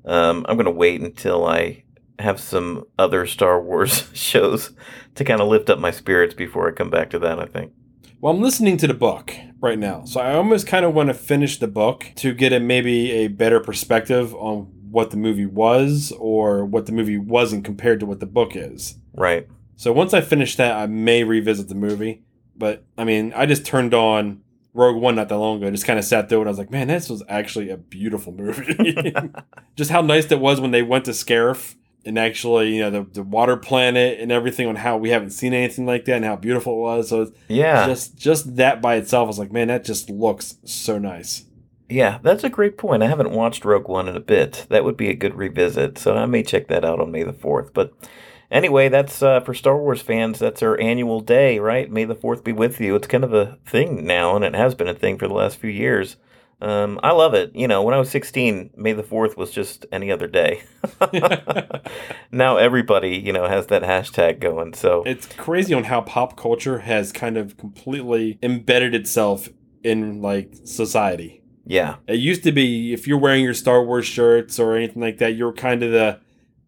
Um, 0.05 0.43
I'm 0.49 0.57
going 0.57 0.65
to 0.65 0.71
wait 0.71 1.01
until 1.01 1.45
I 1.45 1.83
have 2.19 2.39
some 2.41 2.85
other 2.97 3.25
Star 3.27 3.61
Wars 3.61 4.09
shows 4.13 4.71
to 5.15 5.23
kind 5.23 5.39
of 5.39 5.47
lift 5.47 5.69
up 5.69 5.79
my 5.79 5.91
spirits 5.91 6.33
before 6.33 6.67
I 6.67 6.71
come 6.73 6.89
back 6.89 7.09
to 7.11 7.19
that, 7.19 7.39
I 7.39 7.45
think. 7.45 7.71
Well, 8.19 8.33
I'm 8.33 8.41
listening 8.41 8.77
to 8.77 8.87
the 8.87 8.95
book 8.95 9.35
right 9.59 9.77
now, 9.77 10.03
so 10.05 10.19
I 10.19 10.33
almost 10.33 10.65
kind 10.65 10.83
of 10.83 10.95
want 10.95 11.09
to 11.09 11.13
finish 11.13 11.59
the 11.59 11.67
book 11.67 12.11
to 12.15 12.33
get 12.33 12.51
a 12.51 12.59
maybe 12.59 13.11
a 13.11 13.27
better 13.27 13.59
perspective 13.59 14.33
on 14.33 14.71
what 14.89 15.11
the 15.11 15.17
movie 15.17 15.45
was 15.45 16.11
or 16.17 16.65
what 16.65 16.87
the 16.87 16.93
movie 16.93 17.19
wasn't 17.19 17.63
compared 17.63 17.99
to 17.99 18.07
what 18.07 18.19
the 18.19 18.25
book 18.25 18.55
is. 18.55 18.95
Right. 19.13 19.47
So 19.75 19.93
once 19.93 20.15
I 20.15 20.21
finish 20.21 20.55
that, 20.55 20.75
I 20.75 20.87
may 20.87 21.23
revisit 21.23 21.69
the 21.69 21.75
movie. 21.75 22.23
But 22.55 22.83
I 22.97 23.03
mean, 23.03 23.33
I 23.35 23.45
just 23.45 23.67
turned 23.67 23.93
on 23.93 24.41
Rogue 24.73 24.99
One 24.99 25.15
not 25.15 25.29
that 25.29 25.37
long 25.37 25.57
ago. 25.57 25.67
I 25.67 25.69
Just 25.69 25.85
kind 25.85 25.99
of 25.99 26.05
sat 26.05 26.27
there 26.27 26.39
and 26.39 26.47
I 26.47 26.51
was 26.51 26.57
like, 26.57 26.71
man, 26.71 26.87
this 26.87 27.11
was 27.11 27.21
actually 27.29 27.69
a 27.69 27.77
beautiful 27.77 28.33
movie. 28.33 29.13
just 29.75 29.91
how 29.91 30.01
nice 30.01 30.31
it 30.31 30.39
was 30.39 30.59
when 30.59 30.71
they 30.71 30.81
went 30.81 31.05
to 31.05 31.11
Scarif 31.11 31.75
and 32.07 32.17
actually, 32.17 32.75
you 32.75 32.81
know, 32.81 32.89
the, 32.89 33.03
the 33.11 33.23
water 33.23 33.57
planet 33.57 34.19
and 34.19 34.31
everything 34.31 34.67
on 34.67 34.75
how 34.77 34.97
we 34.97 35.09
haven't 35.09 35.31
seen 35.31 35.53
anything 35.53 35.85
like 35.85 36.05
that 36.05 36.15
and 36.15 36.25
how 36.25 36.35
beautiful 36.35 36.73
it 36.73 36.77
was. 36.81 37.09
So 37.09 37.31
Yeah. 37.47 37.85
just 37.85 38.17
just 38.17 38.55
that 38.55 38.81
by 38.81 38.95
itself, 38.95 39.25
I 39.25 39.27
was 39.27 39.39
like, 39.39 39.51
man, 39.51 39.67
that 39.67 39.83
just 39.85 40.09
looks 40.09 40.57
so 40.65 40.97
nice. 40.97 41.43
Yeah, 41.89 42.17
that's 42.21 42.43
a 42.43 42.49
great 42.49 42.77
point. 42.77 43.01
I 43.03 43.07
haven't 43.07 43.31
watched 43.31 43.63
Rogue 43.63 43.87
One 43.87 44.07
in 44.09 44.15
a 44.17 44.19
bit. 44.19 44.65
That 44.69 44.83
would 44.83 44.97
be 44.97 45.09
a 45.09 45.15
good 45.15 45.35
revisit, 45.35 45.97
so 45.97 46.15
I 46.15 46.25
may 46.25 46.43
check 46.43 46.67
that 46.67 46.83
out 46.83 46.99
on 46.99 47.11
May 47.11 47.23
the 47.23 47.31
4th. 47.31 47.73
But 47.73 47.93
anyway, 48.51 48.89
that's 48.89 49.23
uh, 49.23 49.39
for 49.39 49.53
Star 49.53 49.77
Wars 49.77 50.01
fans, 50.01 50.37
that's 50.39 50.61
our 50.61 50.77
annual 50.81 51.21
day, 51.21 51.59
right? 51.59 51.89
May 51.89 52.03
the 52.03 52.13
4th 52.15 52.43
be 52.43 52.51
with 52.51 52.81
you. 52.81 52.95
It's 52.95 53.07
kind 53.07 53.23
of 53.23 53.33
a 53.33 53.57
thing 53.65 54.05
now, 54.05 54.35
and 54.35 54.43
it 54.43 54.53
has 54.53 54.75
been 54.75 54.89
a 54.89 54.93
thing 54.93 55.17
for 55.17 55.29
the 55.29 55.33
last 55.33 55.59
few 55.59 55.69
years. 55.69 56.17
Um, 56.59 56.99
I 57.03 57.11
love 57.11 57.33
it. 57.33 57.55
You 57.55 57.67
know, 57.67 57.83
when 57.83 57.93
I 57.93 57.99
was 57.99 58.09
16, 58.09 58.71
May 58.75 58.93
the 58.93 59.03
4th 59.03 59.37
was 59.37 59.51
just 59.51 59.85
any 59.91 60.11
other 60.11 60.27
day. 60.27 60.63
now 62.31 62.57
everybody, 62.57 63.15
you 63.17 63.31
know, 63.31 63.47
has 63.47 63.67
that 63.67 63.83
hashtag 63.83 64.39
going. 64.39 64.73
So 64.73 65.03
It's 65.05 65.27
crazy 65.27 65.73
on 65.73 65.85
how 65.85 66.01
pop 66.01 66.35
culture 66.37 66.79
has 66.79 67.11
kind 67.11 67.37
of 67.37 67.57
completely 67.57 68.39
embedded 68.41 68.95
itself 68.95 69.49
in 69.83 70.21
like 70.21 70.53
society. 70.65 71.41
yeah, 71.65 71.97
It 72.07 72.15
used 72.15 72.43
to 72.43 72.51
be 72.51 72.93
if 72.93 73.07
you're 73.07 73.19
wearing 73.19 73.43
your 73.43 73.53
Star 73.53 73.83
Wars 73.83 74.05
shirts 74.05 74.59
or 74.59 74.75
anything 74.75 75.01
like 75.01 75.19
that, 75.19 75.35
you're 75.35 75.53
kind 75.53 75.83
of 75.83 75.91
the 75.91 76.19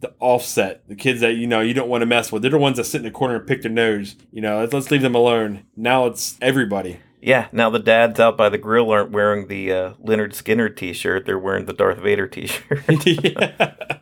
the 0.02 0.14
offset, 0.22 0.88
the 0.88 0.96
kids 0.96 1.20
that 1.20 1.34
you 1.36 1.46
know 1.46 1.60
you 1.60 1.74
don't 1.74 1.90
want 1.90 2.02
to 2.04 2.06
mess 2.06 2.32
with. 2.32 2.42
They're 2.42 2.52
the 2.52 2.58
ones 2.58 2.78
that 2.78 2.86
sit 2.86 3.00
in 3.00 3.04
the 3.04 3.12
corner 3.12 3.36
and 3.36 3.46
pick 3.48 3.64
their 3.64 3.72
nose. 3.72 4.16
You 4.32 4.42
know, 4.42 4.60
let's, 4.60 4.72
let's 4.72 4.92
leave 4.92 5.02
them 5.02 5.16
alone. 5.16 5.66
Now 5.76 6.06
it's 6.06 6.38
everybody. 6.42 7.00
Yeah. 7.22 7.48
Now 7.52 7.70
the 7.70 7.80
dads 7.80 8.20
out 8.20 8.38
by 8.38 8.50
the 8.50 8.58
grill 8.58 8.92
aren't 8.92 9.12
wearing 9.12 9.48
the 9.48 9.72
uh, 9.72 9.94
Lynyrd 10.04 10.34
Skynyrd 10.34 10.78
T-shirt; 10.78 11.26
they're 11.26 11.40
wearing 11.40 11.66
the 11.66 11.74
Darth 11.74 12.00
Vader 12.00 12.28
T-shirt. 12.28 12.84
Yeah. 13.06 13.98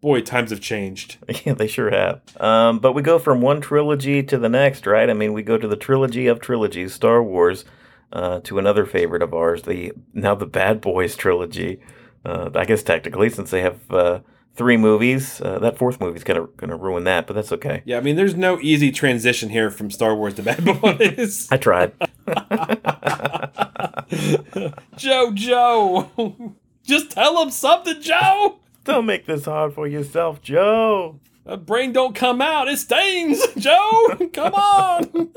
Boy, 0.00 0.20
times 0.20 0.50
have 0.50 0.60
changed. 0.60 1.16
Yeah, 1.44 1.54
they 1.54 1.66
sure 1.66 1.90
have. 1.90 2.20
Um, 2.40 2.78
but 2.78 2.92
we 2.92 3.02
go 3.02 3.18
from 3.18 3.40
one 3.40 3.60
trilogy 3.60 4.22
to 4.22 4.38
the 4.38 4.48
next, 4.48 4.86
right? 4.86 5.10
I 5.10 5.12
mean, 5.12 5.32
we 5.32 5.42
go 5.42 5.58
to 5.58 5.66
the 5.66 5.76
trilogy 5.76 6.28
of 6.28 6.40
trilogies, 6.40 6.94
Star 6.94 7.20
Wars, 7.22 7.64
uh, 8.12 8.40
to 8.40 8.58
another 8.58 8.86
favorite 8.86 9.22
of 9.22 9.34
ours, 9.34 9.62
the 9.62 9.92
now 10.14 10.34
the 10.34 10.46
Bad 10.46 10.80
Boys 10.80 11.16
trilogy. 11.16 11.80
Uh, 12.24 12.50
I 12.54 12.64
guess 12.64 12.82
technically, 12.82 13.28
since 13.30 13.50
they 13.50 13.62
have 13.62 13.90
uh, 13.90 14.20
three 14.58 14.76
movies, 14.76 15.40
uh, 15.40 15.58
that 15.60 15.78
fourth 15.78 16.00
movie's 16.00 16.24
gonna 16.24 16.46
gonna 16.58 16.76
ruin 16.76 17.04
that, 17.04 17.26
but 17.26 17.32
that's 17.34 17.52
okay. 17.52 17.82
Yeah, 17.86 17.96
I 17.96 18.00
mean, 18.00 18.16
there's 18.16 18.34
no 18.34 18.58
easy 18.60 18.92
transition 18.92 19.48
here 19.48 19.70
from 19.70 19.90
Star 19.90 20.14
Wars 20.14 20.34
to 20.34 20.42
Bad 20.42 20.62
Boys. 20.82 21.48
I 21.50 21.56
tried. 21.56 21.92
Joe, 24.96 25.30
Joe, 25.32 26.54
just 26.84 27.12
tell 27.12 27.40
him 27.42 27.50
something, 27.50 28.00
Joe. 28.02 28.58
Don't 28.84 29.06
make 29.06 29.26
this 29.26 29.44
hard 29.44 29.74
for 29.74 29.86
yourself, 29.86 30.42
Joe. 30.42 31.20
A 31.46 31.56
brain 31.56 31.92
don't 31.92 32.14
come 32.14 32.42
out. 32.42 32.68
It 32.68 32.78
stains, 32.78 33.40
Joe. 33.56 34.16
Come 34.32 34.54
on. 34.54 35.30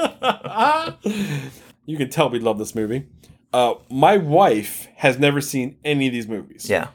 you 1.85 1.97
can 1.97 2.09
tell 2.09 2.29
we 2.29 2.39
love 2.39 2.57
this 2.57 2.75
movie. 2.75 3.07
Uh, 3.53 3.75
my 3.89 4.17
wife 4.17 4.87
has 4.97 5.19
never 5.19 5.41
seen 5.41 5.77
any 5.85 6.07
of 6.07 6.13
these 6.13 6.27
movies. 6.27 6.69
Yeah. 6.69 6.87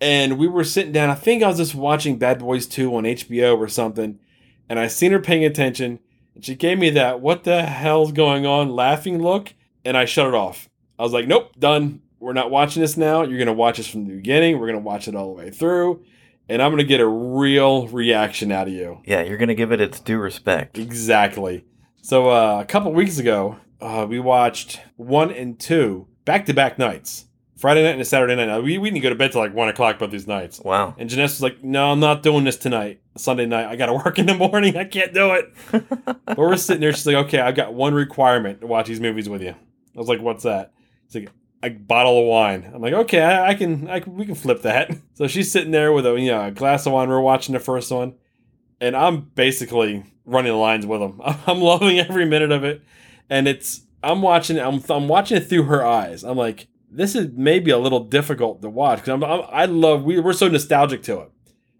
And 0.00 0.38
we 0.38 0.46
were 0.46 0.64
sitting 0.64 0.92
down. 0.92 1.10
I 1.10 1.14
think 1.14 1.42
I 1.42 1.48
was 1.48 1.56
just 1.56 1.74
watching 1.74 2.18
Bad 2.18 2.38
Boys 2.38 2.66
2 2.66 2.94
on 2.94 3.04
HBO 3.04 3.56
or 3.58 3.68
something. 3.68 4.18
And 4.68 4.78
I 4.78 4.86
seen 4.86 5.12
her 5.12 5.18
paying 5.18 5.44
attention. 5.44 5.98
And 6.34 6.44
she 6.44 6.54
gave 6.54 6.78
me 6.78 6.90
that, 6.90 7.20
what 7.20 7.44
the 7.44 7.62
hell's 7.62 8.12
going 8.12 8.46
on, 8.46 8.70
laughing 8.70 9.20
look. 9.20 9.54
And 9.84 9.96
I 9.96 10.04
shut 10.04 10.28
it 10.28 10.34
off. 10.34 10.68
I 10.98 11.02
was 11.02 11.12
like, 11.12 11.26
nope, 11.26 11.52
done. 11.58 12.02
We're 12.20 12.32
not 12.32 12.50
watching 12.50 12.82
this 12.82 12.96
now. 12.96 13.22
You're 13.22 13.38
going 13.38 13.46
to 13.46 13.52
watch 13.52 13.76
this 13.78 13.88
from 13.88 14.06
the 14.06 14.14
beginning. 14.14 14.58
We're 14.58 14.66
going 14.66 14.78
to 14.78 14.84
watch 14.84 15.08
it 15.08 15.14
all 15.14 15.28
the 15.28 15.42
way 15.42 15.50
through. 15.50 16.04
and 16.48 16.62
I'm 16.62 16.72
gonna 16.72 16.84
get 16.84 17.00
a 17.00 17.06
real 17.06 17.86
reaction 17.88 18.50
out 18.50 18.68
of 18.68 18.72
you. 18.72 19.00
Yeah, 19.04 19.22
you're 19.22 19.36
gonna 19.36 19.54
give 19.54 19.70
it 19.70 19.80
its 19.82 20.00
due 20.00 20.18
respect. 20.18 20.78
Exactly. 20.78 21.64
So 22.00 22.30
uh, 22.30 22.60
a 22.60 22.64
couple 22.64 22.90
weeks 22.92 23.18
ago, 23.18 23.58
uh, 23.80 24.06
we 24.08 24.18
watched 24.18 24.80
one 24.96 25.30
and 25.30 25.58
two 25.60 26.06
back 26.24 26.46
to 26.46 26.54
back 26.54 26.78
nights. 26.78 27.26
Friday 27.58 27.82
night 27.82 27.90
and 27.90 28.00
a 28.00 28.04
Saturday 28.04 28.36
night. 28.36 28.46
Now, 28.46 28.60
we, 28.60 28.78
we 28.78 28.88
didn't 28.88 29.02
go 29.02 29.08
to 29.08 29.16
bed 29.16 29.32
till 29.32 29.40
like 29.40 29.52
one 29.52 29.68
o'clock 29.68 29.98
both 29.98 30.12
these 30.12 30.28
nights. 30.28 30.60
Wow. 30.60 30.94
And 30.96 31.10
Janessa 31.10 31.22
was 31.22 31.42
like, 31.42 31.64
"No, 31.64 31.90
I'm 31.90 31.98
not 31.98 32.22
doing 32.22 32.44
this 32.44 32.56
tonight. 32.56 33.00
Sunday 33.16 33.46
night, 33.46 33.66
I 33.66 33.74
got 33.74 33.86
to 33.86 33.94
work 34.04 34.18
in 34.18 34.26
the 34.26 34.34
morning. 34.34 34.76
I 34.76 34.84
can't 34.84 35.12
do 35.12 35.32
it." 35.32 35.52
but 36.24 36.38
we're 36.38 36.56
sitting 36.56 36.80
there. 36.80 36.92
She's 36.92 37.06
like, 37.06 37.16
"Okay, 37.26 37.40
I've 37.40 37.56
got 37.56 37.74
one 37.74 37.94
requirement 37.94 38.60
to 38.60 38.68
watch 38.68 38.86
these 38.86 39.00
movies 39.00 39.28
with 39.28 39.42
you." 39.42 39.50
I 39.50 39.98
was 39.98 40.08
like, 40.08 40.20
"What's 40.20 40.44
that?" 40.44 40.72
She's 41.08 41.22
like, 41.22 41.32
"A 41.64 41.70
bottle 41.70 42.20
of 42.20 42.26
wine." 42.26 42.70
I'm 42.72 42.80
like, 42.80 42.94
"Okay, 42.94 43.20
I, 43.20 43.48
I 43.48 43.54
can, 43.54 43.90
I 43.90 43.98
can, 43.98 44.14
we 44.14 44.24
can 44.24 44.36
flip 44.36 44.62
that." 44.62 44.96
So 45.14 45.26
she's 45.26 45.50
sitting 45.50 45.72
there 45.72 45.92
with 45.92 46.06
a 46.06 46.12
you 46.20 46.30
know 46.30 46.44
a 46.44 46.50
glass 46.52 46.86
of 46.86 46.92
wine. 46.92 47.08
We're 47.08 47.18
watching 47.18 47.54
the 47.54 47.58
first 47.58 47.90
one, 47.90 48.14
and 48.80 48.94
I'm 48.94 49.22
basically 49.34 50.04
running 50.24 50.52
the 50.52 50.58
lines 50.58 50.86
with 50.86 51.00
them. 51.00 51.20
I'm 51.24 51.60
loving 51.60 51.98
every 51.98 52.24
minute 52.24 52.52
of 52.52 52.62
it, 52.62 52.82
and 53.28 53.48
it's 53.48 53.82
I'm 54.00 54.22
watching. 54.22 54.60
I'm 54.60 54.80
I'm 54.88 55.08
watching 55.08 55.38
it 55.38 55.48
through 55.48 55.64
her 55.64 55.84
eyes. 55.84 56.22
I'm 56.22 56.36
like, 56.36 56.68
this 56.90 57.14
is 57.14 57.28
maybe 57.34 57.70
a 57.70 57.78
little 57.78 58.04
difficult 58.04 58.62
to 58.62 58.70
watch 58.70 58.98
because 58.98 59.10
I'm, 59.10 59.24
I'm, 59.24 59.42
I 59.50 59.64
love 59.66 60.04
we 60.04 60.20
we're 60.20 60.32
so 60.32 60.48
nostalgic 60.48 61.02
to 61.04 61.20
it. 61.20 61.30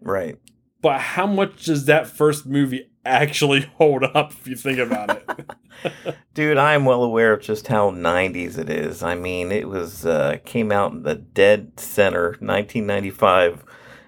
Right. 0.01 0.37
But 0.81 1.01
how 1.01 1.27
much 1.27 1.65
does 1.65 1.85
that 1.85 2.07
first 2.07 2.45
movie 2.45 2.89
actually 3.05 3.61
hold 3.77 4.03
up 4.03 4.31
if 4.31 4.47
you 4.47 4.55
think 4.55 4.79
about 4.79 5.09
it? 5.09 5.49
Dude, 6.33 6.57
I 6.57 6.73
am 6.73 6.85
well 6.85 7.03
aware 7.03 7.33
of 7.33 7.41
just 7.41 7.67
how 7.67 7.91
90s 7.91 8.57
it 8.57 8.69
is. 8.69 9.03
I 9.03 9.15
mean, 9.15 9.51
it 9.51 9.67
was 9.67 10.05
uh, 10.05 10.37
came 10.45 10.71
out 10.71 10.91
in 10.91 11.03
the 11.03 11.15
dead 11.15 11.79
center, 11.79 12.29
1995. 12.39 13.63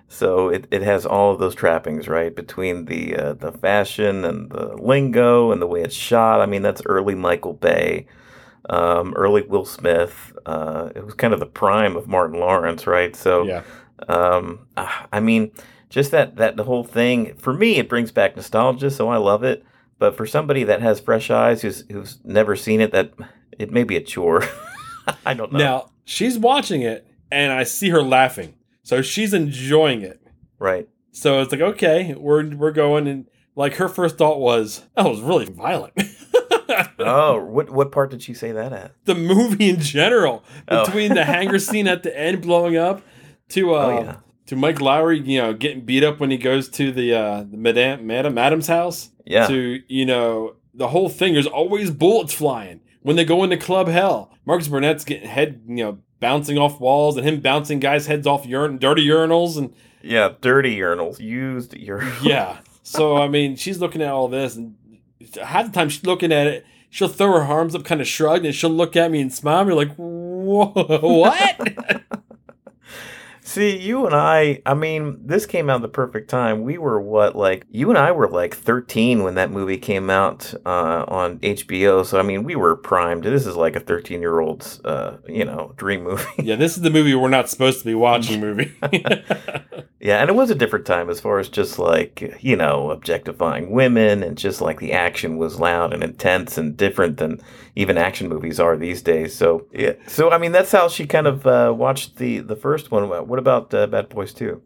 So 0.07 0.49
it, 0.49 0.67
it 0.71 0.81
has 0.81 1.05
all 1.05 1.31
of 1.31 1.39
those 1.39 1.55
trappings, 1.55 2.07
right? 2.07 2.35
Between 2.35 2.85
the 2.85 3.15
uh, 3.15 3.33
the 3.33 3.53
fashion 3.53 4.25
and 4.25 4.51
the 4.51 4.75
lingo 4.75 5.51
and 5.51 5.61
the 5.61 5.67
way 5.67 5.83
it's 5.83 5.95
shot. 5.95 6.41
I 6.41 6.45
mean, 6.45 6.61
that's 6.61 6.81
early 6.85 7.15
Michael 7.15 7.53
Bay, 7.53 8.07
um, 8.71 9.13
early 9.15 9.43
Will 9.43 9.65
Smith. 9.65 10.31
Uh, 10.45 10.89
it 10.95 11.05
was 11.05 11.13
kind 11.13 11.33
of 11.33 11.39
the 11.39 11.45
prime 11.45 11.95
of 11.95 12.07
Martin 12.07 12.39
Lawrence, 12.39 12.87
right? 12.87 13.15
So, 13.15 13.43
yeah, 13.43 13.63
um, 14.07 14.65
ah, 14.77 15.07
I 15.11 15.19
mean, 15.19 15.51
just 15.89 16.09
that 16.11 16.37
that 16.37 16.55
the 16.55 16.63
whole 16.63 16.83
thing 16.83 17.35
for 17.35 17.53
me, 17.53 17.75
it 17.75 17.89
brings 17.89 18.11
back 18.11 18.35
nostalgia, 18.35 18.89
so 18.89 19.09
I 19.09 19.17
love 19.17 19.43
it. 19.43 19.63
But 19.99 20.17
for 20.17 20.25
somebody 20.25 20.63
that 20.63 20.81
has 20.81 20.99
fresh 20.99 21.29
eyes, 21.29 21.61
who's 21.61 21.83
who's 21.91 22.19
never 22.23 22.55
seen 22.55 22.81
it, 22.81 22.91
that 22.93 23.13
it 23.59 23.71
may 23.71 23.83
be 23.83 23.97
a 23.97 24.01
chore. 24.01 24.43
I 25.25 25.33
don't 25.33 25.51
know. 25.51 25.59
now 25.59 25.91
she's 26.05 26.39
watching 26.39 26.81
it 26.81 27.05
and 27.31 27.51
I 27.51 27.63
see 27.63 27.89
her 27.89 28.01
laughing, 28.01 28.55
so 28.83 29.01
she's 29.01 29.33
enjoying 29.33 30.01
it. 30.01 30.21
right. 30.57 30.87
So 31.13 31.41
it's 31.41 31.51
like 31.51 31.61
okay, 31.61 32.15
we're 32.17 32.55
we're 32.55 32.71
going 32.71 33.05
and 33.07 33.27
like 33.55 33.75
her 33.75 33.89
first 33.89 34.17
thought 34.17 34.39
was 34.39 34.83
that 34.95 35.05
was 35.05 35.19
really 35.19 35.45
violent. 35.45 35.93
Oh, 36.99 37.43
what 37.43 37.69
what 37.69 37.91
part 37.91 38.11
did 38.11 38.21
she 38.21 38.33
say 38.33 38.51
that 38.51 38.73
at? 38.73 38.93
the 39.05 39.15
movie 39.15 39.69
in 39.69 39.79
general, 39.79 40.43
Oh. 40.67 40.85
between 40.85 41.13
the 41.13 41.25
hangar 41.25 41.59
scene 41.59 41.87
at 41.87 42.03
the 42.03 42.17
end 42.17 42.41
blowing 42.41 42.77
up 42.77 43.01
to 43.49 43.73
uh, 43.75 43.85
Oh, 43.85 44.03
yeah. 44.03 44.15
to 44.47 44.55
Mike 44.55 44.77
Lowrey, 44.77 45.25
you 45.25 45.41
know, 45.41 45.53
getting 45.53 45.81
beat 45.85 46.03
up 46.03 46.19
when 46.19 46.31
he 46.31 46.37
goes 46.37 46.69
to 46.69 46.91
the 46.91 47.13
uh, 47.13 47.43
the 47.49 47.57
Madame 47.57 48.05
Madam 48.07 48.37
Adams 48.37 48.67
house. 48.67 49.09
Yeah. 49.25 49.47
To 49.47 49.79
you 49.87 50.05
know, 50.05 50.55
the 50.73 50.87
whole 50.89 51.09
thing. 51.09 51.33
There's 51.33 51.47
always 51.47 51.91
bullets 51.91 52.33
flying 52.33 52.81
when 53.01 53.15
they 53.15 53.25
go 53.25 53.43
into 53.43 53.57
Club 53.57 53.87
Hell. 53.87 54.31
Marcus 54.45 54.67
Burnett's 54.67 55.03
getting 55.05 55.27
head, 55.29 55.61
you 55.67 55.75
know, 55.83 55.97
bouncing 56.19 56.57
off 56.57 56.79
walls, 56.79 57.17
and 57.17 57.27
him 57.27 57.39
bouncing 57.39 57.79
guys' 57.79 58.07
heads 58.07 58.25
off 58.27 58.45
urin- 58.45 58.79
dirty 58.79 59.05
urinals, 59.07 59.57
and 59.57 59.73
Yeah, 60.01 60.33
dirty 60.41 60.75
urinals, 60.77 61.19
used 61.19 61.73
urinals. 61.73 62.23
yeah. 62.23 62.57
So 62.83 63.15
I 63.15 63.27
mean, 63.27 63.55
she's 63.57 63.79
looking 63.79 64.01
at 64.01 64.09
all 64.09 64.27
this, 64.27 64.55
and 64.55 64.75
half 65.43 65.65
the 65.67 65.71
time 65.71 65.89
she's 65.89 66.05
looking 66.05 66.31
at 66.31 66.47
it. 66.47 66.65
She'll 66.89 67.07
throw 67.07 67.31
her 67.31 67.41
arms 67.41 67.73
up, 67.73 67.85
kind 67.85 68.01
of 68.01 68.07
shrugged, 68.07 68.45
and 68.45 68.53
she'll 68.53 68.69
look 68.69 68.95
at 68.95 69.11
me 69.11 69.21
and 69.21 69.31
smile. 69.33 69.65
You're 69.65 69.75
like, 69.75 69.95
Whoa, 69.95 70.71
what? 71.01 72.11
See, 73.51 73.77
you 73.77 74.05
and 74.05 74.15
I, 74.15 74.61
I 74.65 74.73
mean, 74.75 75.19
this 75.25 75.45
came 75.45 75.69
out 75.69 75.75
at 75.75 75.81
the 75.81 75.89
perfect 75.89 76.29
time. 76.29 76.61
We 76.61 76.77
were 76.77 77.01
what, 77.01 77.35
like, 77.35 77.65
you 77.69 77.89
and 77.89 77.97
I 77.97 78.13
were 78.13 78.29
like 78.29 78.55
13 78.55 79.23
when 79.23 79.35
that 79.35 79.51
movie 79.51 79.77
came 79.77 80.09
out 80.09 80.53
uh, 80.65 81.03
on 81.05 81.37
HBO. 81.39 82.05
So, 82.05 82.17
I 82.17 82.21
mean, 82.21 82.45
we 82.45 82.55
were 82.55 82.77
primed. 82.77 83.25
This 83.25 83.45
is 83.45 83.57
like 83.57 83.75
a 83.75 83.81
13 83.81 84.21
year 84.21 84.39
old's, 84.39 84.79
uh, 84.85 85.17
you 85.27 85.43
know, 85.43 85.73
dream 85.75 86.05
movie. 86.05 86.23
yeah, 86.41 86.55
this 86.55 86.77
is 86.77 86.83
the 86.83 86.89
movie 86.89 87.13
we're 87.13 87.27
not 87.27 87.49
supposed 87.49 87.79
to 87.79 87.85
be 87.85 87.93
watching. 87.93 88.39
Movie. 88.39 88.71
yeah, 89.99 90.21
and 90.21 90.29
it 90.29 90.35
was 90.35 90.49
a 90.49 90.55
different 90.55 90.85
time 90.85 91.09
as 91.09 91.19
far 91.19 91.37
as 91.37 91.49
just 91.49 91.77
like, 91.77 92.37
you 92.39 92.55
know, 92.55 92.89
objectifying 92.89 93.71
women 93.71 94.23
and 94.23 94.37
just 94.37 94.61
like 94.61 94.79
the 94.79 94.93
action 94.93 95.37
was 95.37 95.59
loud 95.59 95.93
and 95.93 96.05
intense 96.05 96.57
and 96.57 96.77
different 96.77 97.17
than 97.17 97.41
even 97.75 97.97
action 97.97 98.27
movies 98.27 98.59
are 98.59 98.75
these 98.77 99.01
days. 99.01 99.35
So, 99.35 99.67
yeah. 99.71 99.93
So, 100.07 100.31
I 100.31 100.37
mean, 100.37 100.51
that's 100.51 100.71
how 100.71 100.87
she 100.87 101.05
kind 101.05 101.27
of 101.27 101.45
uh, 101.47 101.73
watched 101.75 102.17
the, 102.17 102.39
the 102.39 102.55
first 102.55 102.91
one. 102.91 103.07
What 103.09 103.39
about 103.39 103.73
uh, 103.73 103.87
Bad 103.87 104.09
Boys 104.09 104.33
2? 104.33 104.61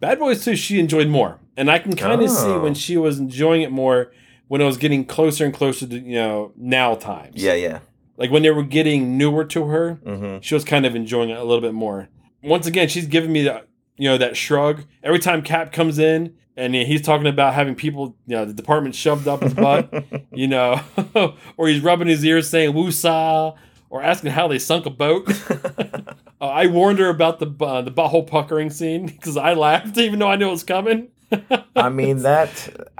Bad 0.00 0.18
Boys 0.18 0.44
2, 0.44 0.56
she 0.56 0.78
enjoyed 0.78 1.08
more. 1.08 1.40
And 1.56 1.70
I 1.70 1.78
can 1.78 1.94
kind 1.96 2.22
of 2.22 2.30
see 2.30 2.46
Oh. 2.48 2.60
when 2.60 2.74
she 2.74 2.96
was 2.96 3.18
enjoying 3.18 3.62
it 3.62 3.72
more 3.72 4.12
when 4.46 4.60
it 4.60 4.64
was 4.64 4.76
getting 4.78 5.04
closer 5.04 5.44
and 5.44 5.52
closer 5.52 5.86
to, 5.86 5.98
you 5.98 6.14
know, 6.14 6.52
now 6.56 6.94
times. 6.94 7.42
Yeah, 7.42 7.54
yeah. 7.54 7.80
Like 8.16 8.30
when 8.30 8.42
they 8.42 8.50
were 8.50 8.62
getting 8.62 9.18
newer 9.18 9.44
to 9.44 9.64
her, 9.66 9.94
hmm 10.04 10.38
she 10.40 10.54
was 10.54 10.64
kind 10.64 10.86
of 10.86 10.96
enjoying 10.96 11.30
it 11.30 11.36
a 11.38 11.44
little 11.44 11.60
bit 11.60 11.74
more. 11.74 12.08
Once 12.42 12.66
again, 12.66 12.88
she's 12.88 13.06
giving 13.06 13.32
me 13.32 13.42
that, 13.42 13.68
you 13.96 14.08
know, 14.08 14.16
that 14.18 14.36
shrug. 14.36 14.84
Every 15.02 15.18
time 15.18 15.42
Cap 15.42 15.72
comes 15.72 15.98
in 15.98 16.34
and 16.58 16.74
he's 16.74 17.00
talking 17.02 17.28
about 17.28 17.54
having 17.54 17.76
people, 17.76 18.16
you 18.26 18.34
know, 18.36 18.44
the 18.44 18.52
department 18.52 18.94
shoved 18.94 19.28
up 19.28 19.42
his 19.42 19.54
butt, 19.54 20.04
you 20.32 20.48
know, 20.48 20.80
or 21.56 21.68
he's 21.68 21.80
rubbing 21.80 22.08
his 22.08 22.24
ears 22.24 22.50
saying 22.50 22.74
woosah, 22.74 23.56
or 23.90 24.02
asking 24.02 24.32
how 24.32 24.48
they 24.48 24.58
sunk 24.58 24.84
a 24.84 24.90
boat. 24.90 25.26
Uh, 26.40 26.44
I 26.44 26.68
warned 26.68 27.00
her 27.00 27.08
about 27.08 27.40
the 27.40 27.52
uh, 27.64 27.82
the 27.82 27.90
butthole 27.90 28.24
puckering 28.24 28.70
scene 28.70 29.06
because 29.06 29.36
I 29.36 29.54
laughed 29.54 29.98
even 29.98 30.20
though 30.20 30.28
I 30.28 30.36
knew 30.36 30.46
it 30.46 30.52
was 30.52 30.62
coming. 30.62 31.08
I 31.74 31.88
mean 31.88 32.18
that 32.22 32.92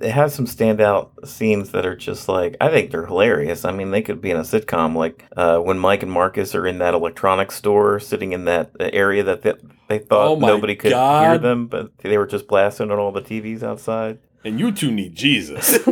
it 0.00 0.10
has 0.10 0.34
some 0.34 0.46
standout 0.46 1.26
scenes 1.26 1.70
that 1.70 1.84
are 1.84 1.96
just 1.96 2.28
like 2.28 2.56
I 2.60 2.68
think 2.68 2.90
they're 2.90 3.06
hilarious. 3.06 3.64
I 3.64 3.72
mean 3.72 3.90
they 3.90 4.02
could 4.02 4.20
be 4.20 4.30
in 4.30 4.36
a 4.36 4.42
sitcom 4.42 4.94
like 4.94 5.24
uh, 5.36 5.58
when 5.58 5.78
Mike 5.78 6.02
and 6.02 6.12
Marcus 6.12 6.54
are 6.54 6.66
in 6.66 6.78
that 6.78 6.94
electronics 6.94 7.56
store 7.56 8.00
sitting 8.00 8.32
in 8.32 8.44
that 8.44 8.72
area 8.78 9.22
that 9.22 9.42
they, 9.42 9.54
they 9.88 9.98
thought 9.98 10.28
Oh 10.28 10.38
nobody 10.38 10.76
could 10.76 10.92
hear 10.92 11.38
them, 11.38 11.66
but 11.66 11.96
they 11.98 12.18
were 12.18 12.26
just 12.26 12.46
blasting 12.46 12.90
on 12.90 12.98
all 12.98 13.12
the 13.12 13.22
TVs 13.22 13.62
outside. 13.62 14.18
And 14.44 14.60
you 14.60 14.70
two 14.70 14.92
need 14.92 15.14
Jesus. 15.14 15.78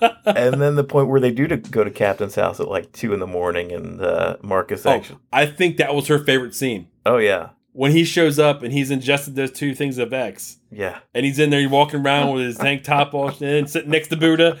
and 0.26 0.60
then 0.60 0.76
the 0.76 0.84
point 0.84 1.08
where 1.08 1.20
they 1.20 1.30
do 1.30 1.46
to 1.46 1.56
go 1.56 1.82
to 1.82 1.90
Captain's 1.90 2.34
house 2.34 2.60
at 2.60 2.68
like 2.68 2.92
two 2.92 3.12
in 3.12 3.20
the 3.20 3.26
morning, 3.26 3.72
and 3.72 4.00
uh, 4.00 4.36
Marcus 4.42 4.86
oh, 4.86 4.90
actually, 4.90 5.18
I 5.32 5.46
think 5.46 5.76
that 5.78 5.94
was 5.94 6.06
her 6.06 6.18
favorite 6.18 6.54
scene 6.54 6.88
oh 7.08 7.16
yeah, 7.16 7.50
when 7.78 7.92
he 7.92 8.02
shows 8.02 8.40
up 8.40 8.64
and 8.64 8.72
he's 8.72 8.90
ingested 8.90 9.36
those 9.36 9.52
two 9.52 9.72
things 9.72 9.98
of 9.98 10.12
X. 10.12 10.56
yeah, 10.72 10.98
and 11.14 11.24
he's 11.24 11.38
in 11.38 11.50
there 11.50 11.68
walking 11.68 12.04
around 12.04 12.34
with 12.34 12.44
his 12.44 12.58
tank 12.58 12.82
top 12.82 13.14
off 13.14 13.40
and 13.40 13.70
sitting 13.70 13.88
next 13.88 14.08
to 14.08 14.16
Buddha, 14.16 14.58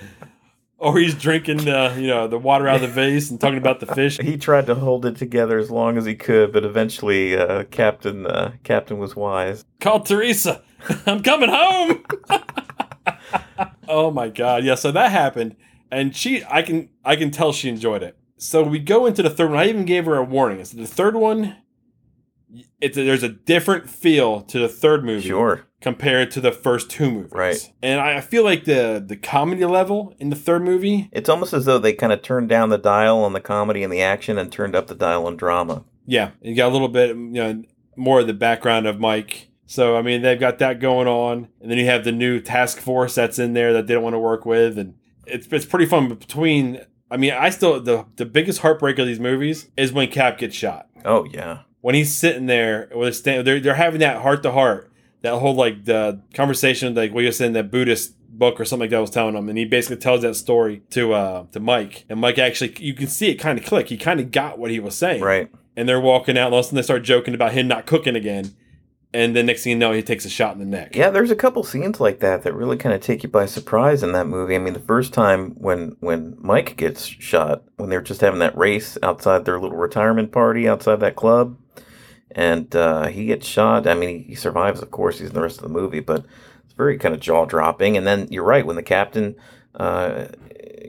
or 0.78 0.96
he's 1.00 1.16
drinking 1.16 1.56
the 1.56 1.96
you 1.98 2.06
know 2.06 2.28
the 2.28 2.38
water 2.38 2.68
out 2.68 2.76
of 2.76 2.82
the 2.82 2.86
vase 2.86 3.28
and 3.28 3.40
talking 3.40 3.58
about 3.58 3.80
the 3.80 3.86
fish. 3.86 4.18
he 4.22 4.36
tried 4.36 4.66
to 4.66 4.76
hold 4.76 5.04
it 5.04 5.16
together 5.16 5.58
as 5.58 5.68
long 5.68 5.98
as 5.98 6.04
he 6.04 6.14
could, 6.14 6.52
but 6.52 6.64
eventually 6.64 7.36
uh, 7.36 7.64
Captain 7.64 8.24
uh, 8.24 8.52
Captain 8.62 8.98
was 8.98 9.16
wise. 9.16 9.64
Call 9.80 9.98
Teresa, 9.98 10.62
I'm 11.06 11.20
coming 11.24 11.50
home. 11.50 12.04
oh 13.88 14.12
my 14.12 14.28
god, 14.28 14.62
yeah. 14.62 14.76
So 14.76 14.92
that 14.92 15.10
happened, 15.10 15.56
and 15.90 16.14
she, 16.14 16.44
I 16.48 16.62
can, 16.62 16.88
I 17.04 17.16
can 17.16 17.32
tell 17.32 17.52
she 17.52 17.68
enjoyed 17.68 18.04
it. 18.04 18.16
So 18.36 18.62
we 18.62 18.78
go 18.78 19.06
into 19.06 19.24
the 19.24 19.30
third 19.30 19.50
one. 19.50 19.58
I 19.58 19.68
even 19.68 19.86
gave 19.86 20.04
her 20.04 20.14
a 20.14 20.22
warning. 20.22 20.64
So 20.64 20.76
the 20.76 20.86
third 20.86 21.16
one, 21.16 21.56
it's 22.80 22.96
a, 22.96 23.04
there's 23.04 23.22
a 23.22 23.28
different 23.28 23.88
feel 23.88 24.42
to 24.42 24.58
the 24.58 24.68
third 24.68 25.04
movie. 25.04 25.28
Sure. 25.28 25.64
Compared 25.80 26.32
to 26.32 26.40
the 26.40 26.50
first 26.50 26.90
two 26.90 27.10
movies, 27.10 27.32
Right. 27.32 27.72
And 27.82 28.00
I 28.00 28.16
I 28.16 28.20
feel 28.20 28.42
like 28.42 28.64
the 28.64 29.02
the 29.04 29.16
comedy 29.16 29.64
level 29.64 30.14
in 30.18 30.28
the 30.28 30.36
third 30.36 30.64
movie 30.64 31.08
It's 31.12 31.28
almost 31.28 31.52
as 31.52 31.66
though 31.66 31.78
they 31.78 31.92
kind 31.92 32.12
of 32.12 32.22
turned 32.22 32.48
down 32.48 32.70
the 32.70 32.78
dial 32.78 33.18
on 33.22 33.32
the 33.32 33.40
comedy 33.40 33.84
and 33.84 33.92
the 33.92 34.02
action 34.02 34.38
and 34.38 34.50
turned 34.50 34.74
up 34.74 34.88
the 34.88 34.96
dial 34.96 35.26
on 35.26 35.36
drama. 35.36 35.84
Yeah, 36.04 36.30
you 36.40 36.54
got 36.56 36.70
a 36.70 36.72
little 36.72 36.88
bit, 36.88 37.10
you 37.10 37.14
know, 37.14 37.62
more 37.96 38.20
of 38.20 38.26
the 38.26 38.34
background 38.34 38.86
of 38.86 38.98
Mike. 38.98 39.50
So 39.66 39.96
I 39.96 40.02
mean, 40.02 40.22
they've 40.22 40.40
got 40.40 40.58
that 40.58 40.80
going 40.80 41.06
on, 41.06 41.48
and 41.60 41.70
then 41.70 41.76
you 41.78 41.84
have 41.86 42.02
the 42.04 42.12
new 42.12 42.40
task 42.40 42.78
force 42.78 43.14
that's 43.14 43.38
in 43.38 43.52
there 43.52 43.72
that 43.74 43.86
they 43.86 43.94
don't 43.94 44.02
want 44.02 44.14
to 44.14 44.18
work 44.18 44.46
with, 44.46 44.78
and 44.78 44.94
it's 45.26 45.46
it's 45.52 45.66
pretty 45.66 45.84
fun. 45.86 46.08
But 46.08 46.18
between, 46.18 46.80
I 47.10 47.18
mean, 47.18 47.34
I 47.34 47.50
still 47.50 47.78
the 47.80 48.06
the 48.16 48.24
biggest 48.24 48.60
heartbreak 48.60 48.98
of 48.98 49.06
these 49.06 49.20
movies 49.20 49.68
is 49.76 49.92
when 49.92 50.08
Cap 50.08 50.38
gets 50.38 50.56
shot. 50.56 50.88
Oh 51.04 51.24
yeah. 51.30 51.60
When 51.88 51.94
he's 51.94 52.14
sitting 52.14 52.44
there 52.44 52.90
with 52.94 53.08
a 53.08 53.12
stand, 53.14 53.46
they're 53.46 53.60
they're 53.60 53.74
having 53.76 54.00
that 54.00 54.20
heart 54.20 54.42
to 54.42 54.50
heart, 54.52 54.92
that 55.22 55.38
whole 55.38 55.54
like 55.54 55.86
the 55.86 56.20
conversation, 56.34 56.94
like 56.94 57.14
what 57.14 57.24
you 57.24 57.32
said 57.32 57.46
in 57.46 57.52
that 57.54 57.70
Buddhist 57.70 58.14
book 58.28 58.60
or 58.60 58.66
something 58.66 58.82
like 58.84 58.90
that 58.90 58.98
was 59.00 59.08
telling 59.08 59.34
him, 59.34 59.48
and 59.48 59.56
he 59.56 59.64
basically 59.64 59.96
tells 59.96 60.20
that 60.20 60.34
story 60.34 60.82
to 60.90 61.14
uh 61.14 61.46
to 61.52 61.60
Mike, 61.60 62.04
and 62.10 62.20
Mike 62.20 62.38
actually 62.38 62.74
you 62.78 62.92
can 62.92 63.06
see 63.06 63.30
it 63.30 63.36
kind 63.36 63.58
of 63.58 63.64
click. 63.64 63.88
He 63.88 63.96
kind 63.96 64.20
of 64.20 64.30
got 64.30 64.58
what 64.58 64.70
he 64.70 64.80
was 64.80 64.98
saying, 64.98 65.22
Right. 65.22 65.50
and 65.76 65.88
they're 65.88 65.98
walking 65.98 66.36
out, 66.36 66.48
and 66.48 66.52
all 66.54 66.60
of 66.60 66.66
a 66.66 66.68
sudden 66.68 66.76
they 66.76 66.82
start 66.82 67.04
joking 67.04 67.32
about 67.34 67.52
him 67.52 67.66
not 67.66 67.86
cooking 67.86 68.16
again. 68.16 68.54
and 69.14 69.34
then 69.34 69.46
next 69.46 69.64
thing 69.64 69.70
you 69.72 69.78
know, 69.78 69.92
he 69.92 70.02
takes 70.02 70.26
a 70.26 70.28
shot 70.28 70.52
in 70.52 70.58
the 70.58 70.66
neck. 70.66 70.94
Yeah, 70.94 71.08
there's 71.08 71.30
a 71.30 71.34
couple 71.36 71.64
scenes 71.64 71.98
like 71.98 72.20
that 72.20 72.42
that 72.42 72.52
really 72.52 72.76
kind 72.76 72.94
of 72.94 73.00
take 73.00 73.22
you 73.22 73.30
by 73.30 73.46
surprise 73.46 74.02
in 74.02 74.12
that 74.12 74.26
movie. 74.26 74.54
I 74.54 74.58
mean, 74.58 74.74
the 74.74 74.80
first 74.80 75.14
time 75.14 75.52
when 75.52 75.96
when 76.00 76.36
Mike 76.38 76.76
gets 76.76 77.06
shot, 77.06 77.62
when 77.78 77.88
they're 77.88 78.02
just 78.02 78.20
having 78.20 78.40
that 78.40 78.54
race 78.58 78.98
outside 79.02 79.46
their 79.46 79.58
little 79.58 79.78
retirement 79.78 80.30
party 80.30 80.68
outside 80.68 81.00
that 81.00 81.16
club, 81.16 81.56
and 82.32 82.74
uh, 82.76 83.06
he 83.06 83.26
gets 83.26 83.46
shot. 83.46 83.86
I 83.86 83.94
mean, 83.94 84.08
he, 84.08 84.18
he 84.30 84.34
survives, 84.34 84.80
of 84.82 84.90
course. 84.90 85.18
He's 85.18 85.28
in 85.28 85.34
the 85.34 85.42
rest 85.42 85.56
of 85.56 85.62
the 85.62 85.68
movie, 85.68 86.00
but 86.00 86.24
it's 86.64 86.74
very 86.74 86.98
kind 86.98 87.14
of 87.14 87.20
jaw 87.20 87.44
dropping. 87.46 87.96
And 87.96 88.06
then 88.06 88.28
you're 88.30 88.44
right 88.44 88.64
when 88.66 88.76
the 88.76 88.82
captain 88.82 89.34
uh, 89.74 90.26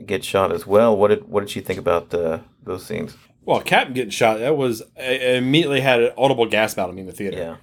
gets 0.06 0.26
shot 0.26 0.52
as 0.52 0.66
well. 0.66 0.96
What 0.96 1.08
did 1.08 1.28
what 1.28 1.40
did 1.40 1.54
you 1.56 1.62
think 1.62 1.78
about 1.78 2.12
uh, 2.14 2.40
those 2.64 2.84
scenes? 2.84 3.16
Well, 3.44 3.62
Captain 3.62 3.94
getting 3.94 4.10
shot, 4.10 4.38
that 4.38 4.56
was 4.56 4.82
I 4.98 5.12
immediately 5.36 5.80
had 5.80 6.02
an 6.02 6.12
audible 6.16 6.46
gasp 6.46 6.78
out 6.78 6.88
of 6.88 6.94
me 6.94 7.00
in 7.00 7.06
the 7.06 7.12
theater. 7.12 7.36
Yeah, 7.38 7.56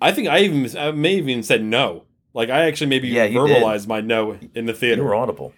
I 0.00 0.12
think 0.12 0.28
I 0.28 0.40
even 0.40 0.76
I 0.76 0.90
may 0.90 1.16
have 1.16 1.28
even 1.28 1.42
said 1.42 1.62
no. 1.62 2.04
Like 2.34 2.50
I 2.50 2.66
actually 2.66 2.88
maybe 2.88 3.08
Yeah, 3.08 3.28
verbalized 3.28 3.86
my 3.86 4.00
no 4.00 4.32
in 4.54 4.66
the 4.66 4.72
you 4.72 4.78
theater. 4.78 5.04
were 5.04 5.14
audible. 5.14 5.54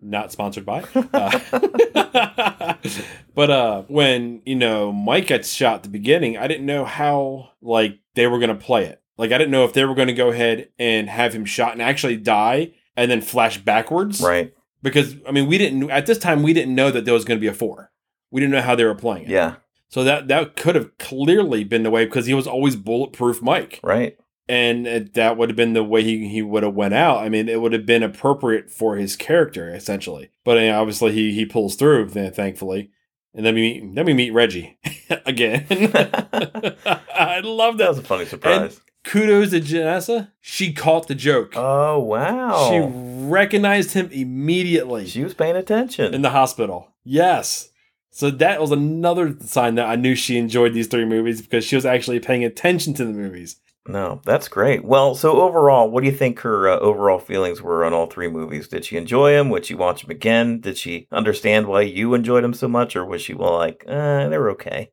Not 0.00 0.32
sponsored 0.32 0.64
by. 0.66 0.84
Uh, 1.12 2.74
but 3.34 3.50
uh 3.50 3.82
when, 3.88 4.42
you 4.44 4.54
know, 4.54 4.92
Mike 4.92 5.26
gets 5.26 5.52
shot 5.52 5.76
at 5.76 5.82
the 5.82 5.88
beginning, 5.88 6.36
I 6.36 6.46
didn't 6.46 6.66
know 6.66 6.84
how 6.84 7.50
like 7.60 7.98
they 8.14 8.26
were 8.26 8.38
gonna 8.38 8.54
play 8.54 8.84
it. 8.84 9.02
Like 9.16 9.32
I 9.32 9.38
didn't 9.38 9.50
know 9.50 9.64
if 9.64 9.72
they 9.72 9.84
were 9.84 9.94
gonna 9.94 10.12
go 10.12 10.30
ahead 10.30 10.68
and 10.78 11.08
have 11.08 11.34
him 11.34 11.44
shot 11.44 11.72
and 11.72 11.82
actually 11.82 12.16
die 12.16 12.72
and 12.96 13.10
then 13.10 13.20
flash 13.20 13.58
backwards. 13.58 14.20
Right. 14.20 14.54
Because 14.82 15.16
I 15.26 15.32
mean 15.32 15.46
we 15.46 15.58
didn't 15.58 15.90
at 15.90 16.06
this 16.06 16.18
time 16.18 16.42
we 16.42 16.52
didn't 16.52 16.74
know 16.74 16.90
that 16.90 17.04
there 17.04 17.14
was 17.14 17.24
gonna 17.24 17.40
be 17.40 17.46
a 17.48 17.54
four. 17.54 17.90
We 18.30 18.40
didn't 18.40 18.52
know 18.52 18.62
how 18.62 18.74
they 18.74 18.84
were 18.84 18.94
playing 18.94 19.24
it. 19.24 19.30
Yeah. 19.30 19.56
So 19.88 20.04
that 20.04 20.28
that 20.28 20.56
could 20.56 20.74
have 20.74 20.96
clearly 20.98 21.64
been 21.64 21.82
the 21.82 21.90
way 21.90 22.04
because 22.04 22.26
he 22.26 22.34
was 22.34 22.46
always 22.46 22.76
bulletproof 22.76 23.42
Mike, 23.42 23.80
Right. 23.82 24.16
And 24.48 24.86
it- 24.86 25.14
that 25.14 25.36
would 25.36 25.48
have 25.50 25.56
been 25.56 25.72
the 25.74 25.84
way 25.84 26.02
he, 26.02 26.28
he 26.28 26.42
would 26.42 26.62
have 26.62 26.74
went 26.74 26.94
out. 26.94 27.18
I 27.18 27.28
mean, 27.28 27.48
it 27.48 27.60
would 27.60 27.72
have 27.72 27.86
been 27.86 28.02
appropriate 28.02 28.70
for 28.70 28.96
his 28.96 29.16
character 29.16 29.74
essentially. 29.74 30.30
But 30.44 30.58
uh, 30.58 30.70
obviously, 30.72 31.12
he 31.12 31.32
he 31.32 31.44
pulls 31.46 31.76
through, 31.76 32.08
th- 32.10 32.34
thankfully. 32.34 32.90
And 33.34 33.44
then 33.44 33.54
we 33.54 33.60
meet 33.60 33.94
then 33.94 34.06
we 34.06 34.14
meet 34.14 34.30
Reggie 34.32 34.78
again. 35.26 35.66
I 35.70 37.40
love 37.44 37.78
That 37.78 37.88
was 37.90 37.98
a 37.98 38.02
funny 38.02 38.24
surprise. 38.24 38.80
Kudos 39.04 39.50
to 39.50 39.60
Janessa. 39.60 40.32
She 40.40 40.72
caught 40.72 41.08
the 41.08 41.14
joke. 41.14 41.52
oh 41.56 41.98
wow. 42.00 42.68
She 42.70 42.80
recognized 43.28 43.92
him 43.92 44.08
immediately 44.12 45.06
She 45.06 45.22
was 45.24 45.34
paying 45.34 45.56
attention. 45.56 46.14
in 46.14 46.22
the 46.22 46.30
hospital. 46.30 46.88
Yes. 47.04 47.70
So 48.10 48.30
that 48.30 48.60
was 48.60 48.72
another 48.72 49.36
sign 49.40 49.76
that 49.76 49.86
I 49.88 49.94
knew 49.96 50.14
she 50.16 50.38
enjoyed 50.38 50.72
these 50.74 50.88
three 50.88 51.04
movies 51.04 51.40
because 51.40 51.64
she 51.64 51.76
was 51.76 51.86
actually 51.86 52.18
paying 52.18 52.42
attention 52.44 52.92
to 52.94 53.04
the 53.04 53.12
movies. 53.12 53.60
No, 53.88 54.20
that's 54.24 54.48
great. 54.48 54.84
Well, 54.84 55.14
so 55.14 55.40
overall, 55.40 55.90
what 55.90 56.02
do 56.02 56.10
you 56.10 56.16
think 56.16 56.40
her 56.40 56.68
uh, 56.68 56.78
overall 56.78 57.18
feelings 57.18 57.62
were 57.62 57.84
on 57.84 57.94
all 57.94 58.06
three 58.06 58.28
movies? 58.28 58.68
Did 58.68 58.84
she 58.84 58.98
enjoy 58.98 59.32
them? 59.32 59.48
Would 59.48 59.64
she 59.64 59.74
watch 59.74 60.02
them 60.02 60.10
again? 60.10 60.60
Did 60.60 60.76
she 60.76 61.08
understand 61.10 61.66
why 61.66 61.80
you 61.82 62.12
enjoyed 62.12 62.44
them 62.44 62.52
so 62.52 62.68
much, 62.68 62.94
or 62.94 63.04
was 63.04 63.22
she 63.22 63.32
well 63.32 63.56
like, 63.56 63.84
uh, 63.88 64.28
they're 64.28 64.50
okay? 64.50 64.90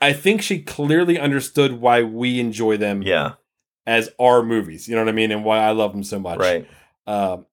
I 0.00 0.14
think 0.14 0.40
she 0.40 0.62
clearly 0.62 1.18
understood 1.18 1.74
why 1.74 2.02
we 2.02 2.40
enjoy 2.40 2.78
them 2.78 3.02
yeah, 3.02 3.34
as 3.86 4.10
our 4.18 4.42
movies. 4.42 4.88
You 4.88 4.94
know 4.94 5.02
what 5.02 5.10
I 5.10 5.12
mean? 5.12 5.30
And 5.30 5.44
why 5.44 5.58
I 5.58 5.72
love 5.72 5.92
them 5.92 6.04
so 6.04 6.18
much. 6.18 6.38
right. 6.38 6.66
Um, 7.06 7.46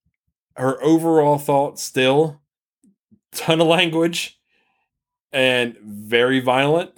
her 0.56 0.82
overall 0.82 1.38
thoughts 1.38 1.84
still 1.84 2.42
ton 3.34 3.60
of 3.60 3.68
language 3.68 4.40
and 5.32 5.76
very 5.82 6.40
violent. 6.40 6.98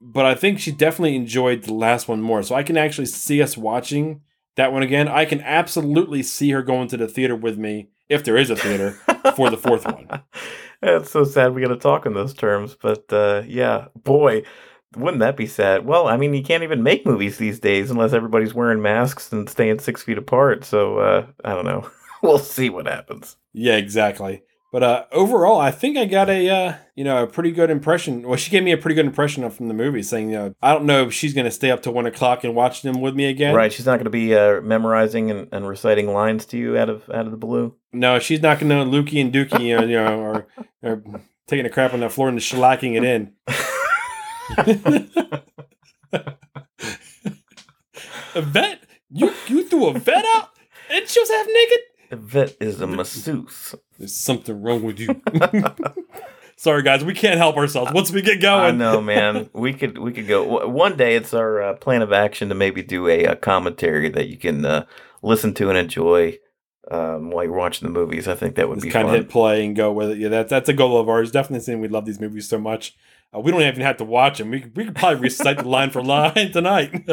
But 0.00 0.24
I 0.24 0.34
think 0.34 0.58
she 0.58 0.72
definitely 0.72 1.16
enjoyed 1.16 1.64
the 1.64 1.74
last 1.74 2.08
one 2.08 2.22
more. 2.22 2.42
So 2.42 2.54
I 2.54 2.62
can 2.62 2.76
actually 2.76 3.06
see 3.06 3.42
us 3.42 3.56
watching 3.56 4.22
that 4.56 4.72
one 4.72 4.82
again. 4.82 5.08
I 5.08 5.24
can 5.24 5.40
absolutely 5.42 6.22
see 6.22 6.50
her 6.50 6.62
going 6.62 6.88
to 6.88 6.96
the 6.96 7.08
theater 7.08 7.36
with 7.36 7.58
me 7.58 7.90
if 8.08 8.24
there 8.24 8.36
is 8.36 8.50
a 8.50 8.56
theater 8.56 8.92
for 9.36 9.50
the 9.50 9.56
fourth 9.56 9.84
one. 9.84 10.08
It's 10.82 11.10
so 11.10 11.24
sad 11.24 11.54
we 11.54 11.60
got 11.60 11.68
to 11.68 11.76
talk 11.76 12.06
in 12.06 12.14
those 12.14 12.32
terms, 12.32 12.74
but 12.80 13.04
uh, 13.12 13.42
yeah, 13.46 13.88
boy, 13.94 14.44
wouldn't 14.96 15.20
that 15.20 15.36
be 15.36 15.46
sad? 15.46 15.84
Well, 15.84 16.08
I 16.08 16.16
mean, 16.16 16.32
you 16.32 16.42
can't 16.42 16.62
even 16.62 16.82
make 16.82 17.04
movies 17.04 17.36
these 17.36 17.60
days 17.60 17.90
unless 17.90 18.14
everybody's 18.14 18.54
wearing 18.54 18.80
masks 18.80 19.30
and 19.30 19.46
staying 19.48 19.80
six 19.80 20.02
feet 20.02 20.16
apart. 20.16 20.64
So 20.64 20.98
uh, 20.98 21.26
I 21.44 21.54
don't 21.54 21.66
know. 21.66 21.90
we'll 22.22 22.38
see 22.38 22.70
what 22.70 22.86
happens. 22.86 23.36
Yeah, 23.52 23.76
exactly. 23.76 24.42
But 24.72 24.84
uh, 24.84 25.04
overall, 25.10 25.58
I 25.58 25.72
think 25.72 25.96
I 25.96 26.04
got 26.04 26.30
a 26.30 26.48
uh, 26.48 26.74
you 26.94 27.02
know 27.02 27.24
a 27.24 27.26
pretty 27.26 27.50
good 27.50 27.70
impression. 27.70 28.22
Well, 28.22 28.36
she 28.36 28.52
gave 28.52 28.62
me 28.62 28.70
a 28.70 28.76
pretty 28.76 28.94
good 28.94 29.06
impression 29.06 29.42
of 29.42 29.54
from 29.54 29.66
the 29.66 29.74
movie, 29.74 30.02
saying 30.02 30.30
you 30.30 30.36
know 30.36 30.54
I 30.62 30.72
don't 30.72 30.84
know 30.84 31.06
if 31.06 31.12
she's 31.12 31.34
going 31.34 31.46
to 31.46 31.50
stay 31.50 31.72
up 31.72 31.82
to 31.82 31.90
one 31.90 32.06
o'clock 32.06 32.44
and 32.44 32.54
watch 32.54 32.82
them 32.82 33.00
with 33.00 33.16
me 33.16 33.24
again. 33.24 33.52
Right? 33.54 33.72
She's 33.72 33.86
not 33.86 33.96
going 33.96 34.04
to 34.04 34.10
be 34.10 34.34
uh, 34.34 34.60
memorizing 34.60 35.28
and, 35.30 35.48
and 35.50 35.66
reciting 35.66 36.12
lines 36.12 36.46
to 36.46 36.56
you 36.56 36.78
out 36.78 36.88
of 36.88 37.10
out 37.10 37.26
of 37.26 37.32
the 37.32 37.36
blue. 37.36 37.74
No, 37.92 38.20
she's 38.20 38.42
not 38.42 38.60
going 38.60 38.70
to 38.70 38.88
Lukey 38.88 39.20
and 39.20 39.32
Dookie, 39.32 39.66
you 39.66 39.76
know, 39.76 39.82
you 39.82 39.96
know 39.96 40.20
or, 40.20 40.46
or 40.82 41.02
taking 41.48 41.66
a 41.66 41.70
crap 41.70 41.92
on 41.92 42.00
the 42.00 42.08
floor 42.08 42.28
and 42.28 42.38
shellacking 42.38 42.96
it 42.96 43.02
in. 43.02 43.32
a 48.34 48.42
vet? 48.42 48.84
You 49.10 49.32
you 49.48 49.64
threw 49.64 49.88
a 49.88 49.98
vet 49.98 50.24
out 50.36 50.50
and 50.90 51.08
she 51.08 51.18
was 51.18 51.30
half 51.30 51.46
naked? 51.46 51.78
Vet 52.10 52.56
is 52.60 52.80
a 52.80 52.86
masseuse. 52.86 53.74
There's 53.98 54.14
something 54.14 54.60
wrong 54.62 54.82
with 54.82 54.98
you. 54.98 55.20
Sorry, 56.56 56.82
guys, 56.82 57.02
we 57.02 57.14
can't 57.14 57.38
help 57.38 57.56
ourselves. 57.56 57.92
Once 57.94 58.10
we 58.10 58.20
get 58.20 58.40
going, 58.42 58.74
I 58.74 58.76
know, 58.76 59.00
man. 59.00 59.48
We 59.54 59.72
could 59.72 59.96
we 59.98 60.12
could 60.12 60.28
go 60.28 60.68
one 60.68 60.96
day. 60.96 61.16
It's 61.16 61.32
our 61.32 61.62
uh, 61.62 61.74
plan 61.74 62.02
of 62.02 62.12
action 62.12 62.50
to 62.50 62.54
maybe 62.54 62.82
do 62.82 63.08
a, 63.08 63.24
a 63.24 63.36
commentary 63.36 64.10
that 64.10 64.28
you 64.28 64.36
can 64.36 64.66
uh, 64.66 64.84
listen 65.22 65.54
to 65.54 65.70
and 65.70 65.78
enjoy 65.78 66.38
um, 66.90 67.30
while 67.30 67.44
you're 67.44 67.54
watching 67.54 67.88
the 67.88 67.92
movies. 67.92 68.28
I 68.28 68.34
think 68.34 68.56
that 68.56 68.68
would 68.68 68.76
Just 68.76 68.84
be 68.84 68.90
kind 68.90 69.06
fun. 69.06 69.14
of 69.14 69.22
hit 69.22 69.30
play 69.30 69.64
and 69.64 69.74
go 69.74 69.90
with 69.90 70.10
it. 70.10 70.18
Yeah, 70.18 70.28
that, 70.28 70.48
that's 70.50 70.68
a 70.68 70.74
goal 70.74 70.98
of 70.98 71.08
ours. 71.08 71.30
Definitely 71.30 71.64
saying 71.64 71.80
we 71.80 71.88
love 71.88 72.04
these 72.04 72.20
movies 72.20 72.48
so 72.48 72.58
much. 72.58 72.94
Uh, 73.34 73.40
we 73.40 73.50
don't 73.52 73.62
even 73.62 73.80
have 73.82 73.96
to 73.98 74.04
watch 74.04 74.38
them. 74.38 74.50
We, 74.50 74.64
we 74.74 74.84
could 74.84 74.96
probably 74.96 75.20
recite 75.20 75.58
the 75.58 75.68
line 75.68 75.90
for 75.90 76.02
line 76.02 76.34
tonight. 76.52 77.04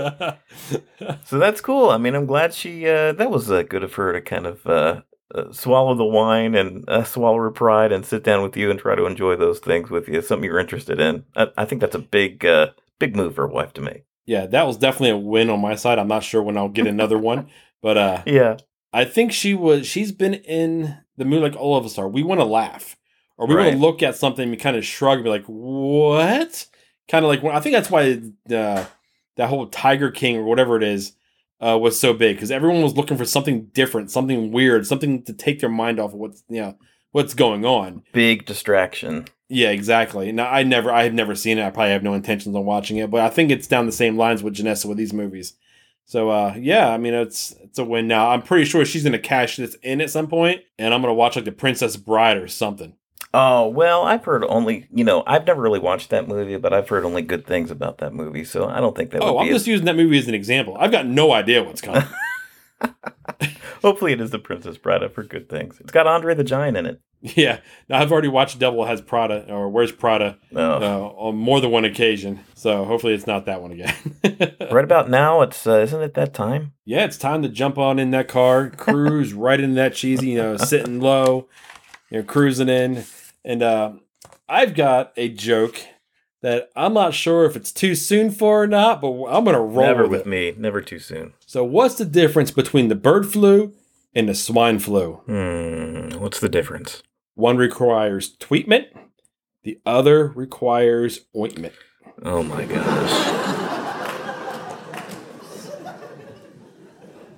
So 1.26 1.38
that's 1.38 1.62
cool. 1.62 1.90
I 1.90 1.98
mean, 1.98 2.16
I'm 2.16 2.26
glad 2.26 2.54
she. 2.54 2.88
Uh, 2.88 3.12
that 3.14 3.30
was 3.30 3.52
uh, 3.52 3.64
good 3.64 3.84
of 3.84 3.94
her 3.96 4.14
to 4.14 4.22
kind 4.22 4.48
of 4.48 4.66
uh, 4.66 5.02
uh, 5.34 5.52
swallow 5.52 5.94
the 5.96 6.06
wine 6.06 6.56
and 6.56 6.88
uh, 6.90 7.04
swallow 7.04 7.38
her 7.38 7.52
pride 7.52 7.92
and 7.92 8.06
sit 8.06 8.24
down 8.24 8.42
with 8.44 8.58
you 8.58 8.72
and 8.72 8.80
try 8.80 8.96
to 8.96 9.06
enjoy 9.06 9.36
those 9.36 9.60
things 9.60 9.90
with 9.90 10.08
you. 10.08 10.22
Something 10.22 10.46
you're 10.46 10.60
interested 10.60 11.00
in. 11.00 11.24
I, 11.36 11.48
I 11.58 11.66
think 11.66 11.82
that's 11.82 11.96
a 11.96 12.00
big, 12.00 12.46
uh, 12.46 12.70
big 13.00 13.16
move 13.16 13.36
for 13.36 13.46
a 13.46 13.52
wife 13.52 13.74
to 13.74 13.82
make. 13.82 14.06
yeah, 14.26 14.46
that 14.48 14.66
was 14.66 14.78
definitely 14.78 15.12
a 15.12 15.18
win 15.18 15.50
on 15.50 15.60
my 15.62 15.76
side. 15.76 16.00
I'm 16.00 16.08
not 16.08 16.24
sure 16.24 16.42
when 16.42 16.58
I'll 16.58 16.70
get 16.70 16.88
another 16.88 17.18
one, 17.20 17.50
but 17.82 17.98
uh, 17.98 18.24
Yeah. 18.26 18.58
I 18.94 19.06
think 19.06 19.34
she 19.34 19.54
was. 19.54 19.86
She's 19.86 20.12
been 20.12 20.34
in 20.34 20.98
the 21.18 21.26
movie 21.26 21.44
like 21.44 21.56
all 21.56 21.76
of 21.78 21.86
us 21.86 21.98
are. 22.00 22.08
We 22.08 22.24
want 22.24 22.40
to 22.40 22.46
laugh, 22.46 22.96
or 23.38 23.48
we 23.48 23.56
want 23.56 23.66
Right. 23.68 23.72
to 23.74 23.78
look 23.78 24.04
at 24.04 24.16
something 24.16 24.50
and 24.50 24.60
kind 24.60 24.76
of 24.76 24.86
shrug 24.86 25.18
and 25.18 25.24
be 25.24 25.30
like, 25.30 25.46
"What?" 25.46 26.66
Kind 27.08 27.24
of 27.26 27.30
like 27.30 27.44
I 27.44 27.60
think 27.60 27.74
that's 27.74 27.90
why 27.92 28.20
uh, 28.54 28.86
that 29.38 29.50
whole 29.50 29.68
Tiger 29.68 30.12
King 30.12 30.38
or 30.38 30.44
whatever 30.44 30.76
it 30.78 30.84
is 30.84 31.14
uh, 31.62 31.78
was 31.82 32.00
so 32.00 32.14
big 32.14 32.36
because 32.36 32.52
everyone 32.52 32.82
was 32.82 32.98
looking 32.98 33.18
for 33.18 33.26
something 33.26 33.66
different, 33.74 34.12
something 34.12 34.52
weird, 34.52 34.86
something 34.86 35.24
to 35.24 35.34
take 35.34 35.60
their 35.60 35.70
mind 35.70 36.00
off 36.00 36.14
of 36.14 36.20
what's 36.20 36.44
you 36.50 36.62
know 36.62 36.76
what's 37.12 37.34
going 37.34 37.64
on. 37.66 38.04
Big 38.12 38.46
distraction. 38.46 39.26
Yeah, 39.50 39.70
exactly. 39.70 40.34
Now 40.34 40.50
I 40.50 40.64
never, 40.64 40.92
I 40.92 41.04
have 41.04 41.14
never 41.14 41.34
seen 41.34 41.58
it. 41.58 41.66
I 41.66 41.70
probably 41.70 41.94
have 41.94 42.04
no 42.04 42.14
intentions 42.14 42.54
on 42.54 42.66
watching 42.66 42.98
it, 42.98 43.10
but 43.10 43.22
I 43.22 43.30
think 43.30 43.50
it's 43.50 43.66
down 43.68 43.86
the 43.86 43.94
same 43.94 44.18
lines 44.18 44.44
with 44.44 44.56
Janessa 44.58 44.88
with 44.88 44.98
these 44.98 45.14
movies. 45.14 45.54
So 46.04 46.30
uh, 46.30 46.54
yeah, 46.60 46.90
I 46.90 46.98
mean 46.98 47.14
it's 47.14 47.56
it's 47.64 47.80
a 47.80 47.86
win 47.86 48.08
now. 48.10 48.30
I'm 48.32 48.42
pretty 48.42 48.66
sure 48.66 48.84
she's 48.84 49.06
gonna 49.06 49.18
cash 49.20 49.56
this 49.56 49.76
in 49.76 50.02
at 50.02 50.10
some 50.10 50.28
point, 50.28 50.62
and 50.78 50.94
I'm 50.94 51.00
gonna 51.02 51.14
watch 51.14 51.38
like 51.38 51.46
the 51.46 51.54
Princess 51.54 51.96
Bride 51.96 52.36
or 52.36 52.50
something. 52.50 52.94
Oh, 53.34 53.68
well, 53.68 54.04
I've 54.04 54.24
heard 54.26 54.44
only, 54.46 54.88
you 54.94 55.04
know, 55.04 55.24
I've 55.28 55.46
never 55.46 55.62
really 55.62 55.80
watched 55.80 56.10
that 56.12 56.28
movie, 56.28 56.58
but 56.58 56.74
I've 56.74 56.88
heard 56.90 57.04
only 57.06 57.22
good 57.22 57.46
things 57.46 57.70
about 57.72 57.98
that 58.00 58.14
movie, 58.14 58.44
so 58.46 58.68
I 58.68 58.80
don't 58.80 58.96
think 58.96 59.12
that 59.12 59.22
oh, 59.22 59.34
would 59.34 59.40
I'm 59.42 59.48
be. 59.48 59.54
just 59.54 59.68
using 59.68 59.86
that 59.86 59.96
movie 59.98 60.18
as 60.18 60.28
an 60.28 60.34
example. 60.34 60.76
I've 60.80 60.92
got 60.92 61.06
no 61.06 61.32
idea 61.34 61.64
what's 61.64 61.82
coming. 61.82 62.04
Hopefully, 63.82 64.14
it 64.14 64.22
is 64.22 64.32
The 64.32 64.40
Princess 64.40 64.78
Bride. 64.78 65.04
I've 65.04 65.16
heard 65.16 65.30
good 65.30 65.50
things. 65.50 65.80
It's 65.80 65.92
got 65.92 66.08
Andre 66.08 66.34
the 66.36 66.44
Giant 66.44 66.78
in 66.78 66.86
it. 66.86 67.02
yeah, 67.22 67.60
now 67.90 68.00
I've 68.00 68.12
already 68.12 68.28
watched 68.28 68.60
Devil 68.60 68.86
Has 68.86 69.02
Prada 69.02 69.46
or 69.52 69.70
Where's 69.70 69.92
Prada 69.92 70.38
Oh. 70.56 70.60
uh, 70.60 71.08
on 71.18 71.36
more 71.36 71.60
than 71.60 71.72
one 71.72 71.84
occasion, 71.86 72.40
so 72.54 72.86
hopefully 72.86 73.14
it's 73.16 73.26
not 73.28 73.46
that 73.46 73.62
one 73.62 73.72
again. 73.72 73.94
Right 74.72 74.84
about 74.84 75.10
now, 75.10 75.42
it's 75.42 75.66
uh, 75.66 75.80
isn't 75.80 76.02
it 76.02 76.14
that 76.16 76.34
time? 76.34 76.74
yeah, 76.86 77.06
it's 77.06 77.18
time 77.18 77.42
to 77.42 77.50
jump 77.50 77.78
on 77.80 77.98
in 78.00 78.12
that 78.12 78.28
car, 78.28 78.70
cruise 78.70 79.34
right 79.34 79.60
into 79.60 79.76
that 79.76 79.96
cheesy, 79.96 80.30
you 80.32 80.38
know, 80.38 80.58
sitting 80.58 81.00
low, 81.00 81.48
you 82.12 82.18
know, 82.20 82.24
cruising 82.24 82.70
in. 82.70 83.06
And 83.48 83.64
uh, 83.64 83.94
I've 84.50 84.76
got 84.76 85.14
a 85.16 85.30
joke 85.30 85.80
that 86.42 86.70
I'm 86.76 86.94
not 86.94 87.14
sure 87.14 87.46
if 87.46 87.56
it's 87.56 87.72
too 87.72 87.96
soon 87.96 88.30
for 88.30 88.64
or 88.64 88.68
not, 88.68 89.00
but 89.00 89.08
I'm 89.28 89.46
gonna 89.46 89.62
roll 89.62 89.86
Never 89.86 90.02
with 90.04 90.12
with 90.12 90.22
it. 90.22 90.28
me. 90.28 90.54
Never 90.58 90.82
too 90.82 91.00
soon. 91.00 91.34
So, 91.46 91.64
what's 91.64 91.96
the 91.96 92.04
difference 92.04 92.52
between 92.52 92.90
the 92.90 92.96
bird 92.96 93.26
flu 93.32 93.74
and 94.14 94.28
the 94.28 94.36
swine 94.36 94.80
flu? 94.80 95.22
Hmm. 95.26 96.10
What's 96.20 96.42
the 96.42 96.50
difference? 96.50 97.02
One 97.36 97.56
requires 97.56 98.36
tweetment, 98.38 98.88
the 99.64 99.80
other 99.86 100.28
requires 100.28 101.22
ointment. 101.36 101.74
Oh 102.24 102.44
my 102.44 102.66
gosh. 102.66 103.12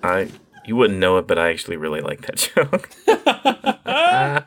I 0.01 0.30
you 0.70 0.76
wouldn't 0.76 0.99
know 0.99 1.17
it, 1.17 1.26
but 1.28 1.39
I 1.39 1.49
actually 1.49 1.78
really 1.78 1.99
like 1.99 2.22
that 2.22 2.36
joke. 2.55 2.89
I 3.88 4.43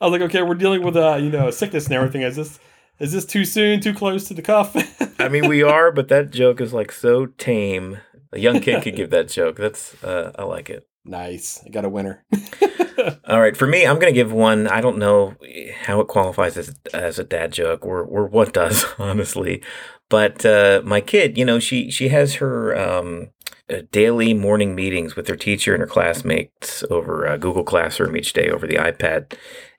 was 0.00 0.10
like, 0.10 0.22
okay, 0.22 0.42
we're 0.42 0.54
dealing 0.54 0.82
with 0.82 0.96
uh, 0.96 1.16
you 1.16 1.30
know, 1.30 1.50
sickness 1.52 1.86
and 1.86 1.94
everything. 1.94 2.22
Is 2.22 2.34
this 2.36 2.58
is 2.98 3.12
this 3.12 3.24
too 3.24 3.44
soon, 3.44 3.80
too 3.80 3.94
close 3.94 4.24
to 4.28 4.34
the 4.34 4.42
cuff? 4.42 4.74
I 5.20 5.28
mean, 5.28 5.48
we 5.48 5.62
are, 5.62 5.92
but 5.92 6.08
that 6.08 6.30
joke 6.32 6.60
is 6.60 6.72
like 6.72 6.90
so 6.90 7.26
tame. 7.26 7.98
A 8.32 8.38
young 8.40 8.60
kid 8.60 8.82
could 8.82 8.96
give 8.96 9.10
that 9.10 9.28
joke. 9.28 9.56
That's 9.56 10.02
uh, 10.02 10.32
I 10.36 10.42
like 10.42 10.68
it. 10.68 10.86
nice. 11.04 11.62
I 11.64 11.68
got 11.68 11.84
a 11.84 11.88
winner. 11.88 12.24
All 13.28 13.40
right, 13.40 13.56
for 13.56 13.66
me, 13.66 13.86
I'm 13.86 13.98
gonna 14.00 14.12
give 14.12 14.32
one. 14.32 14.66
I 14.66 14.80
don't 14.80 14.98
know 14.98 15.36
how 15.82 16.00
it 16.00 16.08
qualifies 16.08 16.56
as 16.56 16.74
as 16.92 17.18
a 17.20 17.24
dad 17.24 17.52
joke 17.52 17.86
or 17.86 18.02
or 18.02 18.26
what 18.26 18.52
does, 18.52 18.84
honestly. 18.98 19.62
But 20.08 20.44
uh, 20.44 20.82
my 20.84 21.00
kid, 21.00 21.38
you 21.38 21.44
know, 21.44 21.60
she 21.60 21.90
she 21.90 22.08
has 22.08 22.34
her 22.34 22.76
um, 22.76 23.30
daily 23.80 24.34
morning 24.34 24.74
meetings 24.74 25.16
with 25.16 25.26
her 25.28 25.36
teacher 25.36 25.72
and 25.72 25.80
her 25.80 25.86
classmates 25.86 26.84
over 26.90 27.26
uh, 27.26 27.38
Google 27.38 27.64
Classroom 27.64 28.16
each 28.16 28.34
day 28.34 28.50
over 28.50 28.66
the 28.66 28.76
iPad. 28.76 29.32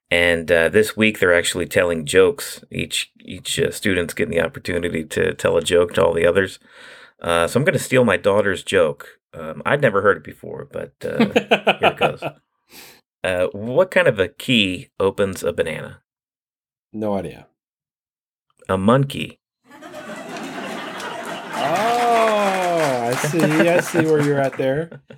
And 0.10 0.52
uh, 0.52 0.70
this 0.70 0.98
week, 0.98 1.20
they're 1.20 1.34
actually 1.34 1.68
telling 1.68 2.06
jokes. 2.06 2.64
Each 2.72 3.12
each 3.20 3.60
uh, 3.60 3.72
student's 3.72 4.14
getting 4.14 4.36
the 4.36 4.46
opportunity 4.46 5.04
to 5.06 5.34
tell 5.36 5.58
a 5.58 5.62
joke 5.62 5.94
to 5.94 6.04
all 6.04 6.14
the 6.14 6.26
others. 6.26 6.60
Uh, 7.22 7.48
so 7.48 7.60
I'm 7.60 7.64
going 7.64 7.78
to 7.78 7.80
steal 7.80 8.04
my 8.04 8.18
daughter's 8.18 8.64
joke. 8.64 9.20
Um, 9.34 9.62
I'd 9.66 9.82
never 9.82 10.02
heard 10.02 10.18
it 10.18 10.24
before, 10.24 10.68
but 10.72 10.94
uh, 11.04 11.18
here 11.80 11.90
it 11.92 11.98
goes. 11.98 12.24
Uh, 13.24 13.48
what 13.54 13.90
kind 13.90 14.10
of 14.10 14.20
a 14.20 14.28
key 14.28 14.90
opens 15.00 15.44
a 15.44 15.54
banana? 15.54 16.02
No 16.92 17.14
idea. 17.14 17.48
A 18.68 18.78
monkey. 18.78 19.40
Oh, 21.56 22.93
I 23.04 23.16
see. 23.28 23.42
I 23.42 23.80
see 23.82 24.06
where 24.06 24.22
you're 24.22 24.40
at 24.40 24.58
there. 24.58 25.02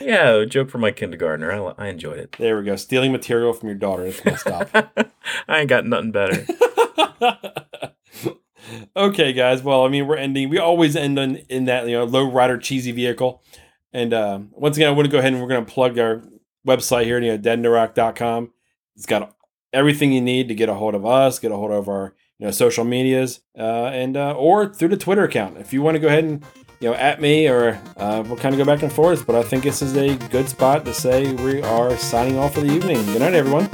Yeah, 0.00 0.30
a 0.36 0.46
joke 0.46 0.70
from 0.70 0.80
my 0.82 0.90
kindergartner. 0.90 1.50
I, 1.50 1.86
I 1.86 1.88
enjoyed 1.88 2.18
it. 2.18 2.36
there 2.38 2.58
we 2.58 2.64
go. 2.64 2.76
Stealing 2.76 3.12
material 3.12 3.52
from 3.52 3.68
your 3.68 3.76
daughter. 3.78 4.04
That's 4.04 4.24
messed 4.24 4.46
up. 4.46 4.68
I 5.48 5.60
ain't 5.60 5.68
got 5.68 5.86
nothing 5.86 6.12
better. 6.12 6.46
okay, 8.96 9.32
guys. 9.32 9.62
Well, 9.62 9.84
I 9.84 9.88
mean, 9.88 10.06
we're 10.06 10.16
ending. 10.16 10.48
We 10.48 10.58
always 10.58 10.96
end 10.96 11.18
on 11.18 11.36
in 11.48 11.64
that 11.66 11.86
you 11.86 11.92
know 11.92 12.04
low 12.04 12.30
rider 12.30 12.58
cheesy 12.58 12.92
vehicle. 12.92 13.42
And 13.92 14.12
uh, 14.12 14.40
once 14.52 14.76
again, 14.76 14.88
I 14.88 14.92
want 14.92 15.06
to 15.06 15.12
go 15.12 15.18
ahead 15.18 15.32
and 15.32 15.40
we're 15.42 15.48
going 15.48 15.64
to 15.64 15.72
plug 15.72 15.98
our 15.98 16.22
website 16.66 17.04
here, 17.04 17.20
you 17.20 17.36
know, 17.36 17.38
dadandrock.com. 17.38 18.52
It's 18.96 19.06
got 19.06 19.34
everything 19.72 20.12
you 20.12 20.20
need 20.20 20.48
to 20.48 20.54
get 20.54 20.68
a 20.68 20.74
hold 20.74 20.94
of 20.94 21.06
us, 21.06 21.38
get 21.38 21.52
a 21.52 21.56
hold 21.56 21.70
of 21.70 21.88
our 21.88 22.14
you 22.38 22.46
know 22.46 22.50
social 22.50 22.84
medias, 22.84 23.40
uh, 23.58 23.86
and 23.86 24.16
uh, 24.16 24.32
or 24.32 24.72
through 24.72 24.88
the 24.88 24.96
Twitter 24.96 25.24
account. 25.24 25.58
If 25.58 25.72
you 25.72 25.82
want 25.82 25.94
to 25.94 26.00
go 26.00 26.08
ahead 26.08 26.24
and 26.24 26.44
you 26.80 26.90
know 26.90 26.94
at 26.94 27.20
me, 27.20 27.48
or 27.48 27.80
uh, 27.96 28.24
we'll 28.26 28.36
kind 28.36 28.54
of 28.54 28.58
go 28.58 28.64
back 28.64 28.82
and 28.82 28.92
forth. 28.92 29.26
But 29.26 29.36
I 29.36 29.42
think 29.42 29.62
this 29.62 29.82
is 29.82 29.96
a 29.96 30.16
good 30.28 30.48
spot 30.48 30.84
to 30.84 30.94
say 30.94 31.32
we 31.32 31.62
are 31.62 31.96
signing 31.96 32.36
off 32.38 32.54
for 32.54 32.60
the 32.60 32.72
evening. 32.72 33.04
Good 33.06 33.20
night, 33.20 33.34
everyone. 33.34 33.68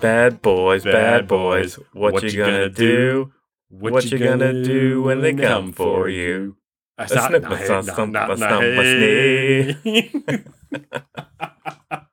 Bad 0.00 0.42
boys, 0.42 0.84
bad, 0.84 0.92
Bad 0.92 1.28
boys. 1.28 1.76
boys. 1.76 1.86
What, 1.94 2.22
you 2.24 2.44
gonna, 2.44 2.68
do? 2.68 3.32
What, 3.70 4.04
you 4.04 4.18
gonna 4.18 4.62
do 4.62 5.02
when 5.02 5.22
they 5.22 5.32
come 5.32 5.72
for 5.72 6.10
you? 6.10 6.58
I 6.98 7.06
snip, 7.06 7.42
a 7.50 7.64
stump, 7.64 7.88
a 7.88 8.36
stump, 8.36 8.62
a 8.62 9.76
snake. 9.82 10.44